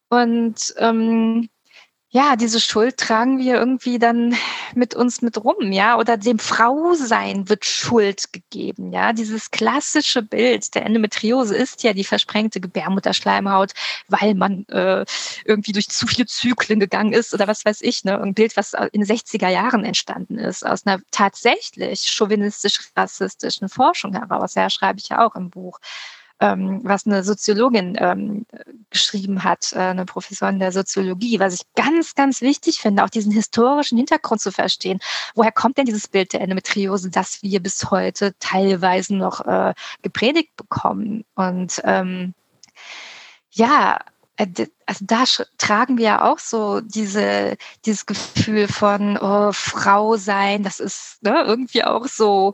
Und 0.10 0.74
ähm, 0.78 1.50
ja, 2.16 2.38
diese 2.38 2.62
Schuld 2.62 2.96
tragen 2.96 3.40
wir 3.40 3.56
irgendwie 3.56 4.00
dann 4.00 4.38
mit 4.74 4.96
uns 4.96 5.22
mit 5.22 5.44
rum, 5.44 5.74
ja, 5.74 5.98
oder 5.98 6.16
dem 6.16 6.40
Frausein 6.40 7.50
wird 7.50 7.66
Schuld 7.66 8.32
gegeben, 8.32 8.94
ja. 8.94 9.12
Dieses 9.12 9.52
klassische 9.52 10.22
Bild 10.22 10.74
der 10.76 10.86
Endometriose 10.86 11.58
ist 11.58 11.84
ja 11.84 11.92
die 11.92 12.06
versprengte 12.06 12.62
Gebärmutterschleimhaut, 12.62 13.74
weil 14.08 14.34
man 14.34 14.66
äh, 14.70 15.04
irgendwie 15.44 15.74
durch 15.74 15.90
zu 15.90 16.08
viele 16.08 16.26
Zyklen 16.26 16.80
gegangen 16.80 17.12
ist 17.12 17.34
oder 17.34 17.50
was 17.50 17.66
weiß 17.66 17.82
ich, 17.82 18.06
ne, 18.06 18.18
ein 18.22 18.34
Bild, 18.34 18.56
was 18.56 18.72
in 18.94 19.02
den 19.02 19.06
60er 19.06 19.50
Jahren 19.50 19.84
entstanden 19.84 20.40
ist, 20.40 20.66
aus 20.66 20.86
einer 20.86 21.02
tatsächlich 21.12 22.10
chauvinistisch-rassistischen 22.10 23.68
Forschung 23.68 24.14
heraus, 24.14 24.56
ja, 24.56 24.70
schreibe 24.70 25.00
ich 25.00 25.10
ja 25.10 25.20
auch 25.20 25.36
im 25.36 25.50
Buch 25.50 25.80
ähm, 26.40 26.82
was 26.84 27.06
eine 27.06 27.24
Soziologin 27.24 27.96
ähm, 28.00 28.46
geschrieben 28.90 29.44
hat, 29.44 29.72
äh, 29.74 29.80
eine 29.80 30.06
Professorin 30.06 30.60
der 30.60 30.72
Soziologie, 30.72 31.40
was 31.40 31.54
ich 31.54 31.62
ganz, 31.76 32.16
ganz 32.16 32.42
wichtig 32.42 32.80
finde, 32.80 33.04
auch 33.04 33.10
diesen 33.10 33.32
historischen 33.32 33.98
Hintergrund 33.98 34.42
zu 34.42 34.52
verstehen. 34.52 35.00
Woher 35.34 35.52
kommt 35.52 35.78
denn 35.78 35.86
dieses 35.86 36.08
Bild 36.08 36.34
der 36.34 36.42
Endometriose, 36.42 37.10
das 37.10 37.42
wir 37.42 37.62
bis 37.62 37.90
heute 37.90 38.34
teilweise 38.40 39.16
noch 39.16 39.46
äh, 39.46 39.74
gepredigt 40.02 40.56
bekommen? 40.58 41.24
Und 41.36 41.82
ähm, 41.86 42.34
ja, 43.52 44.00
äh, 44.38 44.48
also 44.86 45.06
da 45.06 45.24
tragen 45.58 45.98
wir 45.98 46.06
ja 46.06 46.32
auch 46.32 46.40
so 46.40 46.82
diese, 46.82 47.58
dieses 47.86 48.06
Gefühl 48.06 48.68
von 48.68 49.18
oh, 49.18 49.52
Frau 49.52 50.18
sein, 50.18 50.64
das 50.64 50.80
ist 50.80 51.24
ne, 51.24 51.44
irgendwie 51.46 51.84
auch 51.84 52.08
so 52.08 52.54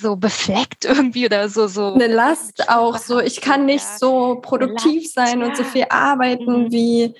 so 0.00 0.16
befleckt 0.16 0.84
irgendwie 0.84 1.26
oder 1.26 1.48
so 1.48 1.66
so 1.66 1.94
eine 1.94 2.06
Last 2.06 2.68
auch 2.68 2.98
so 2.98 3.20
ich 3.20 3.40
kann 3.40 3.66
nicht 3.66 3.84
so 3.84 4.36
produktiv 4.40 5.02
Last, 5.02 5.14
sein 5.14 5.42
und 5.42 5.56
so 5.56 5.64
viel 5.64 5.86
arbeiten 5.90 6.64
mhm. 6.64 6.72
wie 6.72 7.14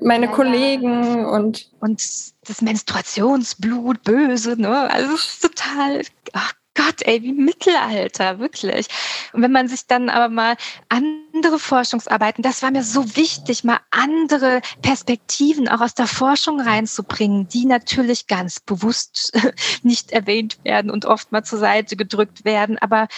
meine 0.00 0.26
ja, 0.26 0.32
Kollegen 0.32 1.26
und 1.26 1.70
und 1.80 2.02
das 2.46 2.62
Menstruationsblut 2.62 4.02
böse 4.02 4.60
ne? 4.60 4.90
Also 4.90 5.14
es 5.14 5.24
ist 5.24 5.42
total 5.42 6.02
ach 6.32 6.52
Gott, 6.78 7.02
ey, 7.02 7.20
wie 7.24 7.32
Mittelalter, 7.32 8.38
wirklich. 8.38 8.86
Und 9.32 9.42
wenn 9.42 9.50
man 9.50 9.66
sich 9.66 9.88
dann 9.88 10.08
aber 10.08 10.28
mal 10.32 10.56
andere 10.88 11.58
Forschungsarbeiten, 11.58 12.42
das 12.42 12.62
war 12.62 12.70
mir 12.70 12.84
so 12.84 13.16
wichtig, 13.16 13.64
mal 13.64 13.80
andere 13.90 14.60
Perspektiven 14.80 15.68
auch 15.68 15.80
aus 15.80 15.94
der 15.94 16.06
Forschung 16.06 16.60
reinzubringen, 16.60 17.48
die 17.48 17.66
natürlich 17.66 18.28
ganz 18.28 18.60
bewusst 18.60 19.36
nicht 19.82 20.12
erwähnt 20.12 20.58
werden 20.62 20.92
und 20.92 21.04
oft 21.04 21.32
mal 21.32 21.42
zur 21.42 21.58
Seite 21.58 21.96
gedrückt 21.96 22.44
werden, 22.44 22.78
aber 22.78 23.08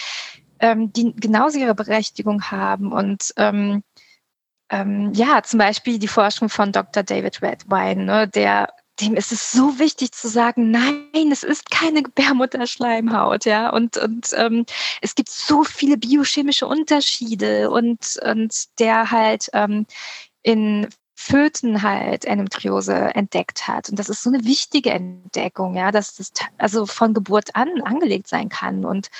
ähm, 0.59 0.91
die 0.91 1.13
genauso 1.15 1.59
ihre 1.59 1.75
Berechtigung 1.75 2.49
haben 2.49 2.91
und 2.91 3.31
ähm, 3.37 3.83
ähm, 4.71 5.13
ja, 5.13 5.43
zum 5.43 5.59
Beispiel 5.59 5.99
die 5.99 6.07
Forschung 6.07 6.49
von 6.49 6.71
Dr. 6.71 7.03
David 7.03 7.43
Redwine, 7.43 8.05
ne, 8.05 8.27
der 8.27 8.69
dem 9.01 9.15
ist 9.15 9.31
es 9.31 9.51
so 9.51 9.79
wichtig 9.79 10.11
zu 10.11 10.27
sagen, 10.27 10.71
nein, 10.71 11.31
es 11.31 11.43
ist 11.43 11.71
keine 11.71 12.03
Gebärmutterschleimhaut, 12.03 13.45
ja. 13.45 13.69
Und, 13.69 13.97
und 13.97 14.29
ähm, 14.35 14.65
es 15.01 15.15
gibt 15.15 15.29
so 15.29 15.63
viele 15.63 15.97
biochemische 15.97 16.67
Unterschiede 16.67 17.69
und, 17.71 18.19
und 18.23 18.79
der 18.79 19.11
halt 19.11 19.49
ähm, 19.53 19.85
in 20.43 20.87
Föten 21.15 21.83
halt 21.83 22.25
Endometriose 22.25 22.93
entdeckt 22.93 23.67
hat. 23.67 23.89
Und 23.89 23.99
das 23.99 24.09
ist 24.09 24.23
so 24.23 24.31
eine 24.31 24.43
wichtige 24.43 24.89
Entdeckung, 24.89 25.75
ja, 25.75 25.91
dass 25.91 26.15
das 26.15 26.31
also 26.57 26.87
von 26.87 27.13
Geburt 27.13 27.55
an 27.55 27.81
angelegt 27.83 28.27
sein 28.27 28.49
kann. 28.49 28.85
Und 28.85 29.11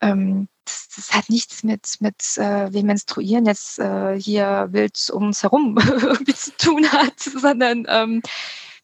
ähm, 0.00 0.48
das, 0.64 0.88
das, 0.96 1.12
hat 1.12 1.30
nichts 1.30 1.62
mit, 1.62 1.96
mit 2.00 2.16
äh, 2.36 2.72
wir 2.72 2.82
menstruieren 2.82 3.46
jetzt 3.46 3.78
äh, 3.78 4.20
hier 4.20 4.68
wild 4.70 5.10
um 5.10 5.26
uns 5.28 5.44
herum 5.44 5.78
irgendwie 5.86 6.34
zu 6.34 6.56
tun 6.56 6.90
hat, 6.90 7.18
sondern 7.20 7.86
ähm, 7.88 8.22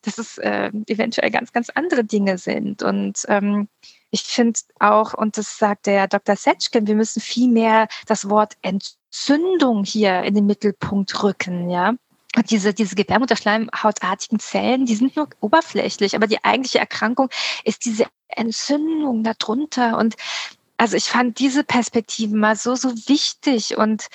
dass 0.05 0.19
es 0.19 0.39
äh, 0.39 0.71
eventuell 0.87 1.31
ganz, 1.31 1.53
ganz 1.53 1.71
andere 1.71 2.05
Dinge 2.05 2.39
sind. 2.39 2.83
Und 2.83 3.25
ähm, 3.29 3.69
ich 4.11 4.23
finde 4.23 4.61
auch, 4.79 5.15
und 5.15 5.39
das 5.39 5.59
sagt 5.59 5.87
der 5.87 6.07
Dr. 6.07 6.37
Setchkin, 6.37 6.87
wir 6.87 6.95
müssen 6.95 7.21
viel 7.21 7.49
mehr 7.49 7.89
das 8.07 8.29
Wort 8.29 8.55
Entzündung 8.63 9.85
hier 9.85 10.23
in 10.23 10.35
den 10.35 10.47
Mittelpunkt 10.47 11.23
rücken, 11.23 11.69
ja. 11.69 11.95
Und 12.37 12.51
diese, 12.51 12.75
diese 12.75 12.97
Gebärmutterschleimhautartigen 12.97 14.41
Zellen, 14.41 14.87
die 14.87 14.97
sind 14.97 15.15
nur 15.17 15.29
oberflächlich, 15.41 16.17
aber 16.17 16.27
die 16.27 16.43
eigentliche 16.45 16.81
Erkrankung 16.81 17.29
ist 17.65 17.85
diese 17.85 18.07
Entzündung 18.29 19.23
darunter. 19.23 19.99
Und 19.99 20.17
also 20.77 20.97
ich 20.97 21.05
fand 21.05 21.39
diese 21.39 21.63
Perspektiven 21.63 22.39
mal 22.39 22.57
so, 22.57 22.75
so 22.75 22.91
wichtig 23.09 23.77
und 23.79 24.09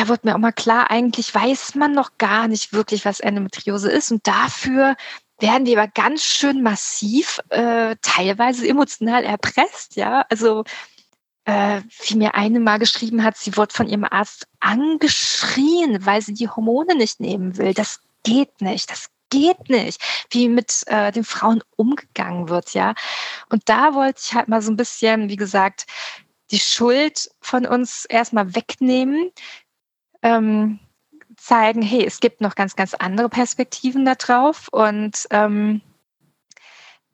da 0.00 0.08
wird 0.08 0.24
mir 0.24 0.34
auch 0.34 0.38
mal 0.38 0.52
klar, 0.52 0.90
eigentlich 0.90 1.34
weiß 1.34 1.74
man 1.74 1.92
noch 1.92 2.16
gar 2.16 2.48
nicht 2.48 2.72
wirklich, 2.72 3.04
was 3.04 3.20
Endometriose 3.20 3.90
ist. 3.90 4.10
Und 4.10 4.26
dafür 4.26 4.96
werden 5.38 5.66
wir 5.66 5.78
aber 5.78 5.90
ganz 5.92 6.24
schön 6.24 6.62
massiv, 6.62 7.38
äh, 7.50 7.96
teilweise 8.00 8.66
emotional 8.66 9.24
erpresst, 9.24 9.96
ja. 9.96 10.24
Also 10.30 10.64
äh, 11.44 11.82
wie 12.06 12.16
mir 12.16 12.34
eine 12.34 12.60
mal 12.60 12.78
geschrieben 12.78 13.22
hat, 13.22 13.36
sie 13.36 13.58
wurde 13.58 13.74
von 13.74 13.88
ihrem 13.88 14.04
Arzt 14.04 14.46
angeschrien, 14.60 16.06
weil 16.06 16.22
sie 16.22 16.32
die 16.32 16.48
Hormone 16.48 16.94
nicht 16.94 17.20
nehmen 17.20 17.58
will. 17.58 17.74
Das 17.74 18.00
geht 18.22 18.62
nicht. 18.62 18.90
Das 18.90 19.10
geht 19.28 19.68
nicht, 19.68 20.00
wie 20.30 20.48
mit 20.48 20.82
äh, 20.86 21.12
den 21.12 21.24
Frauen 21.24 21.62
umgegangen 21.76 22.48
wird, 22.48 22.72
ja. 22.72 22.94
Und 23.50 23.68
da 23.68 23.92
wollte 23.92 24.22
ich 24.24 24.34
halt 24.34 24.48
mal 24.48 24.62
so 24.62 24.72
ein 24.72 24.76
bisschen, 24.76 25.28
wie 25.28 25.36
gesagt, 25.36 25.86
die 26.50 26.58
Schuld 26.58 27.30
von 27.40 27.66
uns 27.66 28.04
erstmal 28.06 28.54
wegnehmen, 28.54 29.30
ähm, 30.22 30.78
zeigen, 31.36 31.82
hey, 31.82 32.04
es 32.04 32.20
gibt 32.20 32.40
noch 32.40 32.54
ganz, 32.54 32.76
ganz 32.76 32.94
andere 32.94 33.28
Perspektiven 33.28 34.04
da 34.04 34.14
drauf 34.14 34.68
und 34.70 35.26
ähm, 35.30 35.80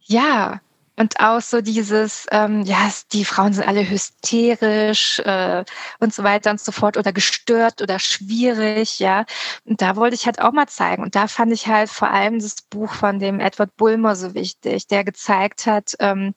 ja, 0.00 0.61
und 0.98 1.20
auch 1.20 1.42
so 1.42 1.61
dieses, 1.61 2.26
ähm, 2.30 2.62
ja, 2.62 2.90
die 3.12 3.26
Frauen 3.26 3.52
sind 3.52 3.68
alle 3.68 3.88
hysterisch 3.88 5.18
äh, 5.20 5.64
und 6.00 6.14
so 6.14 6.24
weiter 6.24 6.50
und 6.50 6.61
so 6.61 6.72
fort 6.72 6.96
oder 6.96 7.12
gestört 7.12 7.82
oder 7.82 7.98
schwierig, 7.98 8.98
ja. 8.98 9.26
Und 9.64 9.82
da 9.82 9.96
wollte 9.96 10.14
ich 10.14 10.24
halt 10.24 10.40
auch 10.40 10.52
mal 10.52 10.68
zeigen. 10.68 11.02
Und 11.02 11.14
da 11.14 11.28
fand 11.28 11.52
ich 11.52 11.66
halt 11.66 11.90
vor 11.90 12.09
allem 12.11 12.38
das 12.38 12.62
Buch 12.62 12.94
von 12.94 13.18
dem 13.18 13.40
Edward 13.40 13.76
Bulmer 13.76 14.16
so 14.16 14.34
wichtig, 14.34 14.86
der 14.86 15.04
gezeigt 15.04 15.66
hat, 15.66 15.94
ähm, 16.00 16.34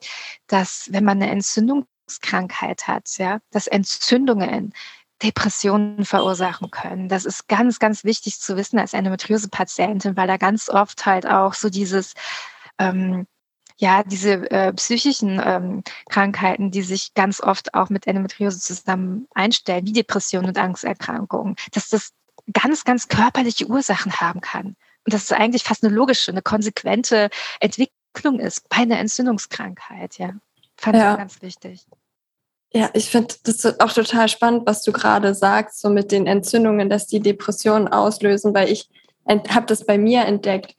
dass 0.47 0.89
wenn 0.91 1.05
man 1.05 1.22
eine 1.22 1.32
Entzündungskrankheit 1.32 2.88
hat, 2.88 3.17
ja, 3.17 3.39
dass 3.51 3.67
Entzündungen 3.67 4.74
Depressionen 5.22 6.05
verursachen 6.05 6.72
können. 6.72 7.09
Das 7.09 7.26
ist 7.26 7.47
ganz, 7.47 7.80
ganz 7.80 8.03
wichtig 8.03 8.39
zu 8.39 8.55
wissen 8.55 8.80
als 8.80 8.93
Endometriose-Patientin, 8.93 10.15
weil 10.15 10.28
da 10.28 10.38
ganz 10.38 10.70
oft 10.70 11.05
halt 11.05 11.28
auch 11.28 11.53
so 11.53 11.70
dieses, 11.70 12.13
ähm, 12.78 13.28
ja, 13.78 14.03
diese 14.03 14.49
äh, 14.51 14.74
psychischen 14.74 15.41
ähm, 15.43 15.84
Krankheiten, 16.09 16.72
die 16.72 16.82
sich 16.82 17.13
ganz 17.13 17.41
oft 17.41 17.74
auch 17.74 17.89
mit 17.89 18.07
Endometriose 18.07 18.59
zusammen 18.59 19.28
einstellen, 19.34 19.86
wie 19.86 19.93
Depressionen 19.93 20.49
und 20.49 20.57
Angsterkrankungen, 20.57 21.55
dass 21.72 21.89
das 21.89 22.11
ganz, 22.53 22.84
ganz 22.84 23.07
körperliche 23.07 23.67
Ursachen 23.67 24.20
haben 24.20 24.41
kann. 24.41 24.76
Und 25.05 25.13
das 25.13 25.24
ist 25.24 25.34
eigentlich 25.34 25.63
fast 25.63 25.84
eine 25.84 25.93
logische, 25.93 26.32
eine 26.32 26.41
konsequente 26.41 27.30
Entwicklung 27.59 28.39
ist 28.39 28.67
bei 28.70 28.78
einer 28.78 28.99
Entzündungskrankheit, 28.99 30.17
ja. 30.17 30.34
Fand 30.78 30.95
ja. 30.95 31.11
ich 31.11 31.17
ganz 31.17 31.41
wichtig. 31.41 31.86
Ja, 32.72 32.89
ich 32.93 33.09
finde 33.09 33.34
das 33.43 33.80
auch 33.80 33.91
total 33.91 34.30
spannend, 34.30 34.63
was 34.65 34.84
du 34.84 34.91
gerade 34.91 35.34
sagst, 35.34 35.82
so 35.82 35.89
mit 35.89 36.11
den 36.11 36.28
Entzündungen, 36.28 36.89
dass 36.89 37.07
die 37.07 37.20
Depressionen 37.20 37.88
auslösen, 37.88 38.53
weil 38.53 38.72
ich 38.72 38.89
habe 39.28 39.65
das 39.65 39.86
bei 39.86 39.97
mir 39.97 40.26
entdeckt. 40.26 40.76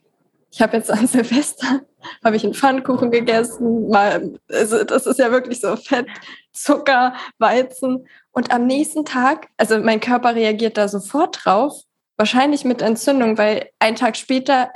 Ich 0.52 0.62
habe 0.62 0.76
jetzt 0.76 0.90
an 0.90 1.06
Silvester 1.08 1.82
habe 2.24 2.36
ich 2.36 2.44
einen 2.44 2.54
Pfannkuchen 2.54 3.10
gegessen, 3.10 3.88
mal, 3.88 4.38
also 4.48 4.84
das 4.84 5.06
ist 5.06 5.18
ja 5.18 5.30
wirklich 5.30 5.60
so 5.60 5.76
Fett, 5.76 6.06
Zucker, 6.52 7.14
Weizen 7.38 8.06
und 8.32 8.52
am 8.52 8.66
nächsten 8.66 9.04
Tag, 9.04 9.48
also 9.56 9.78
mein 9.78 10.00
Körper 10.00 10.34
reagiert 10.34 10.76
da 10.76 10.88
sofort 10.88 11.44
drauf, 11.44 11.82
wahrscheinlich 12.16 12.64
mit 12.64 12.82
Entzündung, 12.82 13.38
weil 13.38 13.68
einen 13.78 13.96
Tag 13.96 14.16
später 14.16 14.70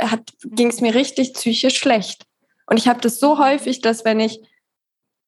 ging 0.44 0.68
es 0.68 0.80
mir 0.80 0.94
richtig 0.94 1.34
psychisch 1.34 1.78
schlecht. 1.78 2.24
Und 2.66 2.78
ich 2.78 2.88
habe 2.88 3.00
das 3.00 3.20
so 3.20 3.38
häufig, 3.38 3.82
dass 3.82 4.04
wenn 4.04 4.20
ich 4.20 4.40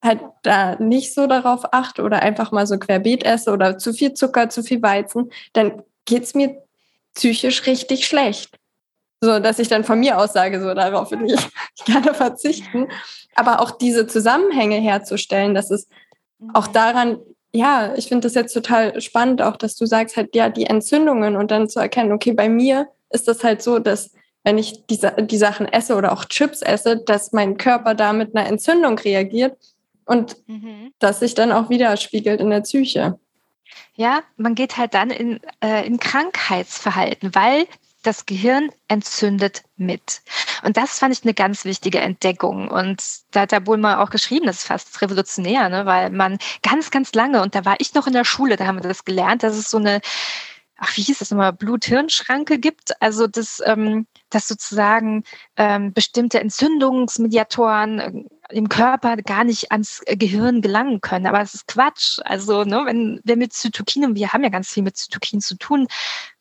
halt 0.07 0.21
da 0.43 0.77
nicht 0.77 1.13
so 1.13 1.27
darauf 1.27 1.73
achte 1.73 2.03
oder 2.03 2.23
einfach 2.23 2.53
mal 2.53 2.67
so 2.67 2.79
querbeet 2.79 3.25
esse 3.25 3.53
oder 3.53 3.77
zu 3.77 3.93
viel 3.93 4.15
Zucker, 4.15 4.49
zu 4.49 4.63
viel 4.63 4.81
Weizen, 4.83 5.31
dann 5.53 5.83
geht 6.07 6.23
es 6.23 6.35
mir 6.35 6.63
psychisch 7.15 7.67
richtig 7.67 8.07
schlecht. 8.07 8.57
So, 9.21 9.39
dass 9.39 9.59
ich 9.59 9.69
dann 9.69 9.85
von 9.85 9.99
mir 9.99 10.19
aus 10.19 10.33
sage, 10.33 10.61
so 10.61 10.73
darauf 10.75 11.11
will 11.11 11.25
ich 11.27 11.41
gerne 11.85 12.15
verzichten. 12.15 12.89
Aber 13.35 13.61
auch 13.61 13.71
diese 13.71 14.07
Zusammenhänge 14.07 14.77
herzustellen, 14.77 15.55
dass 15.55 15.71
es 15.71 15.89
auch 16.53 16.67
daran, 16.67 17.19
ja, 17.53 17.95
ich 17.97 18.09
finde 18.09 18.27
das 18.27 18.35
jetzt 18.35 18.53
total 18.53 19.01
spannend, 19.01 19.43
auch 19.43 19.57
dass 19.57 19.77
du 19.77 19.87
sagst 19.87 20.17
halt, 20.17 20.35
ja, 20.35 20.49
die 20.49 20.67
Entzündungen 20.67 21.37
und 21.37 21.51
dann 21.51 21.69
zu 21.69 21.81
erkennen, 21.81 22.13
okay, 22.13 22.33
bei 22.33 22.49
mir 22.49 22.89
ist 23.11 23.27
das 23.29 23.43
halt 23.43 23.63
so, 23.63 23.79
dass 23.79 24.13
wenn 24.45 24.59
ich 24.59 24.87
die, 24.87 25.01
die 25.23 25.39
Sachen 25.39 25.67
esse 25.67 25.97
oder 25.97 26.13
auch 26.13 26.25
Chips 26.27 26.63
esse, 26.63 26.99
dass 26.99 27.33
mein 27.33 27.57
Körper 27.57 27.95
da 27.95 28.13
mit 28.13 28.37
einer 28.37 28.47
Entzündung 28.47 28.99
reagiert 28.99 29.57
und 30.07 30.37
mhm. 30.49 30.93
das 30.99 31.21
sich 31.21 31.35
dann 31.35 31.53
auch 31.53 31.69
widerspiegelt 31.69 32.41
in 32.41 32.51
der 32.51 32.63
Psyche. 32.63 33.19
Ja, 33.95 34.21
man 34.37 34.55
geht 34.55 34.77
halt 34.77 34.95
dann 34.95 35.11
in, 35.11 35.41
äh, 35.61 35.87
in 35.87 35.99
Krankheitsverhalten, 35.99 37.35
weil 37.35 37.67
das 38.07 38.27
Gehirn 38.27 38.71
entzündet 38.89 39.65
mit. 39.77 40.23
Und 40.63 40.77
das 40.77 40.99
fand 40.99 41.13
ich 41.13 41.25
eine 41.25 41.35
ganz 41.35 41.65
wichtige 41.65 41.99
Entdeckung. 41.99 42.69
Und 42.69 43.03
da 43.33 43.43
hat 43.43 43.53
der 43.53 43.67
wohl 43.67 43.79
mal 43.79 43.97
auch 43.97 44.11
geschrieben, 44.11 44.47
das 44.47 44.59
ist 44.59 44.67
fast 44.67 45.03
revolutionär, 45.03 45.69
ne? 45.69 45.87
weil 45.87 46.11
man 46.11 46.39
ganz, 46.63 46.91
ganz 46.91 47.13
lange, 47.15 47.43
und 47.43 47.55
da 47.55 47.65
war 47.65 47.77
ich 47.79 47.95
noch 47.95 48.07
in 48.07 48.13
der 48.13 48.25
Schule, 48.25 48.57
da 48.57 48.67
haben 48.67 48.77
wir 48.77 48.89
das 48.89 49.05
gelernt, 49.05 49.43
dass 49.43 49.57
es 49.57 49.71
so 49.71 49.79
eine, 49.79 50.01
ach, 50.77 50.97
wie 50.97 51.03
hieß 51.03 51.19
das 51.19 51.31
nochmal, 51.31 51.53
Blut-Hirn-Schranke 51.53 52.59
gibt. 52.59 53.01
Also 53.03 53.27
das, 53.27 53.61
ähm, 53.65 54.07
dass 54.31 54.47
sozusagen 54.47 55.25
ähm, 55.57 55.93
bestimmte 55.93 56.39
Entzündungsmediatoren 56.41 57.99
äh, 57.99 58.13
im 58.51 58.69
Körper 58.69 59.17
gar 59.17 59.45
nicht 59.45 59.73
ans 59.73 60.03
Gehirn 60.07 60.63
gelangen 60.63 61.01
können. 61.01 61.27
Aber 61.27 61.41
es 61.41 61.55
ist 61.55 61.67
Quatsch. 61.67 62.19
Also, 62.25 62.65
ne, 62.65 62.83
wenn 62.87 63.21
wir 63.25 63.37
mit 63.37 63.53
Zytokinen, 63.53 64.15
wir 64.15 64.33
haben 64.33 64.43
ja 64.43 64.51
ganz 64.51 64.71
viel 64.71 64.83
mit 64.83 64.97
Zytokinen 64.97 65.41
zu 65.41 65.57
tun, 65.57 65.89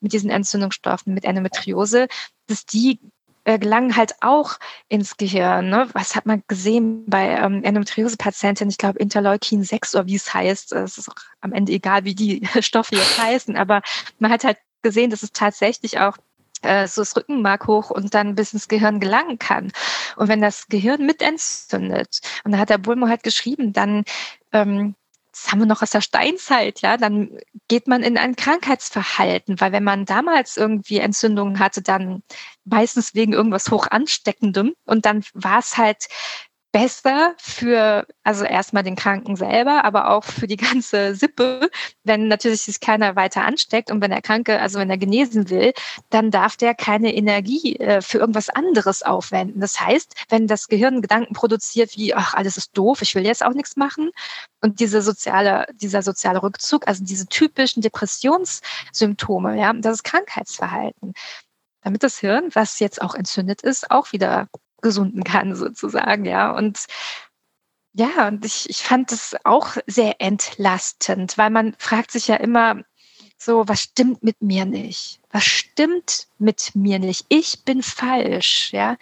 mit 0.00 0.12
diesen 0.12 0.30
Entzündungsstoffen, 0.30 1.14
mit 1.14 1.24
Endometriose, 1.24 2.08
dass 2.46 2.66
die 2.66 3.00
äh, 3.44 3.58
gelangen 3.58 3.96
halt 3.96 4.14
auch 4.22 4.58
ins 4.88 5.16
Gehirn. 5.16 5.68
Ne? 5.68 5.88
Was 5.92 6.16
hat 6.16 6.26
man 6.26 6.42
gesehen 6.48 7.06
bei 7.06 7.28
ähm, 7.28 7.62
Endometriose-Patienten? 7.62 8.68
Ich 8.68 8.78
glaube, 8.78 8.98
Interleukin 8.98 9.62
6 9.62 9.94
oder 9.94 10.06
wie 10.06 10.16
es 10.16 10.34
heißt. 10.34 10.72
Es 10.72 10.98
ist 10.98 11.08
auch 11.08 11.14
am 11.40 11.52
Ende 11.52 11.72
egal, 11.72 12.04
wie 12.04 12.14
die 12.14 12.46
Stoffe 12.60 12.96
jetzt 12.96 13.20
heißen. 13.22 13.56
Aber 13.56 13.82
man 14.18 14.32
hat 14.32 14.44
halt 14.44 14.58
gesehen, 14.82 15.10
dass 15.10 15.22
es 15.22 15.32
tatsächlich 15.32 16.00
auch 16.00 16.16
äh, 16.66 16.88
so 16.88 17.00
das 17.02 17.16
Rückenmark 17.16 17.66
hoch 17.66 17.90
und 17.90 18.14
dann 18.14 18.34
bis 18.34 18.52
ins 18.52 18.68
Gehirn 18.68 19.00
gelangen 19.00 19.38
kann. 19.38 19.72
Und 20.16 20.28
wenn 20.28 20.40
das 20.40 20.68
Gehirn 20.68 21.06
mit 21.06 21.22
entzündet, 21.22 22.20
und 22.44 22.52
da 22.52 22.58
hat 22.58 22.70
der 22.70 22.78
Bulmo 22.78 23.08
halt 23.08 23.22
geschrieben, 23.22 23.72
dann 23.72 24.04
ähm, 24.52 24.94
das 25.36 25.52
haben 25.52 25.58
wir 25.58 25.66
noch 25.66 25.82
aus 25.82 25.90
der 25.90 26.00
Steinzeit, 26.00 26.80
ja, 26.80 26.96
dann 26.96 27.38
geht 27.68 27.88
man 27.88 28.02
in 28.02 28.16
ein 28.16 28.36
Krankheitsverhalten, 28.36 29.60
weil 29.60 29.70
wenn 29.70 29.84
man 29.84 30.06
damals 30.06 30.56
irgendwie 30.56 30.98
Entzündungen 30.98 31.58
hatte, 31.58 31.82
dann 31.82 32.22
meistens 32.64 33.14
wegen 33.14 33.34
irgendwas 33.34 33.70
hoch 33.70 33.86
ansteckendem 33.86 34.74
und 34.86 35.04
dann 35.04 35.24
war 35.34 35.58
es 35.58 35.76
halt 35.76 36.06
besser 36.76 37.34
für, 37.38 38.06
also 38.22 38.44
erstmal 38.44 38.82
den 38.82 38.96
Kranken 38.96 39.34
selber, 39.34 39.86
aber 39.86 40.10
auch 40.10 40.24
für 40.24 40.46
die 40.46 40.58
ganze 40.58 41.14
Sippe, 41.14 41.70
wenn 42.04 42.28
natürlich 42.28 42.60
sich 42.60 42.80
keiner 42.80 43.16
weiter 43.16 43.46
ansteckt 43.46 43.90
und 43.90 44.02
wenn 44.02 44.10
der 44.10 44.20
Kranke, 44.20 44.60
also 44.60 44.78
wenn 44.78 44.90
er 44.90 44.98
genesen 44.98 45.48
will, 45.48 45.72
dann 46.10 46.30
darf 46.30 46.58
der 46.58 46.74
keine 46.74 47.14
Energie 47.14 47.76
äh, 47.76 48.02
für 48.02 48.18
irgendwas 48.18 48.50
anderes 48.50 49.02
aufwenden. 49.02 49.58
Das 49.58 49.80
heißt, 49.80 50.26
wenn 50.28 50.48
das 50.48 50.68
Gehirn 50.68 51.00
Gedanken 51.00 51.32
produziert 51.32 51.96
wie, 51.96 52.12
ach, 52.12 52.34
alles 52.34 52.58
ist 52.58 52.76
doof, 52.76 53.00
ich 53.00 53.14
will 53.14 53.24
jetzt 53.24 53.42
auch 53.42 53.54
nichts 53.54 53.76
machen 53.76 54.10
und 54.60 54.78
diese 54.78 55.00
soziale, 55.00 55.64
dieser 55.76 56.02
soziale 56.02 56.42
Rückzug, 56.42 56.86
also 56.86 57.02
diese 57.02 57.26
typischen 57.26 57.80
Depressionssymptome, 57.80 59.58
ja, 59.58 59.72
das 59.72 59.94
ist 59.94 60.04
Krankheitsverhalten 60.04 61.14
damit 61.80 62.02
das 62.02 62.18
Hirn, 62.18 62.50
was 62.52 62.80
jetzt 62.80 63.00
auch 63.00 63.14
entzündet 63.14 63.62
ist, 63.62 63.92
auch 63.92 64.10
wieder 64.10 64.48
gesunden 64.86 65.24
kann, 65.24 65.56
sozusagen, 65.56 66.24
ja. 66.24 66.52
Und 66.52 66.86
ja, 67.92 68.28
und 68.28 68.44
ich, 68.44 68.70
ich 68.70 68.78
fand 68.78 69.10
das 69.10 69.34
auch 69.44 69.76
sehr 69.86 70.20
entlastend, 70.20 71.36
weil 71.38 71.50
man 71.50 71.74
fragt 71.78 72.12
sich 72.12 72.28
ja 72.28 72.36
immer 72.36 72.82
so, 73.36 73.66
was 73.68 73.82
stimmt 73.82 74.22
mit 74.22 74.40
mir 74.40 74.64
nicht? 74.64 75.20
Was 75.30 75.44
stimmt 75.44 76.28
mit 76.38 76.72
mir 76.74 76.98
nicht? 76.98 77.26
Ich 77.28 77.64
bin 77.64 77.82
falsch, 77.82 78.72
ja. 78.72 78.96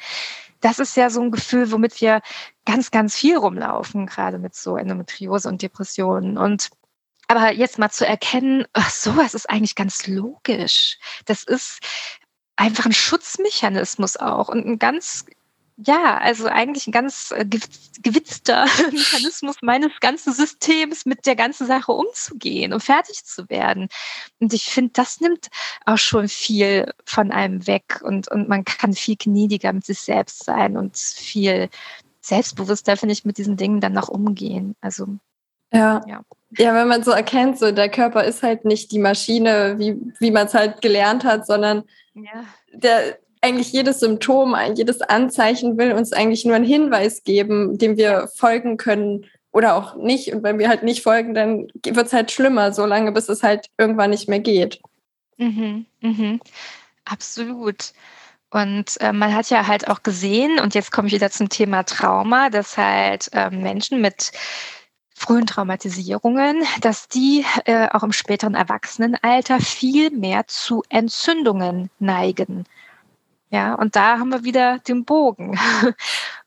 Das 0.60 0.78
ist 0.78 0.96
ja 0.96 1.10
so 1.10 1.20
ein 1.20 1.30
Gefühl, 1.30 1.70
womit 1.70 2.00
wir 2.00 2.22
ganz, 2.64 2.90
ganz 2.90 3.14
viel 3.16 3.36
rumlaufen, 3.36 4.06
gerade 4.06 4.38
mit 4.38 4.54
so 4.54 4.76
Endometriose 4.76 5.48
und 5.48 5.60
Depressionen. 5.60 6.38
Und 6.38 6.70
aber 7.28 7.52
jetzt 7.52 7.78
mal 7.78 7.90
zu 7.90 8.06
erkennen, 8.06 8.64
ach, 8.72 8.90
sowas 8.90 9.34
ist 9.34 9.50
eigentlich 9.50 9.74
ganz 9.74 10.06
logisch. 10.06 10.98
Das 11.26 11.42
ist 11.42 11.80
einfach 12.56 12.86
ein 12.86 12.92
Schutzmechanismus 12.92 14.16
auch 14.16 14.48
und 14.48 14.64
ein 14.66 14.78
ganz 14.78 15.26
ja, 15.76 16.18
also 16.18 16.46
eigentlich 16.46 16.86
ein 16.86 16.92
ganz 16.92 17.32
äh, 17.36 17.44
gewitzter 17.44 18.66
Mechanismus 18.92 19.56
meines 19.60 19.90
ganzen 20.00 20.32
Systems, 20.32 21.04
mit 21.04 21.26
der 21.26 21.34
ganzen 21.34 21.66
Sache 21.66 21.92
umzugehen 21.92 22.72
und 22.72 22.82
fertig 22.82 23.24
zu 23.24 23.48
werden. 23.48 23.88
Und 24.38 24.52
ich 24.52 24.64
finde, 24.64 24.92
das 24.92 25.20
nimmt 25.20 25.48
auch 25.84 25.98
schon 25.98 26.28
viel 26.28 26.92
von 27.04 27.32
einem 27.32 27.66
weg 27.66 28.00
und, 28.04 28.28
und 28.28 28.48
man 28.48 28.64
kann 28.64 28.92
viel 28.92 29.16
gnädiger 29.16 29.72
mit 29.72 29.84
sich 29.84 30.00
selbst 30.00 30.44
sein 30.44 30.76
und 30.76 30.96
viel 30.96 31.68
selbstbewusster, 32.20 32.96
finde 32.96 33.12
ich, 33.12 33.24
mit 33.24 33.38
diesen 33.38 33.56
Dingen 33.56 33.80
dann 33.80 33.92
noch 33.92 34.08
umgehen. 34.08 34.76
Also, 34.80 35.18
ja. 35.72 36.00
ja. 36.06 36.22
Ja, 36.56 36.72
wenn 36.72 36.86
man 36.86 37.02
so 37.02 37.10
erkennt, 37.10 37.58
so 37.58 37.72
der 37.72 37.88
Körper 37.88 38.22
ist 38.22 38.44
halt 38.44 38.64
nicht 38.64 38.92
die 38.92 39.00
Maschine, 39.00 39.74
wie, 39.78 40.00
wie 40.20 40.30
man 40.30 40.46
es 40.46 40.54
halt 40.54 40.80
gelernt 40.82 41.24
hat, 41.24 41.48
sondern 41.48 41.82
ja. 42.14 42.44
der, 42.72 43.18
eigentlich 43.44 43.72
jedes 43.72 44.00
Symptom, 44.00 44.56
jedes 44.74 45.02
Anzeichen 45.02 45.76
will 45.76 45.92
uns 45.92 46.12
eigentlich 46.12 46.46
nur 46.46 46.56
einen 46.56 46.64
Hinweis 46.64 47.24
geben, 47.24 47.76
dem 47.76 47.98
wir 47.98 48.28
folgen 48.34 48.78
können 48.78 49.26
oder 49.52 49.76
auch 49.76 49.96
nicht. 49.96 50.32
Und 50.32 50.42
wenn 50.42 50.58
wir 50.58 50.68
halt 50.68 50.82
nicht 50.82 51.02
folgen, 51.02 51.34
dann 51.34 51.68
wird 51.84 52.06
es 52.06 52.12
halt 52.14 52.32
schlimmer, 52.32 52.72
solange 52.72 53.12
bis 53.12 53.28
es 53.28 53.42
halt 53.42 53.68
irgendwann 53.76 54.10
nicht 54.10 54.28
mehr 54.28 54.40
geht. 54.40 54.80
Mhm, 55.36 55.84
mhm. 56.00 56.40
Absolut. 57.04 57.92
Und 58.50 58.98
äh, 59.00 59.12
man 59.12 59.34
hat 59.34 59.50
ja 59.50 59.66
halt 59.66 59.88
auch 59.88 60.02
gesehen, 60.02 60.58
und 60.60 60.74
jetzt 60.74 60.90
komme 60.90 61.08
ich 61.08 61.14
wieder 61.14 61.30
zum 61.30 61.50
Thema 61.50 61.82
Trauma, 61.82 62.48
dass 62.48 62.78
halt 62.78 63.28
äh, 63.32 63.50
Menschen 63.50 64.00
mit 64.00 64.32
frühen 65.14 65.46
Traumatisierungen, 65.46 66.64
dass 66.80 67.08
die 67.08 67.44
äh, 67.66 67.88
auch 67.90 68.04
im 68.04 68.12
späteren 68.12 68.54
Erwachsenenalter 68.54 69.60
viel 69.60 70.10
mehr 70.10 70.46
zu 70.46 70.82
Entzündungen 70.88 71.90
neigen. 71.98 72.64
Ja, 73.54 73.76
und 73.76 73.94
da 73.94 74.18
haben 74.18 74.30
wir 74.30 74.42
wieder 74.42 74.80
den 74.80 75.04
Bogen. 75.04 75.56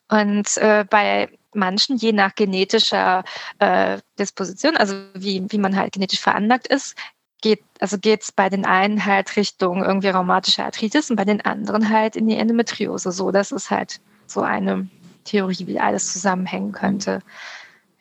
Und 0.10 0.58
äh, 0.58 0.84
bei 0.90 1.30
manchen, 1.54 1.96
je 1.96 2.12
nach 2.12 2.36
genetischer 2.36 3.24
äh, 3.60 4.00
Disposition, 4.20 4.76
also 4.76 4.94
wie, 5.14 5.46
wie 5.50 5.58
man 5.58 5.78
halt 5.78 5.94
genetisch 5.94 6.20
veranlagt 6.20 6.68
ist, 6.68 6.98
geht, 7.42 7.64
also 7.80 7.98
geht's 7.98 8.34
bei 8.34 8.50
den 8.50 8.66
einen 8.66 9.06
halt 9.06 9.38
Richtung 9.38 9.86
irgendwie 9.86 10.10
rheumatische 10.10 10.66
Arthritis 10.66 11.10
und 11.10 11.16
bei 11.16 11.24
den 11.24 11.40
anderen 11.40 11.90
halt 11.90 12.18
in 12.18 12.28
die 12.28 12.36
Endometriose. 12.36 13.14
So, 13.14 13.32
das 13.32 13.54
ist 13.54 13.72
halt 13.72 14.02
so 14.26 14.42
eine 14.42 14.90
Theorie, 15.24 15.66
wie 15.66 15.80
alles 15.80 16.12
zusammenhängen 16.12 16.74
könnte. 16.74 17.22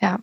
Ja. 0.01 0.19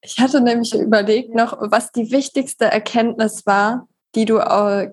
Ich 0.00 0.20
hatte 0.20 0.40
nämlich 0.40 0.74
überlegt 0.74 1.34
noch, 1.34 1.56
was 1.60 1.90
die 1.90 2.12
wichtigste 2.12 2.66
Erkenntnis 2.66 3.44
war, 3.44 3.88
die 4.18 4.24
du 4.24 4.38
äh, 4.38 4.92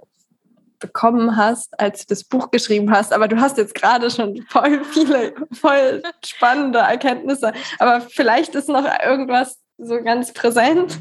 bekommen 0.80 1.36
hast, 1.36 1.80
als 1.80 2.06
du 2.06 2.14
das 2.14 2.24
Buch 2.24 2.52
geschrieben 2.52 2.92
hast. 2.92 3.12
Aber 3.12 3.28
du 3.28 3.40
hast 3.40 3.58
jetzt 3.58 3.74
gerade 3.74 4.12
schon 4.12 4.46
voll 4.50 4.84
viele, 4.86 5.34
voll 5.52 6.04
spannende 6.24 6.80
Erkenntnisse. 6.80 7.54
Aber 7.80 8.02
vielleicht 8.02 8.54
ist 8.54 8.70
noch 8.70 8.86
irgendwas 9.04 9.60
so 9.80 10.02
ganz 10.04 10.32
präsent. 10.32 11.00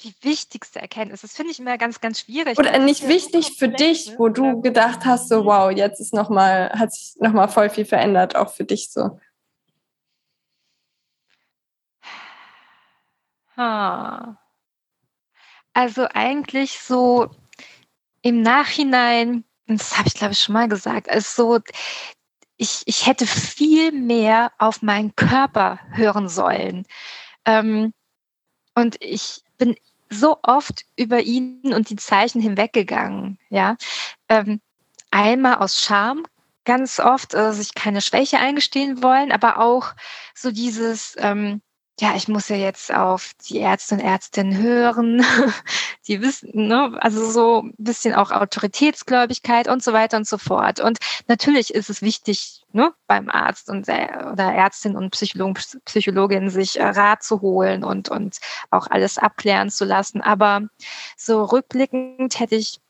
Die 0.00 0.14
wichtigste 0.22 0.80
Erkenntnis, 0.80 1.20
das 1.20 1.34
finde 1.34 1.52
ich 1.52 1.58
immer 1.58 1.76
ganz, 1.76 2.00
ganz 2.00 2.20
schwierig. 2.20 2.58
Oder 2.58 2.78
nicht 2.78 3.06
wichtig 3.08 3.58
für 3.58 3.68
dich, 3.68 4.14
wo 4.18 4.28
du 4.28 4.62
gedacht 4.62 5.04
hast, 5.04 5.28
so 5.28 5.44
wow, 5.44 5.70
jetzt 5.70 6.00
ist 6.00 6.14
noch 6.14 6.30
mal, 6.30 6.70
hat 6.70 6.92
sich 6.92 7.16
noch 7.20 7.32
mal 7.32 7.48
voll 7.48 7.68
viel 7.68 7.84
verändert, 7.84 8.36
auch 8.36 8.50
für 8.50 8.64
dich 8.64 8.90
so. 8.90 9.18
Ha. 13.56 14.38
Also 15.76 16.06
eigentlich 16.14 16.80
so 16.80 17.28
im 18.22 18.40
Nachhinein, 18.40 19.44
das 19.66 19.98
habe 19.98 20.08
ich 20.08 20.14
glaube 20.14 20.32
ich 20.32 20.40
schon 20.40 20.54
mal 20.54 20.70
gesagt, 20.70 21.10
also 21.10 21.58
so, 21.58 21.60
ich, 22.56 22.80
ich 22.86 23.06
hätte 23.06 23.26
viel 23.26 23.92
mehr 23.92 24.52
auf 24.56 24.80
meinen 24.80 25.14
Körper 25.16 25.78
hören 25.90 26.30
sollen. 26.30 26.86
Ähm, 27.44 27.92
und 28.74 28.96
ich 29.00 29.42
bin 29.58 29.76
so 30.08 30.38
oft 30.44 30.86
über 30.96 31.20
ihn 31.20 31.74
und 31.74 31.90
die 31.90 31.96
Zeichen 31.96 32.40
hinweggegangen. 32.40 33.38
Ja, 33.50 33.76
ähm, 34.30 34.62
einmal 35.10 35.56
aus 35.56 35.78
Scham, 35.78 36.24
ganz 36.64 37.00
oft, 37.00 37.34
äh, 37.34 37.52
sich 37.52 37.74
keine 37.74 38.00
Schwäche 38.00 38.38
eingestehen 38.38 39.02
wollen, 39.02 39.30
aber 39.30 39.58
auch 39.58 39.92
so 40.34 40.50
dieses, 40.50 41.16
ähm, 41.18 41.60
ja, 41.98 42.14
ich 42.14 42.28
muss 42.28 42.48
ja 42.50 42.56
jetzt 42.56 42.92
auf 42.92 43.32
die 43.48 43.58
Ärzte 43.58 43.94
und 43.94 44.00
Ärztinnen 44.02 44.58
hören, 44.58 45.24
die 46.08 46.20
wissen, 46.20 46.50
ne, 46.68 46.94
also 47.00 47.30
so 47.30 47.62
ein 47.62 47.74
bisschen 47.78 48.12
auch 48.14 48.30
Autoritätsgläubigkeit 48.30 49.66
und 49.66 49.82
so 49.82 49.94
weiter 49.94 50.18
und 50.18 50.26
so 50.26 50.36
fort. 50.36 50.78
Und 50.78 50.98
natürlich 51.26 51.72
ist 51.72 51.88
es 51.88 52.02
wichtig, 52.02 52.64
ne, 52.72 52.92
beim 53.06 53.30
Arzt 53.30 53.70
und 53.70 53.88
oder 53.88 54.52
Ärztin 54.52 54.94
und 54.94 55.10
Psychologen, 55.10 55.54
Psychologin 55.86 56.50
sich 56.50 56.78
äh, 56.78 56.84
Rat 56.84 57.22
zu 57.22 57.40
holen 57.40 57.82
und, 57.82 58.10
und 58.10 58.38
auch 58.70 58.88
alles 58.88 59.16
abklären 59.16 59.70
zu 59.70 59.86
lassen. 59.86 60.20
Aber 60.20 60.68
so 61.16 61.44
rückblickend 61.44 62.38
hätte 62.38 62.56
ich 62.56 62.80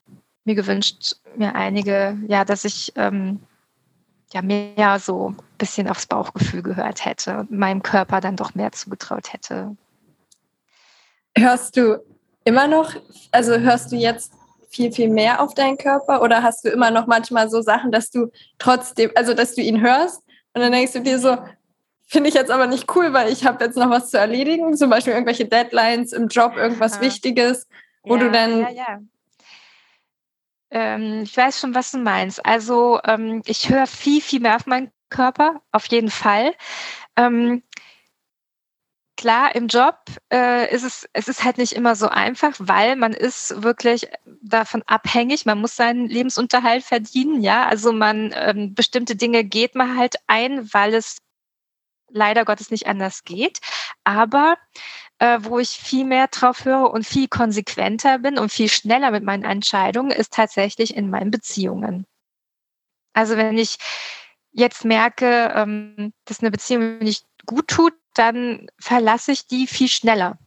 mir 0.43 0.55
gewünscht, 0.55 1.15
mir 1.37 1.55
einige, 1.55 2.17
ja, 2.27 2.43
dass 2.43 2.65
ich 2.65 2.91
ähm, 2.97 3.39
ja 4.33 4.41
mehr 4.41 4.99
so 4.99 5.29
ein 5.29 5.37
bisschen 5.57 5.87
aufs 5.89 6.05
Bauchgefühl 6.05 6.61
gehört 6.61 7.05
hätte 7.05 7.39
und 7.39 7.51
meinem 7.51 7.81
Körper 7.81 8.21
dann 8.21 8.35
doch 8.35 8.55
mehr 8.55 8.71
zugetraut 8.71 9.33
hätte. 9.33 9.75
Hörst 11.37 11.77
du 11.77 12.03
immer 12.43 12.67
noch, 12.67 12.93
also 13.31 13.57
hörst 13.59 13.91
du 13.91 13.95
jetzt 13.95 14.33
viel, 14.69 14.91
viel 14.91 15.09
mehr 15.09 15.41
auf 15.41 15.53
deinen 15.53 15.77
Körper 15.77 16.21
oder 16.21 16.43
hast 16.43 16.65
du 16.65 16.69
immer 16.69 16.91
noch 16.91 17.07
manchmal 17.07 17.49
so 17.49 17.61
Sachen, 17.61 17.91
dass 17.91 18.09
du 18.09 18.31
trotzdem, 18.59 19.11
also 19.15 19.33
dass 19.33 19.55
du 19.55 19.61
ihn 19.61 19.81
hörst 19.81 20.21
und 20.53 20.61
dann 20.61 20.71
denkst 20.71 20.93
du 20.93 21.01
dir 21.01 21.19
so, 21.19 21.37
finde 22.05 22.29
ich 22.29 22.35
jetzt 22.35 22.51
aber 22.51 22.67
nicht 22.67 22.93
cool, 22.95 23.13
weil 23.13 23.31
ich 23.31 23.45
habe 23.45 23.63
jetzt 23.63 23.77
noch 23.77 23.89
was 23.89 24.09
zu 24.09 24.17
erledigen, 24.17 24.75
zum 24.75 24.89
Beispiel 24.89 25.13
irgendwelche 25.13 25.45
Deadlines 25.45 26.13
im 26.13 26.27
Job, 26.27 26.55
irgendwas 26.55 26.95
ja. 26.95 27.01
Wichtiges, 27.01 27.67
wo 28.03 28.15
ja, 28.15 28.23
du 28.23 28.31
dann 28.31 28.75
ja. 28.75 28.99
Ähm, 30.71 31.21
ich 31.23 31.35
weiß 31.35 31.59
schon, 31.59 31.75
was 31.75 31.91
du 31.91 31.99
meinst. 31.99 32.45
Also 32.45 32.99
ähm, 33.05 33.41
ich 33.45 33.69
höre 33.69 33.87
viel, 33.87 34.21
viel 34.21 34.39
mehr 34.41 34.55
auf 34.55 34.65
meinen 34.65 34.91
Körper, 35.09 35.61
auf 35.71 35.85
jeden 35.87 36.09
Fall. 36.11 36.53
Ähm, 37.15 37.63
klar, 39.17 39.55
im 39.55 39.67
Job 39.67 39.95
äh, 40.31 40.73
ist 40.73 40.83
es, 40.83 41.09
es 41.13 41.27
ist 41.27 41.43
halt 41.43 41.57
nicht 41.57 41.73
immer 41.73 41.95
so 41.95 42.07
einfach, 42.07 42.53
weil 42.59 42.95
man 42.95 43.13
ist 43.13 43.63
wirklich 43.63 44.07
davon 44.41 44.83
abhängig, 44.87 45.45
man 45.45 45.59
muss 45.59 45.75
seinen 45.75 46.07
Lebensunterhalt 46.07 46.83
verdienen, 46.83 47.41
ja. 47.41 47.65
Also 47.67 47.91
man 47.91 48.33
ähm, 48.35 48.73
bestimmte 48.75 49.15
Dinge 49.15 49.43
geht 49.43 49.75
man 49.75 49.97
halt 49.97 50.15
ein, 50.27 50.71
weil 50.73 50.93
es 50.93 51.17
leider 52.09 52.45
Gottes 52.45 52.71
nicht 52.71 52.87
anders 52.87 53.23
geht. 53.23 53.59
Aber 54.03 54.57
äh, 55.19 55.39
wo 55.41 55.59
ich 55.59 55.69
viel 55.69 56.05
mehr 56.05 56.27
drauf 56.27 56.65
höre 56.65 56.91
und 56.91 57.05
viel 57.05 57.27
konsequenter 57.27 58.19
bin 58.19 58.37
und 58.37 58.51
viel 58.51 58.69
schneller 58.69 59.11
mit 59.11 59.23
meinen 59.23 59.43
Entscheidungen, 59.43 60.11
ist 60.11 60.33
tatsächlich 60.33 60.95
in 60.95 61.09
meinen 61.09 61.31
Beziehungen. 61.31 62.05
Also 63.13 63.35
wenn 63.37 63.57
ich 63.57 63.77
jetzt 64.51 64.85
merke, 64.85 65.51
ähm, 65.55 66.13
dass 66.25 66.41
eine 66.41 66.51
Beziehung 66.51 66.99
nicht 66.99 67.25
gut 67.45 67.67
tut, 67.67 67.93
dann 68.13 68.67
verlasse 68.79 69.31
ich 69.31 69.47
die 69.47 69.67
viel 69.67 69.87
schneller. 69.87 70.37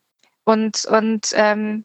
Und, 0.44 0.84
und 0.84 1.32
ähm, 1.34 1.84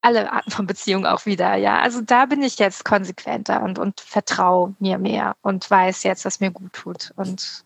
alle 0.00 0.30
Arten 0.30 0.50
von 0.50 0.66
Beziehungen 0.66 1.06
auch 1.06 1.24
wieder, 1.24 1.54
ja. 1.54 1.78
Also 1.80 2.02
da 2.02 2.26
bin 2.26 2.42
ich 2.42 2.58
jetzt 2.58 2.84
konsequenter 2.84 3.62
und, 3.62 3.78
und 3.78 4.00
vertraue 4.00 4.74
mir 4.78 4.98
mehr 4.98 5.36
und 5.40 5.70
weiß 5.70 6.02
jetzt, 6.02 6.26
was 6.26 6.40
mir 6.40 6.50
gut 6.50 6.74
tut. 6.74 7.12
Und 7.16 7.64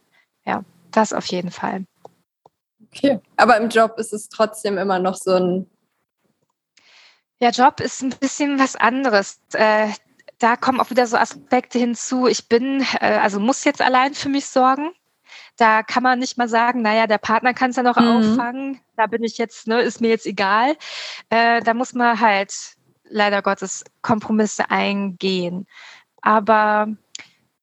ja, 0.48 0.64
das 0.90 1.12
auf 1.12 1.26
jeden 1.26 1.50
Fall. 1.50 1.84
Okay, 2.86 3.20
aber 3.36 3.58
im 3.58 3.68
Job 3.68 3.98
ist 3.98 4.14
es 4.14 4.30
trotzdem 4.30 4.78
immer 4.78 4.98
noch 4.98 5.14
so 5.14 5.34
ein. 5.34 5.70
Ja, 7.38 7.50
Job 7.50 7.80
ist 7.80 8.02
ein 8.02 8.10
bisschen 8.10 8.58
was 8.58 8.74
anderes. 8.74 9.40
Äh, 9.52 9.90
da 10.38 10.56
kommen 10.56 10.80
auch 10.80 10.90
wieder 10.90 11.06
so 11.06 11.18
Aspekte 11.18 11.78
hinzu. 11.78 12.26
Ich 12.26 12.48
bin, 12.48 12.84
äh, 13.00 13.18
also 13.18 13.38
muss 13.38 13.64
jetzt 13.64 13.82
allein 13.82 14.14
für 14.14 14.30
mich 14.30 14.46
sorgen. 14.46 14.90
Da 15.56 15.82
kann 15.82 16.02
man 16.02 16.18
nicht 16.18 16.38
mal 16.38 16.48
sagen, 16.48 16.82
naja, 16.82 17.06
der 17.06 17.18
Partner 17.18 17.52
kann 17.52 17.70
es 17.70 17.76
ja 17.76 17.82
noch 17.82 17.98
mhm. 17.98 18.08
auffangen. 18.08 18.80
Da 18.96 19.06
bin 19.06 19.22
ich 19.22 19.36
jetzt, 19.36 19.66
ne, 19.66 19.82
ist 19.82 20.00
mir 20.00 20.08
jetzt 20.08 20.26
egal. 20.26 20.76
Äh, 21.28 21.60
da 21.62 21.74
muss 21.74 21.92
man 21.92 22.18
halt 22.18 22.54
leider 23.04 23.42
Gottes 23.42 23.84
Kompromisse 24.00 24.70
eingehen. 24.70 25.66
Aber 26.22 26.88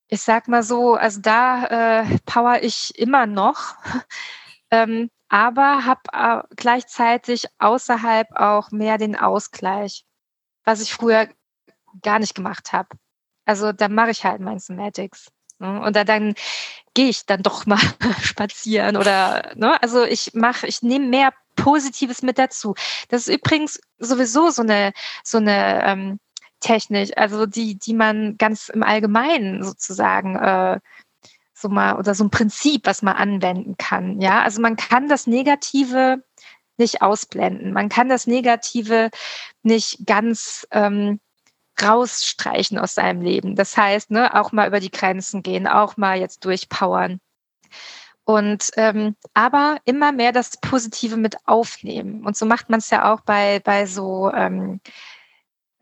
ich 0.08 0.22
sag 0.22 0.48
mal 0.48 0.62
so, 0.62 0.94
also 0.94 1.20
da 1.20 2.02
äh, 2.02 2.18
power 2.26 2.62
ich 2.62 2.96
immer 2.98 3.26
noch. 3.26 3.74
ähm, 4.70 5.10
aber 5.28 5.84
habe 5.84 6.00
äh, 6.12 6.42
gleichzeitig 6.54 7.46
außerhalb 7.58 8.28
auch 8.36 8.70
mehr 8.70 8.98
den 8.98 9.16
Ausgleich, 9.16 10.04
was 10.64 10.80
ich 10.80 10.92
früher 10.92 11.28
gar 12.02 12.18
nicht 12.18 12.34
gemacht 12.34 12.72
habe. 12.72 12.88
Also 13.44 13.72
da 13.72 13.88
mache 13.88 14.10
ich 14.10 14.24
halt 14.24 14.40
mein 14.40 14.58
Somatics. 14.58 15.28
Ne? 15.58 15.80
Und 15.80 15.96
da 15.96 16.04
dann 16.04 16.34
gehe 16.94 17.08
ich 17.08 17.26
dann 17.26 17.42
doch 17.42 17.66
mal 17.66 17.80
spazieren 18.22 18.96
oder 18.96 19.52
ne? 19.56 19.80
also 19.82 20.04
ich 20.04 20.34
mache, 20.34 20.66
ich 20.66 20.82
nehme 20.82 21.06
mehr 21.06 21.32
Positives 21.56 22.22
mit 22.22 22.38
dazu. 22.38 22.74
Das 23.08 23.26
ist 23.26 23.34
übrigens 23.34 23.80
sowieso 23.98 24.50
so 24.50 24.62
eine 24.62 24.92
so 25.24 25.38
eine 25.38 25.82
ähm, 25.84 26.20
Technik, 26.60 27.16
also 27.16 27.46
die 27.46 27.78
die 27.78 27.94
man 27.94 28.36
ganz 28.38 28.68
im 28.68 28.82
Allgemeinen 28.82 29.62
sozusagen 29.62 30.36
äh, 30.36 30.80
so 31.54 31.68
mal 31.68 31.96
oder 31.96 32.14
so 32.14 32.24
ein 32.24 32.30
Prinzip, 32.30 32.86
was 32.86 33.02
man 33.02 33.16
anwenden 33.16 33.76
kann. 33.78 34.20
Ja, 34.20 34.42
also 34.42 34.60
man 34.60 34.76
kann 34.76 35.08
das 35.08 35.26
Negative 35.26 36.22
nicht 36.78 37.02
ausblenden. 37.02 37.72
Man 37.72 37.88
kann 37.88 38.08
das 38.08 38.26
Negative 38.26 39.10
nicht 39.62 40.06
ganz 40.06 40.66
ähm, 40.70 41.20
rausstreichen 41.82 42.78
aus 42.78 42.94
seinem 42.94 43.22
Leben. 43.22 43.56
Das 43.56 43.76
heißt, 43.76 44.10
ne, 44.10 44.34
auch 44.34 44.52
mal 44.52 44.68
über 44.68 44.80
die 44.80 44.90
Grenzen 44.90 45.42
gehen, 45.42 45.66
auch 45.66 45.96
mal 45.96 46.18
jetzt 46.18 46.44
durchpowern. 46.44 47.20
Und 48.24 48.70
ähm, 48.76 49.14
aber 49.34 49.78
immer 49.84 50.12
mehr 50.12 50.32
das 50.32 50.58
Positive 50.60 51.16
mit 51.16 51.36
aufnehmen. 51.46 52.26
Und 52.26 52.36
so 52.36 52.44
macht 52.44 52.68
man 52.70 52.80
es 52.80 52.90
ja 52.90 53.12
auch 53.12 53.20
bei, 53.20 53.60
bei 53.60 53.86
so 53.86 54.32
ähm, 54.32 54.80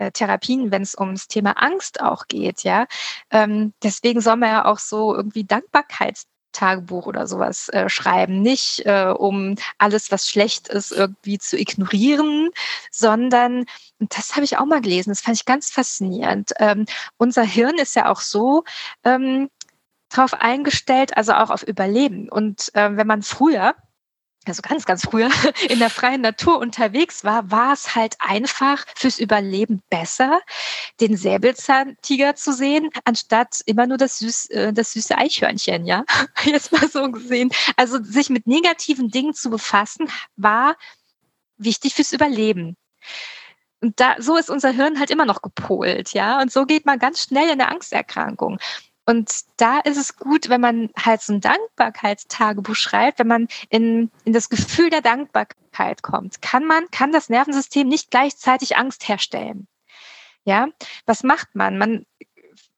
äh, 0.04 0.10
Therapien, 0.12 0.70
wenn 0.70 0.82
es 0.82 0.96
ums 0.98 1.28
Thema 1.28 1.52
Angst 1.62 2.00
auch 2.00 2.26
geht, 2.28 2.62
ja. 2.62 2.86
Ähm, 3.30 3.72
deswegen 3.82 4.20
soll 4.20 4.36
man 4.36 4.50
ja 4.50 4.64
auch 4.66 4.78
so 4.78 5.14
irgendwie 5.14 5.44
Dankbarkeitstagebuch 5.44 7.06
oder 7.06 7.26
sowas 7.26 7.68
äh, 7.70 7.88
schreiben. 7.88 8.42
Nicht 8.42 8.86
äh, 8.86 9.14
um 9.16 9.56
alles, 9.78 10.10
was 10.10 10.28
schlecht 10.28 10.68
ist, 10.68 10.92
irgendwie 10.92 11.38
zu 11.38 11.58
ignorieren, 11.58 12.50
sondern, 12.90 13.66
und 13.98 14.16
das 14.16 14.34
habe 14.34 14.44
ich 14.44 14.58
auch 14.58 14.66
mal 14.66 14.80
gelesen, 14.80 15.10
das 15.10 15.20
fand 15.20 15.36
ich 15.36 15.44
ganz 15.44 15.70
faszinierend. 15.70 16.52
Ähm, 16.58 16.86
unser 17.16 17.42
Hirn 17.44 17.76
ist 17.78 17.96
ja 17.96 18.10
auch 18.10 18.20
so, 18.20 18.64
ähm, 19.04 19.48
darauf 20.10 20.34
eingestellt, 20.34 21.16
also 21.16 21.32
auch 21.32 21.50
auf 21.50 21.62
Überleben. 21.62 22.28
Und 22.28 22.74
äh, 22.74 22.96
wenn 22.96 23.06
man 23.06 23.22
früher 23.22 23.74
also 24.46 24.62
ganz, 24.62 24.84
ganz 24.84 25.04
früher 25.04 25.30
in 25.68 25.78
der 25.78 25.90
freien 25.90 26.20
Natur 26.20 26.58
unterwegs 26.58 27.24
war, 27.24 27.50
war 27.50 27.72
es 27.72 27.94
halt 27.94 28.16
einfach 28.18 28.84
fürs 28.94 29.18
Überleben 29.18 29.82
besser, 29.90 30.40
den 31.00 31.16
Säbelzahntiger 31.16 32.34
zu 32.34 32.52
sehen, 32.52 32.90
anstatt 33.04 33.60
immer 33.66 33.86
nur 33.86 33.96
das, 33.96 34.18
süß, 34.18 34.50
äh, 34.50 34.72
das 34.72 34.92
süße 34.92 35.16
Eichhörnchen, 35.16 35.86
ja. 35.86 36.04
Jetzt 36.44 36.72
mal 36.72 36.88
so 36.88 37.10
gesehen. 37.10 37.50
Also 37.76 38.02
sich 38.02 38.30
mit 38.30 38.46
negativen 38.46 39.08
Dingen 39.08 39.34
zu 39.34 39.50
befassen, 39.50 40.08
war 40.36 40.76
wichtig 41.56 41.94
fürs 41.94 42.12
Überleben. 42.12 42.76
Und 43.80 44.00
da, 44.00 44.16
so 44.18 44.36
ist 44.36 44.48
unser 44.48 44.70
Hirn 44.70 44.98
halt 44.98 45.10
immer 45.10 45.26
noch 45.26 45.42
gepolt, 45.42 46.14
ja. 46.14 46.40
Und 46.40 46.50
so 46.50 46.64
geht 46.64 46.86
man 46.86 46.98
ganz 46.98 47.22
schnell 47.22 47.50
in 47.50 47.58
der 47.58 47.70
Angsterkrankung. 47.70 48.58
Und 49.06 49.30
da 49.58 49.80
ist 49.80 49.98
es 49.98 50.16
gut, 50.16 50.48
wenn 50.48 50.60
man 50.60 50.90
halt 50.98 51.20
so 51.20 51.34
ein 51.34 51.40
Dankbarkeitstagebuch 51.40 52.74
schreibt, 52.74 53.18
wenn 53.18 53.26
man 53.26 53.48
in, 53.68 54.10
in 54.24 54.32
das 54.32 54.48
Gefühl 54.48 54.90
der 54.90 55.02
Dankbarkeit 55.02 56.02
kommt, 56.02 56.40
kann 56.40 56.64
man, 56.64 56.90
kann 56.90 57.12
das 57.12 57.28
Nervensystem 57.28 57.86
nicht 57.86 58.10
gleichzeitig 58.10 58.76
Angst 58.76 59.06
herstellen. 59.08 59.68
Ja, 60.44 60.68
was 61.06 61.22
macht 61.22 61.54
man? 61.54 61.78
Man, 61.78 62.06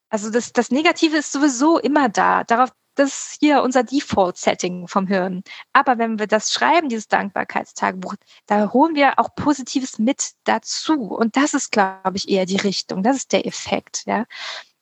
also 0.09 0.31
das, 0.31 0.53
das 0.53 0.70
Negative 0.70 1.16
ist 1.16 1.33
sowieso 1.33 1.79
immer 1.79 2.09
da. 2.09 2.45
Darauf, 2.45 2.70
das 2.97 3.09
ist 3.09 3.37
hier 3.41 3.62
unser 3.62 3.85
Default-Setting 3.85 4.89
vom 4.89 5.07
Hirn. 5.07 5.43
Aber 5.72 5.99
wenn 5.99 6.18
wir 6.18 6.27
das 6.27 6.53
schreiben, 6.53 6.89
dieses 6.89 7.09
Dankbarkeitstagebuch, 7.09 8.14
da 8.47 8.72
holen 8.72 8.95
wir 8.95 9.18
auch 9.18 9.35
Positives 9.35 9.99
mit 9.99 10.33
dazu. 10.45 11.03
Und 11.14 11.37
das 11.37 11.55
ist, 11.55 11.72
glaube 11.72 12.16
ich, 12.16 12.29
eher 12.29 12.47
die 12.47 12.57
Richtung. 12.57 13.03
Das 13.03 13.16
ist 13.16 13.33
der 13.33 13.47
Effekt, 13.47 14.05
ja. 14.07 14.24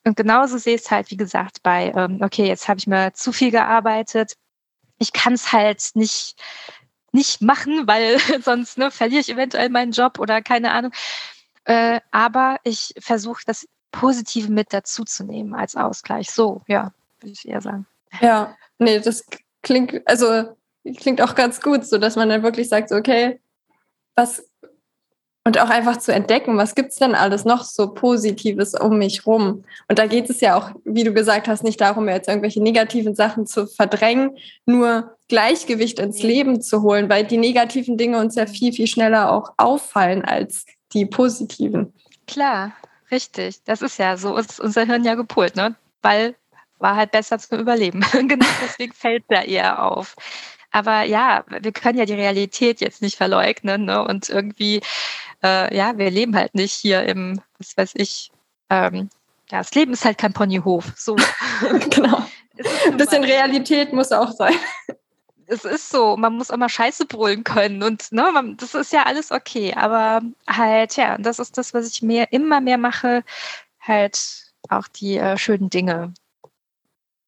Und 0.04 0.16
genauso 0.16 0.58
sehe 0.58 0.74
ich 0.74 0.82
es 0.82 0.90
halt, 0.90 1.10
wie 1.10 1.16
gesagt, 1.16 1.62
bei, 1.62 1.92
ähm, 1.96 2.20
okay, 2.22 2.46
jetzt 2.46 2.68
habe 2.68 2.78
ich 2.78 2.86
mir 2.86 3.12
zu 3.14 3.32
viel 3.32 3.50
gearbeitet. 3.50 4.34
Ich 4.98 5.12
kann 5.12 5.32
es 5.32 5.52
halt 5.52 5.90
nicht, 5.94 6.36
nicht 7.12 7.40
machen, 7.40 7.86
weil 7.86 8.18
sonst 8.42 8.78
ne, 8.78 8.90
verliere 8.90 9.20
ich 9.20 9.30
eventuell 9.30 9.70
meinen 9.70 9.92
Job 9.92 10.18
oder 10.18 10.42
keine 10.42 10.72
Ahnung. 10.72 10.92
Äh, 11.64 12.00
aber 12.10 12.58
ich 12.64 12.94
versuche 12.98 13.42
das 13.46 13.66
Positive 13.90 14.50
mit 14.50 14.72
dazuzunehmen 14.72 15.54
als 15.54 15.76
Ausgleich. 15.76 16.30
So, 16.30 16.60
ja, 16.66 16.92
würde 17.20 17.32
ich 17.32 17.48
eher 17.48 17.62
sagen. 17.62 17.86
Ja, 18.20 18.56
nee, 18.78 19.00
das 19.00 19.24
klingt, 19.62 20.06
also 20.06 20.56
klingt 20.98 21.22
auch 21.22 21.34
ganz 21.34 21.60
gut, 21.60 21.86
so 21.86 21.96
dass 21.96 22.16
man 22.16 22.28
dann 22.28 22.42
wirklich 22.42 22.68
sagt, 22.68 22.92
okay, 22.92 23.40
was 24.14 24.46
und 25.46 25.58
auch 25.58 25.68
einfach 25.68 25.98
zu 25.98 26.12
entdecken, 26.12 26.56
was 26.56 26.74
gibt's 26.74 26.96
denn 26.96 27.14
alles 27.14 27.44
noch 27.44 27.64
so 27.64 27.92
Positives 27.92 28.74
um 28.74 28.96
mich 28.98 29.26
rum. 29.26 29.64
Und 29.88 29.98
da 29.98 30.06
geht 30.06 30.30
es 30.30 30.40
ja 30.40 30.56
auch, 30.56 30.70
wie 30.84 31.04
du 31.04 31.12
gesagt 31.12 31.48
hast, 31.48 31.62
nicht 31.62 31.80
darum, 31.80 32.08
jetzt 32.08 32.28
irgendwelche 32.28 32.62
negativen 32.62 33.14
Sachen 33.14 33.46
zu 33.46 33.66
verdrängen, 33.66 34.38
nur 34.64 35.16
Gleichgewicht 35.28 35.98
ins 35.98 36.22
Leben 36.22 36.62
zu 36.62 36.80
holen, 36.82 37.10
weil 37.10 37.24
die 37.24 37.36
negativen 37.36 37.98
Dinge 37.98 38.18
uns 38.18 38.36
ja 38.36 38.46
viel, 38.46 38.72
viel 38.72 38.86
schneller 38.86 39.30
auch 39.32 39.52
auffallen 39.58 40.24
als 40.24 40.64
die 40.94 41.04
positiven. 41.04 41.92
Klar, 42.26 42.72
richtig. 43.10 43.62
Das 43.64 43.82
ist 43.82 43.98
ja 43.98 44.16
so, 44.16 44.38
ist 44.38 44.60
unser 44.60 44.86
Hirn 44.86 45.04
ja 45.04 45.14
gepolt, 45.14 45.56
ne? 45.56 45.74
Weil 46.00 46.36
war 46.78 46.96
halt 46.96 47.12
besser 47.12 47.38
zum 47.38 47.58
Überleben. 47.58 48.00
genau 48.12 48.46
deswegen 48.62 48.92
fällt 48.92 49.24
da 49.28 49.42
eher 49.42 49.82
auf. 49.82 50.16
Aber 50.70 51.04
ja, 51.04 51.44
wir 51.48 51.72
können 51.72 51.98
ja 51.98 52.04
die 52.04 52.14
Realität 52.14 52.80
jetzt 52.80 53.00
nicht 53.00 53.16
verleugnen 53.16 53.84
ne? 53.84 54.04
und 54.04 54.28
irgendwie 54.28 54.80
äh, 55.44 55.76
ja, 55.76 55.96
wir 55.98 56.10
leben 56.10 56.34
halt 56.34 56.54
nicht 56.54 56.72
hier 56.72 57.04
im, 57.04 57.40
was 57.58 57.76
weiß 57.76 57.92
ich, 57.94 58.30
ähm, 58.70 59.10
ja, 59.50 59.58
das 59.58 59.74
Leben 59.74 59.92
ist 59.92 60.04
halt 60.04 60.18
kein 60.18 60.32
Ponyhof. 60.32 60.92
So. 60.96 61.16
genau. 61.90 62.26
Ein 62.86 62.96
bisschen 62.96 63.24
Realität 63.24 63.92
muss 63.92 64.10
auch 64.10 64.32
sein. 64.32 64.54
Es 65.46 65.64
ist 65.66 65.90
so, 65.90 66.16
man 66.16 66.34
muss 66.36 66.50
auch 66.50 66.56
mal 66.56 66.70
Scheiße 66.70 67.04
brüllen 67.04 67.44
können 67.44 67.82
und 67.82 68.10
ne, 68.12 68.30
man, 68.32 68.56
das 68.56 68.74
ist 68.74 68.92
ja 68.94 69.02
alles 69.02 69.30
okay. 69.30 69.74
Aber 69.74 70.22
halt, 70.48 70.96
ja, 70.96 71.18
das 71.18 71.38
ist 71.38 71.58
das, 71.58 71.74
was 71.74 71.86
ich 71.88 72.00
mehr, 72.00 72.32
immer 72.32 72.62
mehr 72.62 72.78
mache, 72.78 73.22
halt 73.80 74.18
auch 74.70 74.88
die 74.88 75.18
äh, 75.18 75.36
schönen 75.36 75.68
Dinge 75.68 76.14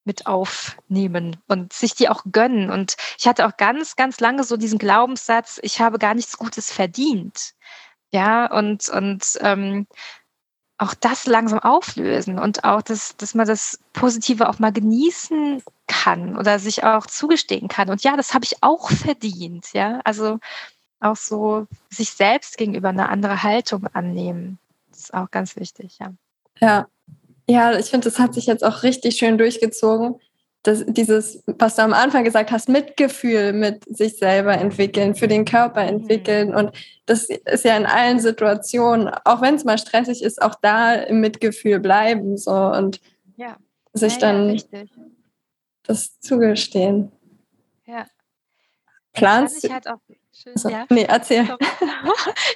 mit 0.05 0.27
aufnehmen 0.27 1.37
und 1.49 1.73
sich 1.73 1.95
die 1.95 2.09
auch 2.09 2.23
gönnen. 2.33 2.71
Und 2.71 2.97
ich 3.19 3.27
hatte 3.27 3.47
auch 3.47 3.59
ganz, 3.59 3.97
ganz 3.97 4.21
lange 4.21 4.45
so 4.45 4.57
diesen 4.57 4.79
Glaubenssatz, 4.79 5.59
ich 5.63 5.81
habe 5.81 5.99
gar 5.99 6.15
nichts 6.15 6.39
Gutes 6.39 6.73
verdient. 6.73 7.55
Ja, 8.17 8.51
und, 8.51 8.89
und 8.89 9.39
ähm, 9.43 9.87
auch 10.79 10.95
das 10.95 11.27
langsam 11.27 11.59
auflösen 11.59 12.39
und 12.39 12.65
auch, 12.65 12.81
dass, 12.81 13.15
dass 13.19 13.35
man 13.35 13.47
das 13.47 13.79
Positive 13.93 14.49
auch 14.49 14.59
mal 14.59 14.73
genießen 14.73 15.63
kann 15.87 16.39
oder 16.39 16.59
sich 16.59 16.83
auch 16.83 17.07
zugestehen 17.07 17.69
kann. 17.69 17.91
Und 17.91 18.05
ja, 18.05 18.17
das 18.17 18.33
habe 18.33 18.47
ich 18.47 18.63
auch 18.63 18.91
verdient. 18.91 19.67
Ja, 19.75 20.01
also 20.05 20.39
auch 20.99 21.17
so 21.17 21.67
sich 21.91 22.11
selbst 22.13 22.57
gegenüber 22.57 22.89
eine 22.89 23.11
andere 23.11 23.43
Haltung 23.43 23.87
annehmen. 23.93 24.59
Das 24.89 25.01
ist 25.01 25.15
auch 25.15 25.31
ganz 25.31 25.55
wichtig, 25.57 25.99
ja. 26.01 26.15
Ja, 26.59 26.87
ja, 27.47 27.79
ich 27.79 27.91
finde, 27.91 28.09
das 28.09 28.19
hat 28.19 28.33
sich 28.33 28.47
jetzt 28.47 28.65
auch 28.65 28.83
richtig 28.83 29.19
schön 29.19 29.37
durchgezogen 29.37 30.19
das, 30.67 30.85
dieses, 30.87 31.45
was 31.47 31.77
du 31.77 31.83
am 31.83 31.93
Anfang 31.93 32.25
gesagt 32.25 32.51
hast, 32.51 32.69
Mitgefühl 32.69 33.53
mit 33.53 33.85
sich 33.85 34.19
selber 34.19 34.55
entwickeln, 34.55 35.15
für 35.15 35.29
den 35.29 35.45
Körper 35.45 35.83
mhm. 35.83 36.01
entwickeln. 36.01 36.55
Und 36.55 36.73
das 37.07 37.29
ist 37.29 37.65
ja 37.65 37.77
in 37.77 37.87
allen 37.87 38.19
Situationen, 38.19 39.09
auch 39.25 39.41
wenn 39.43 39.55
es 39.55 39.65
mal 39.65 39.79
stressig 39.79 40.23
ist, 40.23 40.43
auch 40.43 40.57
da 40.57 40.95
im 40.95 41.21
Mitgefühl 41.21 41.79
bleiben 41.79 42.37
so 42.37 42.53
und 42.53 43.01
ja. 43.37 43.57
sich 43.93 44.15
ja, 44.15 44.19
dann 44.19 44.57
ja, 44.57 44.85
das 45.85 46.19
zugestehen. 46.19 47.13
Ja. 47.87 48.07
Planst 49.13 49.63
du? 49.63 49.73
Halt 49.73 49.87
schön. 50.43 50.57
So, 50.57 50.69
ja. 50.69 50.87
Nee, 50.89 51.05
erzähl. 51.09 51.57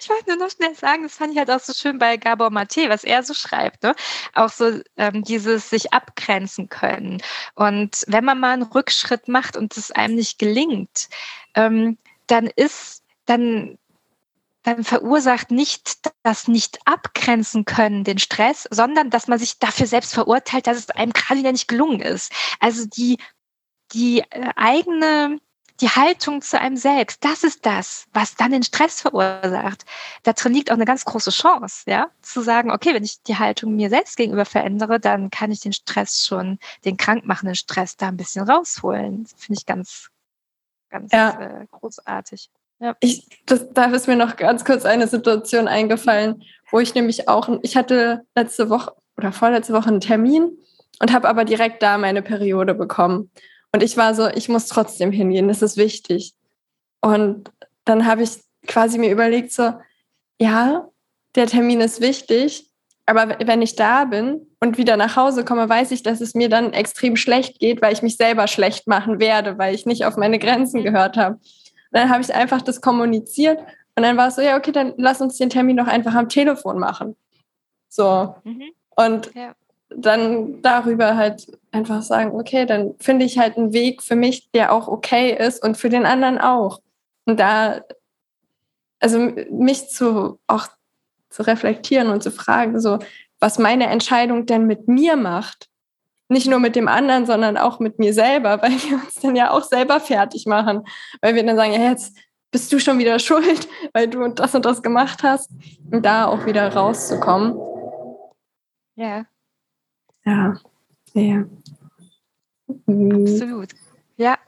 Ich 0.00 0.08
wollte 0.08 0.30
nur 0.30 0.46
noch 0.46 0.50
schnell 0.50 0.74
sagen, 0.74 1.02
das 1.04 1.14
fand 1.14 1.32
ich 1.32 1.38
halt 1.38 1.50
auch 1.50 1.60
so 1.60 1.72
schön 1.72 1.98
bei 1.98 2.16
Gabor 2.16 2.50
Mate, 2.50 2.88
was 2.88 3.04
er 3.04 3.22
so 3.22 3.34
schreibt. 3.34 3.82
Ne? 3.82 3.94
Auch 4.34 4.48
so 4.48 4.80
ähm, 4.96 5.22
dieses 5.24 5.70
sich 5.70 5.92
abgrenzen 5.92 6.68
können. 6.68 7.22
Und 7.54 8.04
wenn 8.06 8.24
man 8.24 8.40
mal 8.40 8.52
einen 8.52 8.62
Rückschritt 8.62 9.28
macht 9.28 9.56
und 9.56 9.76
es 9.76 9.90
einem 9.90 10.14
nicht 10.16 10.38
gelingt, 10.38 11.08
ähm, 11.54 11.98
dann 12.26 12.46
ist, 12.46 13.02
dann, 13.26 13.78
dann 14.62 14.84
verursacht 14.84 15.50
nicht 15.50 15.98
das 16.22 16.48
nicht 16.48 16.78
abgrenzen 16.84 17.64
können, 17.64 18.04
den 18.04 18.18
Stress, 18.18 18.66
sondern 18.70 19.10
dass 19.10 19.28
man 19.28 19.38
sich 19.38 19.58
dafür 19.58 19.86
selbst 19.86 20.14
verurteilt, 20.14 20.66
dass 20.66 20.78
es 20.78 20.90
einem 20.90 21.12
gerade 21.12 21.40
wieder 21.40 21.52
nicht 21.52 21.68
gelungen 21.68 22.00
ist. 22.00 22.32
Also 22.58 22.86
die, 22.86 23.18
die 23.92 24.20
äh, 24.30 24.50
eigene 24.56 25.40
die 25.80 25.88
Haltung 25.88 26.42
zu 26.42 26.60
einem 26.60 26.76
selbst, 26.76 27.24
das 27.24 27.44
ist 27.44 27.64
das, 27.64 28.06
was 28.12 28.36
dann 28.36 28.52
den 28.52 28.62
Stress 28.62 29.00
verursacht. 29.00 29.84
Da 30.22 30.32
drin 30.32 30.52
liegt 30.52 30.70
auch 30.70 30.76
eine 30.76 30.84
ganz 30.84 31.04
große 31.04 31.30
Chance, 31.30 31.84
ja, 31.86 32.10
zu 32.22 32.42
sagen, 32.42 32.70
okay, 32.70 32.94
wenn 32.94 33.04
ich 33.04 33.22
die 33.22 33.36
Haltung 33.36 33.76
mir 33.76 33.88
selbst 33.88 34.16
gegenüber 34.16 34.44
verändere, 34.44 35.00
dann 35.00 35.30
kann 35.30 35.50
ich 35.50 35.60
den 35.60 35.72
Stress 35.72 36.26
schon, 36.26 36.58
den 36.84 36.96
krankmachenden 36.96 37.54
Stress 37.54 37.96
da 37.96 38.08
ein 38.08 38.16
bisschen 38.16 38.48
rausholen. 38.48 39.26
Finde 39.36 39.58
ich 39.58 39.66
ganz, 39.66 40.08
ganz 40.90 41.12
ja. 41.12 41.40
äh, 41.40 41.66
großartig. 41.70 42.50
Ja. 42.80 42.96
Ich, 43.00 43.28
das, 43.46 43.72
da 43.72 43.84
ist 43.86 44.08
mir 44.08 44.16
noch 44.16 44.36
ganz 44.36 44.64
kurz 44.64 44.84
eine 44.84 45.06
Situation 45.06 45.68
eingefallen, 45.68 46.42
wo 46.70 46.78
ich 46.78 46.94
nämlich 46.94 47.28
auch, 47.28 47.48
ich 47.62 47.76
hatte 47.76 48.24
letzte 48.34 48.70
Woche 48.70 48.94
oder 49.16 49.32
vorletzte 49.32 49.74
Woche 49.74 49.88
einen 49.88 50.00
Termin 50.00 50.56
und 51.00 51.12
habe 51.12 51.28
aber 51.28 51.44
direkt 51.44 51.82
da 51.82 51.98
meine 51.98 52.22
Periode 52.22 52.74
bekommen. 52.74 53.30
Und 53.72 53.82
ich 53.82 53.96
war 53.96 54.14
so, 54.14 54.28
ich 54.28 54.48
muss 54.48 54.66
trotzdem 54.66 55.12
hingehen, 55.12 55.48
das 55.48 55.62
ist 55.62 55.76
wichtig. 55.76 56.34
Und 57.00 57.50
dann 57.84 58.06
habe 58.06 58.22
ich 58.22 58.40
quasi 58.66 58.98
mir 58.98 59.10
überlegt, 59.10 59.52
so, 59.52 59.74
ja, 60.40 60.88
der 61.34 61.46
Termin 61.46 61.80
ist 61.80 62.00
wichtig, 62.00 62.66
aber 63.06 63.38
wenn 63.44 63.62
ich 63.62 63.76
da 63.76 64.04
bin 64.04 64.46
und 64.60 64.78
wieder 64.78 64.96
nach 64.96 65.16
Hause 65.16 65.44
komme, 65.44 65.68
weiß 65.68 65.90
ich, 65.92 66.02
dass 66.02 66.20
es 66.20 66.34
mir 66.34 66.48
dann 66.48 66.72
extrem 66.72 67.16
schlecht 67.16 67.58
geht, 67.58 67.82
weil 67.82 67.92
ich 67.92 68.02
mich 68.02 68.16
selber 68.16 68.46
schlecht 68.46 68.86
machen 68.86 69.20
werde, 69.20 69.58
weil 69.58 69.74
ich 69.74 69.86
nicht 69.86 70.04
auf 70.04 70.16
meine 70.16 70.38
Grenzen 70.38 70.82
gehört 70.82 71.16
habe. 71.16 71.38
Dann 71.92 72.08
habe 72.08 72.22
ich 72.22 72.34
einfach 72.34 72.62
das 72.62 72.80
kommuniziert 72.80 73.58
und 73.96 74.02
dann 74.02 74.16
war 74.16 74.28
es 74.28 74.36
so, 74.36 74.42
ja, 74.42 74.56
okay, 74.56 74.72
dann 74.72 74.94
lass 74.96 75.20
uns 75.20 75.38
den 75.38 75.50
Termin 75.50 75.76
doch 75.76 75.88
einfach 75.88 76.14
am 76.14 76.28
Telefon 76.28 76.78
machen. 76.78 77.16
So. 77.88 78.34
Mhm. 78.44 78.70
Und 78.96 79.34
ja 79.34 79.54
dann 79.94 80.62
darüber 80.62 81.16
halt 81.16 81.46
einfach 81.72 82.02
sagen, 82.02 82.32
okay, 82.32 82.66
dann 82.66 82.94
finde 83.00 83.24
ich 83.24 83.38
halt 83.38 83.56
einen 83.56 83.72
Weg 83.72 84.02
für 84.02 84.16
mich, 84.16 84.50
der 84.52 84.72
auch 84.72 84.88
okay 84.88 85.36
ist 85.36 85.62
und 85.62 85.76
für 85.76 85.88
den 85.88 86.06
anderen 86.06 86.38
auch. 86.38 86.80
Und 87.26 87.40
da, 87.40 87.80
also 89.00 89.18
mich 89.50 89.88
zu 89.88 90.38
auch 90.46 90.68
zu 91.28 91.42
reflektieren 91.42 92.08
und 92.08 92.22
zu 92.22 92.30
fragen, 92.30 92.80
so, 92.80 92.98
was 93.38 93.58
meine 93.58 93.86
Entscheidung 93.86 94.46
denn 94.46 94.66
mit 94.66 94.88
mir 94.88 95.16
macht. 95.16 95.68
Nicht 96.28 96.46
nur 96.46 96.60
mit 96.60 96.76
dem 96.76 96.86
anderen, 96.86 97.26
sondern 97.26 97.56
auch 97.56 97.80
mit 97.80 97.98
mir 97.98 98.12
selber, 98.14 98.62
weil 98.62 98.72
wir 98.72 98.96
uns 98.96 99.14
dann 99.14 99.36
ja 99.36 99.50
auch 99.50 99.64
selber 99.64 100.00
fertig 100.00 100.46
machen. 100.46 100.84
Weil 101.20 101.34
wir 101.34 101.44
dann 101.44 101.56
sagen, 101.56 101.72
ja, 101.72 101.90
jetzt 101.90 102.16
bist 102.50 102.72
du 102.72 102.78
schon 102.78 102.98
wieder 102.98 103.18
schuld, 103.20 103.68
weil 103.92 104.08
du 104.08 104.28
das 104.28 104.54
und 104.54 104.64
das 104.64 104.82
gemacht 104.82 105.22
hast. 105.22 105.50
Und 105.90 106.04
da 106.04 106.26
auch 106.26 106.46
wieder 106.46 106.72
rauszukommen. 106.72 107.58
Ja. 108.96 109.24
Ja, 110.24 110.54
ja. 111.14 111.44
Mhm. 112.86 113.26
Absolut. 113.26 113.70
Ja. 114.16 114.38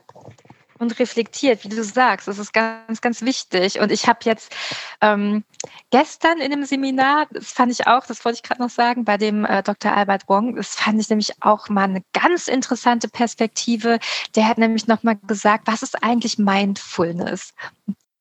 Und 0.78 0.98
reflektiert, 0.98 1.62
wie 1.62 1.68
du 1.68 1.84
sagst, 1.84 2.26
das 2.26 2.40
ist 2.40 2.52
ganz, 2.52 3.00
ganz 3.00 3.22
wichtig. 3.22 3.78
Und 3.78 3.92
ich 3.92 4.08
habe 4.08 4.18
jetzt 4.24 4.52
ähm, 5.00 5.44
gestern 5.90 6.38
in 6.38 6.50
dem 6.50 6.64
Seminar, 6.64 7.28
das 7.30 7.52
fand 7.52 7.70
ich 7.70 7.86
auch, 7.86 8.04
das 8.04 8.24
wollte 8.24 8.36
ich 8.36 8.42
gerade 8.42 8.60
noch 8.60 8.70
sagen, 8.70 9.04
bei 9.04 9.16
dem 9.16 9.44
äh, 9.44 9.62
Dr. 9.62 9.92
Albert 9.92 10.28
Wong, 10.28 10.56
das 10.56 10.74
fand 10.74 11.00
ich 11.00 11.08
nämlich 11.08 11.40
auch 11.40 11.68
mal 11.68 11.84
eine 11.84 12.02
ganz 12.12 12.48
interessante 12.48 13.08
Perspektive. 13.08 14.00
Der 14.34 14.48
hat 14.48 14.58
nämlich 14.58 14.88
nochmal 14.88 15.16
gesagt, 15.24 15.68
was 15.68 15.84
ist 15.84 16.02
eigentlich 16.02 16.38
Mindfulness? 16.38 17.54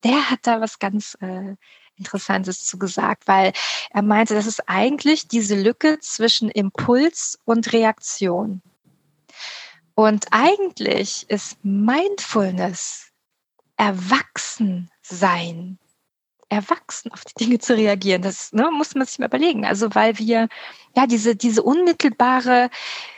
Der 0.04 0.30
hat 0.30 0.42
da 0.44 0.62
was 0.62 0.78
ganz 0.78 1.18
äh, 1.20 1.56
Interessantes 2.02 2.66
zu 2.66 2.78
gesagt, 2.78 3.28
weil 3.28 3.54
er 3.92 4.02
meinte, 4.02 4.34
das 4.34 4.48
ist 4.48 4.68
eigentlich 4.68 5.28
diese 5.28 5.56
Lücke 5.56 6.00
zwischen 6.00 6.50
Impuls 6.50 7.40
und 7.46 7.72
Reaktion. 7.74 8.62
Und 9.96 10.28
eigentlich 10.32 11.26
ist 11.30 11.64
Mindfulness 11.64 13.12
erwachsen 13.78 14.90
sein, 15.02 15.80
erwachsen 16.50 17.12
auf 17.12 17.24
die 17.24 17.46
Dinge 17.46 17.60
zu 17.60 17.76
reagieren. 17.76 18.22
Das 18.22 18.52
ne, 18.52 18.70
muss 18.72 18.94
man 18.96 19.06
sich 19.06 19.20
mal 19.20 19.28
überlegen. 19.28 19.66
Also 19.66 19.94
weil 19.96 20.18
wir 20.20 20.50
ja 20.96 21.08
diese 21.08 21.36
diese 21.36 21.64
unmittelbare 21.64 22.70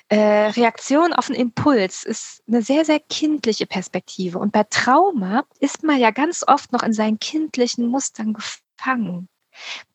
äh, 0.10 0.50
Reaktion 0.50 1.14
auf 1.14 1.30
einen 1.30 1.40
Impuls 1.40 2.04
ist 2.04 2.44
eine 2.48 2.62
sehr 2.62 2.86
sehr 2.86 3.00
kindliche 3.00 3.66
Perspektive. 3.66 4.40
Und 4.40 4.52
bei 4.52 4.64
Trauma 4.64 5.46
ist 5.60 5.84
man 5.84 6.00
ja 6.00 6.12
ganz 6.12 6.44
oft 6.48 6.72
noch 6.72 6.84
in 6.84 6.94
seinen 6.94 7.20
kindlichen 7.20 7.88
Mustern 7.88 8.34
gefangen. 8.34 8.63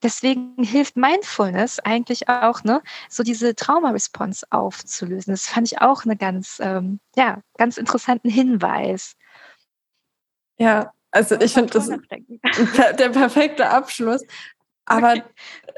Deswegen 0.02 0.62
hilft 0.62 0.96
Mindfulness 0.96 1.80
eigentlich 1.80 2.28
auch, 2.28 2.62
ne, 2.64 2.80
so 3.08 3.22
diese 3.22 3.54
Trauma-Response 3.54 4.46
aufzulösen. 4.50 5.32
Das 5.32 5.46
fand 5.48 5.70
ich 5.70 5.80
auch 5.80 6.04
eine 6.04 6.16
ganz, 6.16 6.58
ähm, 6.60 7.00
ja, 7.16 7.40
ganz 7.56 7.76
interessanten 7.76 8.30
Hinweis. 8.30 9.16
Ja, 10.58 10.92
also 11.10 11.40
ich 11.40 11.52
finde 11.52 11.72
das 11.72 11.88
der 12.98 13.08
perfekte 13.08 13.68
Abschluss. 13.68 14.22
Aber 14.84 15.12
okay. 15.12 15.22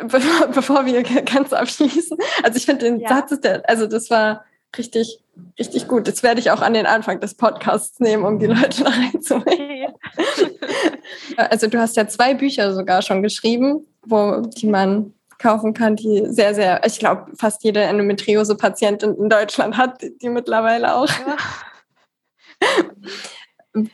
bevor, 0.07 0.49
bevor, 0.49 0.87
wir 0.87 1.03
ganz 1.03 1.53
abschließen, 1.53 2.17
also 2.45 2.57
ich 2.57 2.65
finde 2.65 2.85
den 2.85 3.01
ja. 3.01 3.09
Satz 3.09 3.33
ist 3.33 3.45
der, 3.45 3.69
also 3.69 3.87
das 3.89 4.09
war 4.09 4.45
richtig, 4.79 5.25
richtig 5.59 5.89
gut. 5.89 6.07
Das 6.07 6.23
werde 6.23 6.41
ich 6.41 6.53
auch 6.53 6.61
an 6.61 6.75
den 6.75 6.87
Anfang 6.87 7.21
des 7.21 7.35
Podcasts 7.35 7.99
nehmen, 7.99 8.25
um 8.25 8.39
die 8.39 8.47
Leute 8.47 8.85
da 8.85 8.91
reinzunehmen. 8.91 9.95
also 11.37 11.67
du 11.67 11.79
hast 11.79 11.97
ja 11.97 12.07
zwei 12.09 12.35
Bücher 12.35 12.75
sogar 12.75 13.03
schon 13.03 13.23
geschrieben, 13.23 13.87
wo 14.07 14.41
die 14.41 14.67
man 14.67 15.15
kaufen 15.39 15.73
kann, 15.73 15.97
die 15.97 16.27
sehr, 16.27 16.55
sehr, 16.55 16.85
ich 16.85 16.99
glaube, 16.99 17.33
fast 17.37 17.65
jede 17.65 17.83
Endometriose-Patientin 17.83 19.17
in 19.17 19.29
Deutschland 19.29 19.77
hat 19.77 20.03
die 20.23 20.29
mittlerweile 20.29 20.95
auch. 20.95 21.09
Ja. 21.09 21.37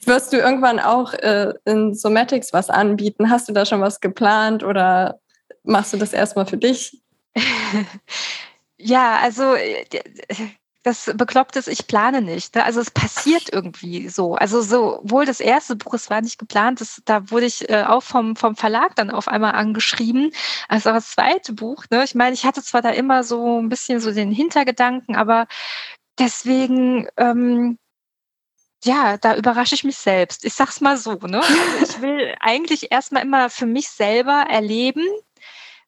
Wirst 0.04 0.32
du 0.32 0.38
irgendwann 0.38 0.80
auch 0.80 1.12
äh, 1.14 1.52
in 1.64 1.94
Somatics 1.94 2.52
was 2.52 2.70
anbieten? 2.70 3.30
Hast 3.30 3.48
du 3.48 3.52
da 3.52 3.64
schon 3.64 3.80
was 3.80 4.00
geplant 4.00 4.64
oder 4.64 5.20
machst 5.62 5.92
du 5.92 5.98
das 5.98 6.12
erstmal 6.12 6.46
für 6.46 6.56
dich? 6.56 7.00
Ja, 8.78 9.18
also 9.22 9.54
äh, 9.54 9.84
das 10.86 11.10
Bekloppte 11.16 11.58
ist, 11.58 11.66
ich 11.66 11.88
plane 11.88 12.22
nicht. 12.22 12.54
Ne? 12.54 12.64
Also 12.64 12.80
es 12.80 12.92
passiert 12.92 13.52
irgendwie 13.52 14.08
so. 14.08 14.36
Also 14.36 14.62
sowohl 14.62 15.26
das 15.26 15.40
erste 15.40 15.74
Buch, 15.74 15.94
es 15.94 16.10
war 16.10 16.20
nicht 16.20 16.38
geplant, 16.38 16.80
das, 16.80 17.02
da 17.04 17.28
wurde 17.28 17.46
ich 17.46 17.68
äh, 17.68 17.82
auch 17.82 18.04
vom, 18.04 18.36
vom 18.36 18.54
Verlag 18.54 18.94
dann 18.94 19.10
auf 19.10 19.26
einmal 19.26 19.56
angeschrieben, 19.56 20.30
als 20.68 20.86
auch 20.86 20.92
das 20.92 21.10
zweite 21.10 21.54
Buch. 21.54 21.86
Ne? 21.90 22.04
Ich 22.04 22.14
meine, 22.14 22.34
ich 22.34 22.44
hatte 22.44 22.62
zwar 22.62 22.82
da 22.82 22.90
immer 22.90 23.24
so 23.24 23.60
ein 23.60 23.68
bisschen 23.68 23.98
so 23.98 24.12
den 24.12 24.30
Hintergedanken, 24.30 25.16
aber 25.16 25.48
deswegen, 26.20 27.08
ähm, 27.16 27.78
ja, 28.84 29.16
da 29.16 29.34
überrasche 29.34 29.74
ich 29.74 29.82
mich 29.82 29.96
selbst. 29.96 30.44
Ich 30.44 30.54
sag's 30.54 30.80
mal 30.80 30.96
so, 30.96 31.14
ne? 31.14 31.42
Also 31.80 31.96
ich 31.96 32.00
will 32.00 32.34
eigentlich 32.38 32.92
erstmal 32.92 33.22
immer 33.24 33.50
für 33.50 33.66
mich 33.66 33.88
selber 33.88 34.44
erleben, 34.48 35.04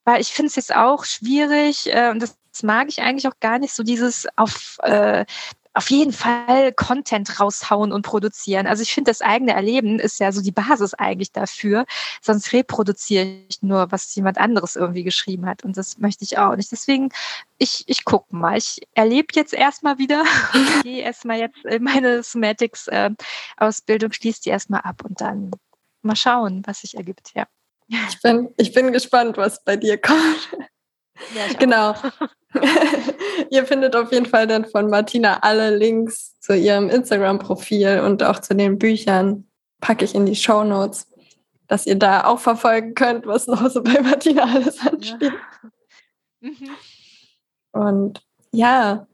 weil 0.05 0.21
ich 0.21 0.33
finde 0.33 0.49
es 0.49 0.57
jetzt 0.57 0.75
auch 0.75 1.05
schwierig, 1.05 1.95
äh, 1.95 2.11
und 2.11 2.21
das 2.21 2.38
das 2.59 2.65
mag 2.65 2.89
ich 2.89 3.01
eigentlich 3.01 3.29
auch 3.29 3.39
gar 3.39 3.61
nicht, 3.61 3.73
so 3.73 3.85
dieses 3.85 4.27
auf, 4.35 4.79
äh, 4.83 5.25
auf 5.75 5.91
jeden 5.91 6.13
Fall 6.13 6.73
Content 6.73 7.39
raushauen 7.39 7.93
und 7.93 8.03
produzieren. 8.03 8.67
Also 8.67 8.83
ich 8.83 8.93
finde, 8.93 9.13
das 9.13 9.23
eigene 9.23 9.53
Erleben 9.53 10.01
ist 10.01 10.19
ja 10.19 10.33
so 10.33 10.43
die 10.43 10.51
Basis 10.51 10.93
eigentlich 10.95 11.31
dafür. 11.31 11.87
Sonst 12.21 12.53
reproduziere 12.53 13.27
ich 13.49 13.63
nur, 13.63 13.93
was 13.93 14.13
jemand 14.17 14.39
anderes 14.39 14.75
irgendwie 14.75 15.05
geschrieben 15.05 15.47
hat. 15.47 15.63
Und 15.63 15.77
das 15.77 15.99
möchte 15.99 16.25
ich 16.25 16.37
auch 16.37 16.57
nicht. 16.57 16.73
Deswegen, 16.73 17.11
ich, 17.59 17.85
ich 17.87 18.05
gucke 18.05 18.35
mal. 18.35 18.59
Ich 18.59 18.81
erlebe 18.95 19.29
jetzt 19.35 19.55
erstmal 19.55 19.99
wieder. 19.99 20.25
ich 20.55 20.83
gehe 20.83 21.03
erstmal 21.03 21.39
jetzt 21.39 21.65
in 21.65 21.85
meine 21.85 22.25
Somatics-Ausbildung, 22.25 24.11
äh, 24.11 24.15
schließe 24.15 24.43
die 24.43 24.51
erstmal 24.51 24.81
ab 24.81 25.05
und 25.05 25.21
dann 25.21 25.53
mal 26.03 26.17
schauen, 26.17 26.63
was 26.67 26.81
sich 26.81 26.97
ergibt, 26.97 27.31
ja. 27.37 27.47
Ich 27.87 28.21
bin, 28.21 28.53
ich 28.57 28.73
bin 28.73 28.93
gespannt, 28.93 29.37
was 29.37 29.63
bei 29.63 29.77
dir 29.77 29.97
kommt. 29.97 30.49
Genau. 31.59 31.95
Ihr 33.51 33.67
findet 33.67 33.95
auf 33.95 34.13
jeden 34.13 34.27
Fall 34.27 34.47
dann 34.47 34.65
von 34.65 34.89
Martina 34.89 35.39
alle 35.43 35.77
Links 35.77 36.39
zu 36.41 36.55
ihrem 36.55 36.89
Instagram-Profil 36.89 38.01
und 38.01 38.23
auch 38.23 38.41
zu 38.41 38.55
den 38.55 38.79
Büchern. 38.79 39.47
Packe 39.81 40.05
ich 40.05 40.15
in 40.15 40.27
die 40.27 40.35
Show 40.35 40.65
Notes, 40.65 41.07
dass 41.69 41.87
ihr 41.87 41.97
da 41.97 42.25
auch 42.25 42.41
verfolgen 42.41 42.95
könnt, 42.95 43.27
was 43.27 43.47
noch 43.47 43.69
so 43.71 43.83
bei 43.83 44.01
Martina 44.01 44.45
alles 44.45 44.79
ansteht. 44.87 45.23
Ja. 45.23 45.31
Mhm. 46.41 46.71
Und 47.73 48.23
ja, 48.53 49.09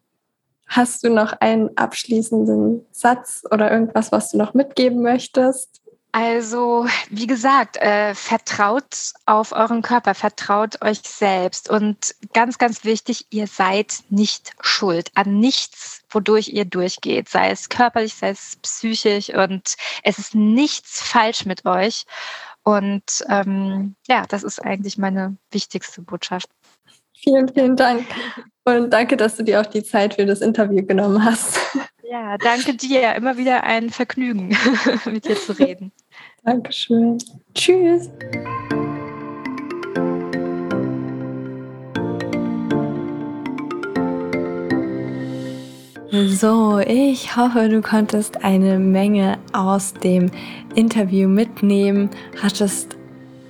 hast 0.66 1.05
du 1.05 1.09
noch 1.09 1.32
einen 1.40 1.74
abschließenden 1.78 2.84
Satz 2.90 3.44
oder 3.50 3.72
irgendwas, 3.72 4.12
was 4.12 4.30
du 4.30 4.36
noch 4.36 4.52
mitgeben 4.52 5.00
möchtest? 5.00 5.80
Also, 6.16 6.86
wie 7.10 7.26
gesagt, 7.26 7.76
äh, 7.76 8.14
vertraut 8.14 8.84
auf 9.26 9.50
euren 9.50 9.82
Körper, 9.82 10.14
vertraut 10.14 10.80
euch 10.80 11.00
selbst. 11.02 11.68
Und 11.68 12.14
ganz, 12.32 12.58
ganz 12.58 12.84
wichtig, 12.84 13.26
ihr 13.30 13.48
seid 13.48 13.96
nicht 14.10 14.52
schuld 14.60 15.10
an 15.16 15.40
nichts, 15.40 16.02
wodurch 16.08 16.50
ihr 16.50 16.66
durchgeht, 16.66 17.28
sei 17.28 17.50
es 17.50 17.68
körperlich, 17.68 18.14
sei 18.14 18.28
es 18.28 18.54
psychisch. 18.62 19.30
Und 19.30 19.74
es 20.04 20.20
ist 20.20 20.36
nichts 20.36 21.02
falsch 21.02 21.46
mit 21.46 21.66
euch. 21.66 22.04
Und 22.62 23.24
ähm, 23.28 23.96
ja, 24.06 24.24
das 24.28 24.44
ist 24.44 24.64
eigentlich 24.64 24.96
meine 24.96 25.36
wichtigste 25.50 26.00
Botschaft. 26.00 26.48
Vielen, 27.12 27.52
vielen 27.52 27.74
Dank. 27.74 28.06
Und 28.62 28.90
danke, 28.90 29.16
dass 29.16 29.34
du 29.34 29.42
dir 29.42 29.60
auch 29.60 29.66
die 29.66 29.82
Zeit 29.82 30.14
für 30.14 30.26
das 30.26 30.42
Interview 30.42 30.86
genommen 30.86 31.24
hast. 31.24 31.58
Ja, 32.14 32.38
danke 32.38 32.76
dir. 32.76 33.16
Immer 33.16 33.36
wieder 33.38 33.64
ein 33.64 33.90
Vergnügen, 33.90 34.56
mit 35.04 35.24
dir 35.24 35.34
zu 35.34 35.50
reden. 35.58 35.90
Dankeschön. 36.44 37.18
Tschüss. 37.56 38.08
So, 46.12 46.78
ich 46.78 47.36
hoffe, 47.36 47.68
du 47.68 47.82
konntest 47.82 48.44
eine 48.44 48.78
Menge 48.78 49.40
aus 49.52 49.92
dem 49.94 50.30
Interview 50.76 51.28
mitnehmen, 51.28 52.10
hattest 52.40 52.96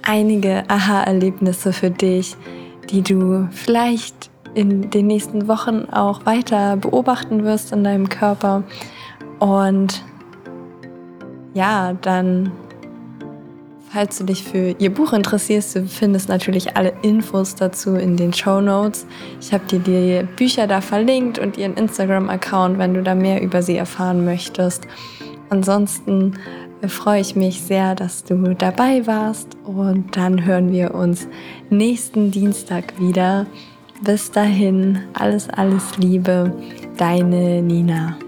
einige 0.00 0.64
Aha-Erlebnisse 0.70 1.74
für 1.74 1.90
dich, 1.90 2.34
die 2.88 3.02
du 3.02 3.46
vielleicht 3.50 4.23
in 4.54 4.90
den 4.90 5.06
nächsten 5.06 5.48
Wochen 5.48 5.86
auch 5.90 6.26
weiter 6.26 6.76
beobachten 6.76 7.44
wirst 7.44 7.72
in 7.72 7.84
deinem 7.84 8.08
Körper. 8.08 8.62
Und 9.38 10.04
ja, 11.54 11.92
dann 12.00 12.52
Falls 13.94 14.18
du 14.18 14.24
dich 14.24 14.42
für 14.42 14.74
ihr 14.80 14.92
Buch 14.92 15.12
interessierst, 15.12 15.76
du 15.76 15.86
findest 15.86 16.28
natürlich 16.28 16.76
alle 16.76 16.92
Infos 17.02 17.54
dazu 17.54 17.94
in 17.94 18.16
den 18.16 18.32
Show 18.32 18.60
Notes. 18.60 19.06
Ich 19.40 19.52
habe 19.52 19.64
dir 19.66 19.78
die 19.78 20.26
Bücher 20.34 20.66
da 20.66 20.80
verlinkt 20.80 21.38
und 21.38 21.56
ihren 21.56 21.74
Instagram-Account, 21.74 22.76
wenn 22.78 22.94
du 22.94 23.04
da 23.04 23.14
mehr 23.14 23.40
über 23.40 23.62
sie 23.62 23.76
erfahren 23.76 24.24
möchtest. 24.24 24.88
Ansonsten 25.48 26.34
freue 26.88 27.20
ich 27.20 27.36
mich 27.36 27.62
sehr, 27.62 27.94
dass 27.94 28.24
du 28.24 28.56
dabei 28.56 29.06
warst 29.06 29.56
und 29.62 30.16
dann 30.16 30.44
hören 30.44 30.72
wir 30.72 30.92
uns 30.92 31.28
nächsten 31.70 32.32
Dienstag 32.32 32.98
wieder. 32.98 33.46
Bis 34.04 34.30
dahin, 34.30 34.98
alles, 35.14 35.48
alles 35.48 35.96
Liebe, 35.96 36.52
deine 36.98 37.62
Nina. 37.62 38.18